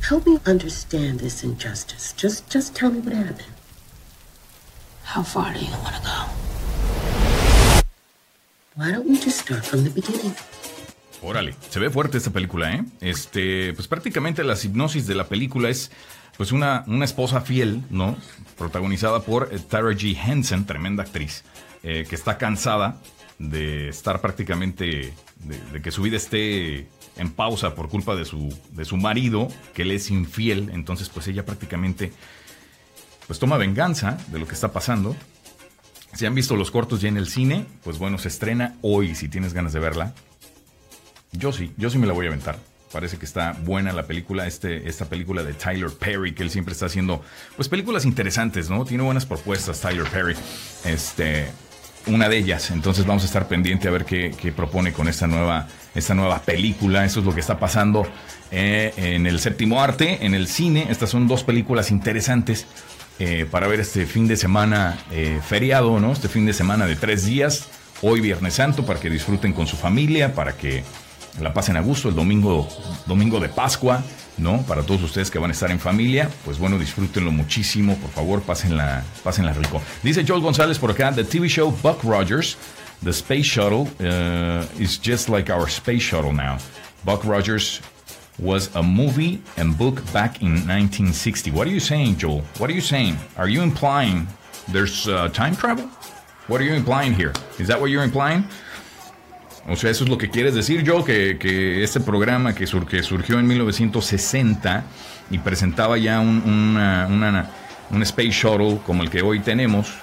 Help 0.01 0.25
me 0.25 0.39
understand 0.45 1.19
this 1.19 1.43
injustice. 1.43 2.13
Just 2.13 2.49
just 2.49 2.75
tell 2.75 2.89
me 2.91 2.99
what 2.99 3.13
happened. 3.13 3.43
How 5.03 5.23
far 5.23 5.53
do 5.53 5.59
you 5.59 5.71
want 5.83 5.95
to 5.95 6.01
go? 6.01 6.56
Órale, 11.21 11.55
se 11.69 11.79
ve 11.79 11.89
fuerte 11.89 12.17
esta 12.17 12.29
película, 12.29 12.73
¿eh? 12.73 12.85
Este, 13.01 13.73
pues 13.73 13.87
prácticamente 13.87 14.43
la 14.43 14.55
hipnosis 14.61 15.07
de 15.07 15.15
la 15.15 15.27
película 15.27 15.69
es 15.69 15.91
pues 16.37 16.51
una, 16.51 16.83
una 16.85 17.05
esposa 17.05 17.41
fiel, 17.41 17.81
¿no? 17.89 18.15
Protagonizada 18.57 19.21
por 19.21 19.49
eh, 19.51 19.59
Tara 19.59 19.89
G. 19.89 20.15
Henson, 20.15 20.65
tremenda 20.65 21.03
actriz, 21.03 21.43
eh, 21.81 22.05
que 22.07 22.13
está 22.13 22.37
cansada 22.37 23.01
de 23.39 23.89
estar 23.89 24.21
prácticamente, 24.21 25.13
de, 25.43 25.59
de, 25.71 25.81
que 25.81 25.89
su 25.89 26.03
vida 26.03 26.17
esté 26.17 26.87
en 27.17 27.31
pausa 27.31 27.73
por 27.73 27.89
culpa 27.89 28.15
de 28.15 28.25
su, 28.25 28.55
de 28.71 28.85
su 28.85 28.97
marido, 28.97 29.47
que 29.73 29.85
le 29.85 29.95
es 29.95 30.11
infiel, 30.11 30.69
entonces 30.73 31.09
pues 31.09 31.27
ella 31.27 31.45
prácticamente 31.45 32.11
pues 33.25 33.39
toma 33.39 33.57
venganza 33.57 34.17
de 34.27 34.39
lo 34.39 34.47
que 34.47 34.53
está 34.53 34.71
pasando. 34.71 35.15
Si 36.17 36.25
han 36.25 36.33
visto 36.33 36.55
los 36.55 36.71
cortos 36.71 36.99
ya 36.99 37.09
en 37.09 37.17
el 37.17 37.27
cine, 37.27 37.67
pues 37.83 37.99
bueno, 37.99 38.17
se 38.17 38.29
estrena 38.29 38.73
hoy 38.81 39.13
si 39.13 39.29
tienes 39.29 39.53
ganas 39.53 39.71
de 39.71 39.79
verla. 39.79 40.15
Yo 41.31 41.53
sí, 41.53 41.71
yo 41.77 41.91
sí 41.91 41.99
me 41.99 42.07
la 42.07 42.13
voy 42.13 42.25
a 42.25 42.29
aventar. 42.29 42.57
Parece 42.91 43.19
que 43.19 43.25
está 43.25 43.51
buena 43.51 43.93
la 43.93 44.07
película, 44.07 44.47
este, 44.47 44.89
esta 44.89 45.05
película 45.05 45.43
de 45.43 45.53
Tyler 45.53 45.91
Perry, 45.91 46.33
que 46.33 46.41
él 46.41 46.49
siempre 46.49 46.73
está 46.73 46.87
haciendo, 46.87 47.23
pues 47.55 47.69
películas 47.69 48.03
interesantes, 48.03 48.67
¿no? 48.67 48.83
Tiene 48.83 49.03
buenas 49.03 49.27
propuestas 49.27 49.79
Tyler 49.79 50.09
Perry. 50.09 50.33
Este, 50.85 51.49
una 52.07 52.27
de 52.29 52.37
ellas. 52.37 52.71
Entonces 52.71 53.05
vamos 53.05 53.21
a 53.21 53.27
estar 53.27 53.47
pendiente 53.47 53.87
a 53.87 53.91
ver 53.91 54.03
qué, 54.03 54.53
propone 54.55 54.93
con 54.93 55.07
esta 55.07 55.27
nueva, 55.27 55.67
esta 55.93 56.15
nueva 56.15 56.41
película. 56.41 57.05
Eso 57.05 57.19
es 57.19 57.27
lo 57.27 57.33
que 57.35 57.41
está 57.41 57.59
pasando 57.59 58.07
eh, 58.49 58.91
en 58.97 59.27
el 59.27 59.39
séptimo 59.39 59.83
arte, 59.83 60.25
en 60.25 60.33
el 60.33 60.47
cine. 60.47 60.87
Estas 60.89 61.11
son 61.11 61.27
dos 61.27 61.43
películas 61.43 61.91
interesantes 61.91 62.65
eh, 63.19 63.47
para 63.49 63.67
ver 63.67 63.79
este 63.79 64.05
fin 64.05 64.27
de 64.27 64.37
semana 64.37 64.97
eh, 65.11 65.39
feriado, 65.45 65.99
¿no? 65.99 66.11
Este 66.11 66.27
fin 66.27 66.45
de 66.45 66.53
semana 66.53 66.85
de 66.85 66.95
tres 66.95 67.25
días. 67.25 67.67
Hoy 68.01 68.21
Viernes 68.21 68.53
Santo 68.53 68.85
para 68.85 68.99
que 68.99 69.09
disfruten 69.09 69.53
con 69.53 69.65
su 69.65 69.75
familia, 69.75 70.35
para 70.35 70.55
que 70.55 70.83
la 71.41 71.53
pasen 71.53 71.77
a 71.77 71.81
gusto 71.81 72.09
el 72.09 72.15
domingo, 72.15 72.67
domingo 73.07 73.39
de 73.39 73.49
Pascua, 73.49 74.03
¿no? 74.37 74.61
Para 74.63 74.83
todos 74.83 75.01
ustedes 75.03 75.31
que 75.31 75.39
van 75.39 75.49
a 75.49 75.53
estar 75.53 75.71
en 75.71 75.79
familia, 75.79 76.29
pues 76.45 76.59
bueno, 76.59 76.77
disfrútenlo 76.77 77.31
muchísimo, 77.31 77.95
por 77.97 78.11
favor, 78.11 78.41
pásenla, 78.41 79.03
pásenla 79.23 79.53
rico. 79.53 79.81
Dice 80.03 80.23
Joel 80.27 80.41
González 80.41 80.77
por 80.77 80.91
acá, 80.91 81.11
the 81.11 81.23
TV 81.23 81.47
show 81.47 81.71
Buck 81.81 82.03
Rogers, 82.03 82.57
the 83.03 83.11
space 83.11 83.45
shuttle, 83.45 83.87
uh, 83.99 84.63
is 84.79 84.99
just 85.03 85.29
like 85.29 85.51
our 85.51 85.67
space 85.67 86.03
shuttle 86.03 86.33
now. 86.33 86.57
Buck 87.03 87.23
Rogers 87.23 87.81
was 88.39 88.73
a 88.75 88.83
movie 88.83 89.41
and 89.57 89.77
book 89.77 90.01
back 90.13 90.41
in 90.41 90.67
1960. 90.67 91.51
What 91.51 91.67
are 91.67 91.71
you 91.71 91.79
saying, 91.79 92.17
Joel? 92.17 92.41
What 92.57 92.69
are 92.69 92.73
you 92.73 92.81
saying? 92.81 93.17
Are 93.37 93.49
you 93.49 93.61
implying 93.61 94.27
there's 94.71 95.07
uh, 95.07 95.29
time 95.29 95.55
travel? 95.55 95.85
What 96.47 96.61
are 96.61 96.63
you 96.63 96.73
implying 96.73 97.13
here? 97.13 97.33
Is 97.59 97.67
that 97.67 97.79
what 97.79 97.89
you're 97.89 98.03
implying? 98.03 98.45
O 99.69 99.75
sea, 99.75 99.89
eso 99.89 100.05
es 100.05 100.09
lo 100.09 100.17
que 100.17 100.29
quieres 100.29 100.55
decir, 100.55 100.83
yo, 100.83 101.03
que, 101.03 101.37
que 101.37 101.83
este 101.83 101.99
programa 101.99 102.55
que, 102.55 102.65
sur, 102.65 102.85
que, 102.85 103.03
surgió 103.03 103.37
en 103.37 103.47
1960 103.47 104.85
y 105.29 105.39
presentaba 105.39 105.97
ya 105.97 106.21
un, 106.21 106.41
una, 106.45 107.07
una, 107.07 107.49
un 107.91 108.01
Space 108.03 108.31
Shuttle 108.31 108.79
como 108.85 109.03
el 109.03 109.09
que 109.09 109.21
hoy 109.21 109.41
tenemos, 109.41 109.93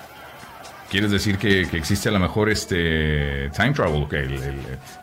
quieres 0.90 1.10
decir 1.10 1.38
que, 1.38 1.66
que, 1.68 1.76
existe 1.76 2.08
a 2.08 2.12
lo 2.12 2.20
mejor 2.20 2.50
este 2.50 3.50
time 3.50 3.72
travel, 3.72 4.06
que, 4.08 4.20
el, 4.20 4.40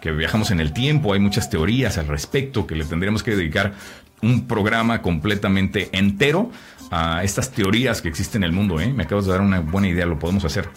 que, 0.01 0.11
viajamos 0.11 0.51
en 0.51 0.59
el 0.59 0.73
tiempo, 0.73 1.13
hay 1.13 1.19
muchas 1.19 1.49
teorías 1.49 1.97
al 1.97 2.07
respecto, 2.07 2.67
que 2.67 2.75
le 2.75 2.85
tendríamos 2.85 3.23
que 3.23 3.35
dedicar 3.35 3.73
un 4.21 4.47
programa 4.47 5.01
completamente 5.01 5.89
entero 5.91 6.51
a 6.91 7.23
estas 7.23 7.51
teorías 7.51 8.01
que 8.01 8.09
existen 8.09 8.43
en 8.43 8.49
el 8.49 8.55
mundo. 8.55 8.79
¿eh? 8.79 8.91
Me 8.93 9.03
acabas 9.03 9.25
de 9.25 9.31
dar 9.31 9.41
una 9.41 9.61
buena 9.61 9.87
idea, 9.87 10.05
lo 10.05 10.19
podemos 10.19 10.45
hacer. 10.45 10.69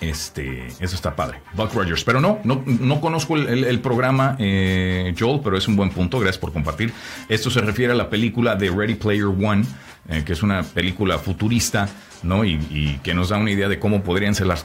Este, 0.00 0.66
eso 0.66 0.94
está 0.94 1.16
padre. 1.16 1.40
Buck 1.54 1.72
Rogers. 1.72 2.04
Pero 2.04 2.20
no, 2.20 2.38
no, 2.44 2.62
no 2.66 3.00
conozco 3.00 3.36
el, 3.36 3.48
el, 3.48 3.64
el 3.64 3.80
programa, 3.80 4.36
eh, 4.38 5.14
Joel, 5.18 5.40
pero 5.42 5.56
es 5.56 5.68
un 5.68 5.76
buen 5.76 5.90
punto. 5.90 6.18
Gracias 6.18 6.38
por 6.38 6.52
compartir. 6.52 6.92
Esto 7.28 7.50
se 7.50 7.60
refiere 7.60 7.92
a 7.92 7.96
la 7.96 8.10
película 8.10 8.56
de 8.56 8.70
Ready 8.70 8.94
Player 8.94 9.26
One, 9.26 9.64
eh, 10.08 10.22
que 10.24 10.34
es 10.34 10.42
una 10.42 10.62
película 10.62 11.18
futurista, 11.18 11.88
¿no? 12.22 12.44
Y, 12.44 13.00
que 13.02 13.12
nos 13.14 13.28
da 13.28 13.38
una 13.38 13.50
idea 13.50 13.68
de 13.68 13.78
cómo 13.78 14.02
podrían 14.02 14.34
ser 14.34 14.46
las, 14.46 14.64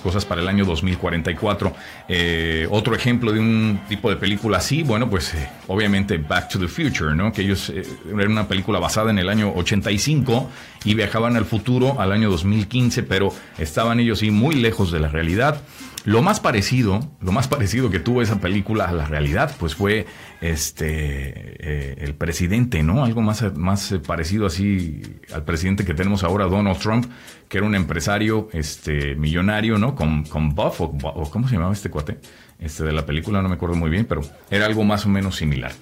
cosas 0.00 0.24
para 0.24 0.40
el 0.40 0.48
año 0.48 0.64
2044. 0.64 1.74
Eh, 2.08 2.68
otro 2.70 2.94
ejemplo 2.94 3.32
de 3.32 3.40
un 3.40 3.80
tipo 3.88 4.10
de 4.10 4.16
película 4.16 4.58
así, 4.58 4.82
bueno, 4.82 5.10
pues 5.10 5.34
eh, 5.34 5.48
obviamente 5.66 6.18
Back 6.18 6.48
to 6.50 6.58
the 6.58 6.68
Future, 6.68 7.14
¿no? 7.14 7.32
Que 7.32 7.42
ellos 7.42 7.70
era 7.70 8.28
una 8.28 8.46
película 8.48 8.78
basada 8.78 9.10
en 9.10 9.18
el 9.18 9.28
año 9.28 9.52
85 9.54 10.50
y 10.84 10.94
viajaban 10.94 11.36
al 11.36 11.44
futuro 11.44 12.00
al 12.00 12.12
año 12.12 12.30
2015, 12.30 13.02
pero 13.02 13.32
estaban 13.58 14.00
ellos 14.00 14.20
sí 14.20 14.30
muy 14.30 14.54
lejos 14.54 14.92
de 14.92 15.00
la 15.00 15.08
realidad. 15.08 15.60
Lo 16.06 16.22
más 16.22 16.38
parecido, 16.38 17.00
lo 17.20 17.32
más 17.32 17.48
parecido 17.48 17.90
que 17.90 17.98
tuvo 17.98 18.22
esa 18.22 18.40
película 18.40 18.84
a 18.84 18.92
la 18.92 19.06
realidad, 19.06 19.56
pues 19.58 19.74
fue 19.74 20.06
este 20.40 20.76
eh, 20.78 21.96
el 21.98 22.14
presidente, 22.14 22.84
¿no? 22.84 23.04
Algo 23.04 23.22
más, 23.22 23.42
más 23.56 23.92
parecido 24.06 24.46
así 24.46 25.02
al 25.34 25.42
presidente 25.42 25.84
que 25.84 25.94
tenemos 25.94 26.22
ahora, 26.22 26.44
Donald 26.44 26.78
Trump, 26.78 27.06
que 27.48 27.58
era 27.58 27.66
un 27.66 27.74
empresario 27.74 28.48
este, 28.52 29.16
millonario, 29.16 29.78
¿no? 29.78 29.96
Con, 29.96 30.22
con 30.22 30.54
Buff, 30.54 30.80
o, 30.80 30.84
o, 30.84 31.28
¿cómo 31.28 31.48
se 31.48 31.54
llamaba 31.56 31.72
este 31.72 31.90
cuate? 31.90 32.18
Este 32.60 32.84
de 32.84 32.92
la 32.92 33.04
película, 33.04 33.42
no 33.42 33.48
me 33.48 33.56
acuerdo 33.56 33.74
muy 33.74 33.90
bien, 33.90 34.04
pero 34.04 34.20
era 34.48 34.66
algo 34.66 34.84
más 34.84 35.06
o 35.06 35.08
menos 35.08 35.34
similar. 35.34 35.72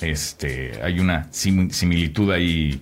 Este, 0.00 0.80
hay 0.82 0.98
una 0.98 1.28
sim 1.30 1.68
similitud 1.68 2.32
ahí, 2.32 2.80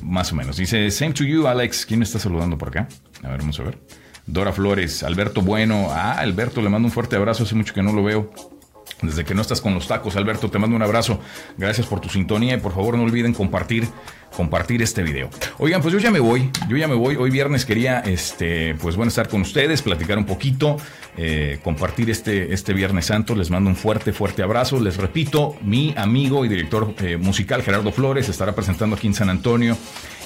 más 0.00 0.30
o 0.30 0.36
menos. 0.36 0.58
Dice, 0.58 0.92
same 0.92 1.12
to 1.12 1.24
you, 1.24 1.48
Alex. 1.48 1.84
¿Quién 1.84 2.04
está 2.04 2.20
saludando 2.20 2.56
por 2.56 2.68
acá? 2.68 2.86
A 3.24 3.30
ver, 3.30 3.40
vamos 3.40 3.58
a 3.58 3.64
ver. 3.64 3.78
Dora 4.32 4.52
Flores, 4.52 5.02
Alberto 5.02 5.42
Bueno. 5.42 5.88
Ah, 5.90 6.12
Alberto, 6.12 6.62
le 6.62 6.68
mando 6.68 6.86
un 6.86 6.92
fuerte 6.92 7.16
abrazo, 7.16 7.42
hace 7.42 7.54
mucho 7.54 7.74
que 7.74 7.82
no 7.82 7.92
lo 7.92 8.04
veo. 8.04 8.30
Desde 9.02 9.24
que 9.24 9.34
no 9.34 9.40
estás 9.40 9.60
con 9.60 9.72
los 9.72 9.88
tacos, 9.88 10.16
Alberto, 10.16 10.50
te 10.50 10.58
mando 10.58 10.76
un 10.76 10.82
abrazo. 10.82 11.20
Gracias 11.56 11.86
por 11.86 12.00
tu 12.00 12.08
sintonía 12.10 12.54
y 12.54 12.60
por 12.60 12.74
favor 12.74 12.98
no 12.98 13.04
olviden 13.04 13.32
compartir, 13.32 13.88
compartir 14.36 14.82
este 14.82 15.02
video. 15.02 15.30
Oigan, 15.58 15.80
pues 15.80 15.94
yo 15.94 16.00
ya 16.00 16.10
me 16.10 16.20
voy, 16.20 16.50
yo 16.68 16.76
ya 16.76 16.86
me 16.86 16.94
voy. 16.94 17.16
Hoy 17.16 17.30
viernes 17.30 17.64
quería, 17.64 18.00
este, 18.00 18.74
pues 18.74 18.96
bueno, 18.96 19.08
estar 19.08 19.28
con 19.28 19.40
ustedes, 19.40 19.80
platicar 19.80 20.18
un 20.18 20.26
poquito, 20.26 20.76
eh, 21.16 21.60
compartir 21.64 22.10
este, 22.10 22.52
este 22.52 22.74
Viernes 22.74 23.06
Santo. 23.06 23.34
Les 23.34 23.50
mando 23.50 23.70
un 23.70 23.76
fuerte, 23.76 24.12
fuerte 24.12 24.42
abrazo. 24.42 24.78
Les 24.78 24.98
repito, 24.98 25.56
mi 25.62 25.94
amigo 25.96 26.44
y 26.44 26.48
director 26.48 26.94
eh, 26.98 27.16
musical 27.16 27.62
Gerardo 27.62 27.92
Flores 27.92 28.28
estará 28.28 28.54
presentando 28.54 28.96
aquí 28.96 29.06
en 29.06 29.14
San 29.14 29.30
Antonio 29.30 29.78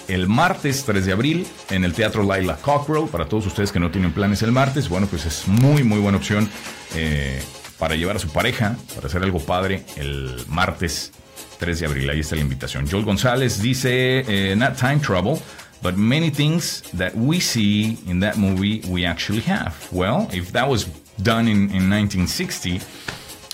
el 0.08 0.28
martes 0.28 0.84
3 0.84 1.06
de 1.06 1.12
abril 1.12 1.46
en 1.70 1.84
el 1.84 1.92
Teatro 1.92 2.22
Laila 2.22 2.56
Cockrell. 2.56 3.08
Para 3.08 3.26
todos 3.26 3.46
ustedes 3.46 3.72
que 3.72 3.80
no 3.80 3.90
tienen 3.90 4.12
planes 4.12 4.42
el 4.42 4.52
martes, 4.52 4.88
bueno, 4.88 5.06
pues 5.06 5.26
es 5.26 5.48
muy, 5.48 5.82
muy 5.82 5.98
buena 5.98 6.18
opción 6.18 6.48
eh, 6.94 7.42
para 7.78 7.96
llevar 7.96 8.16
a 8.16 8.18
su 8.18 8.28
pareja, 8.28 8.76
para 8.94 9.06
hacer 9.06 9.22
algo 9.22 9.40
padre 9.40 9.84
el 9.96 10.44
martes 10.48 11.12
3 11.58 11.80
de 11.80 11.86
abril. 11.86 12.10
Ahí 12.10 12.20
está 12.20 12.36
la 12.36 12.42
invitación. 12.42 12.88
Joel 12.90 13.04
González 13.04 13.60
dice, 13.60 14.24
eh, 14.26 14.56
not 14.56 14.76
time 14.76 15.00
trouble. 15.00 15.40
But 15.82 15.98
many 15.98 16.30
things 16.30 16.82
that 16.96 17.14
we 17.14 17.40
see 17.40 17.98
in 18.06 18.20
that 18.20 18.38
movie 18.38 18.80
we 18.88 19.04
actually 19.04 19.42
have. 19.42 19.74
Well, 19.92 20.30
if 20.32 20.50
that 20.52 20.66
was 20.66 20.86
done 21.22 21.46
in, 21.46 21.68
in 21.74 21.90
1960, 21.90 22.80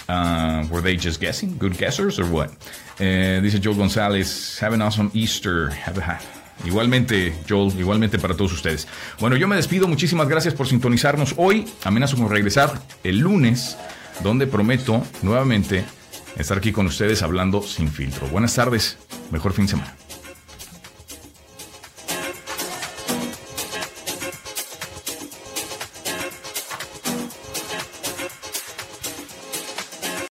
uh, 0.08 0.64
were 0.70 0.80
they 0.80 0.94
just 0.94 1.20
guessing? 1.20 1.58
Good 1.58 1.76
guessers 1.76 2.20
or 2.20 2.26
what? 2.26 2.52
Eh, 3.00 3.40
dice 3.40 3.58
Joel 3.58 3.74
González, 3.74 4.60
have 4.60 4.72
an 4.74 4.80
awesome 4.80 5.10
Easter. 5.12 5.70
Have 5.70 5.98
a, 5.98 6.20
Igualmente, 6.64 7.34
Joel, 7.48 7.78
igualmente 7.78 8.18
para 8.18 8.36
todos 8.36 8.52
ustedes. 8.52 8.86
Bueno, 9.18 9.36
yo 9.36 9.48
me 9.48 9.56
despido. 9.56 9.88
Muchísimas 9.88 10.28
gracias 10.28 10.54
por 10.54 10.66
sintonizarnos 10.66 11.34
hoy. 11.36 11.66
Amenazo 11.84 12.16
con 12.16 12.30
regresar 12.30 12.80
el 13.04 13.18
lunes, 13.18 13.76
donde 14.22 14.46
prometo 14.46 15.02
nuevamente 15.22 15.84
estar 16.36 16.58
aquí 16.58 16.72
con 16.72 16.86
ustedes 16.86 17.22
hablando 17.22 17.62
sin 17.62 17.88
filtro. 17.88 18.26
Buenas 18.28 18.54
tardes, 18.54 18.98
mejor 19.30 19.52
fin 19.52 19.66
de 19.66 19.70
semana. 19.72 19.96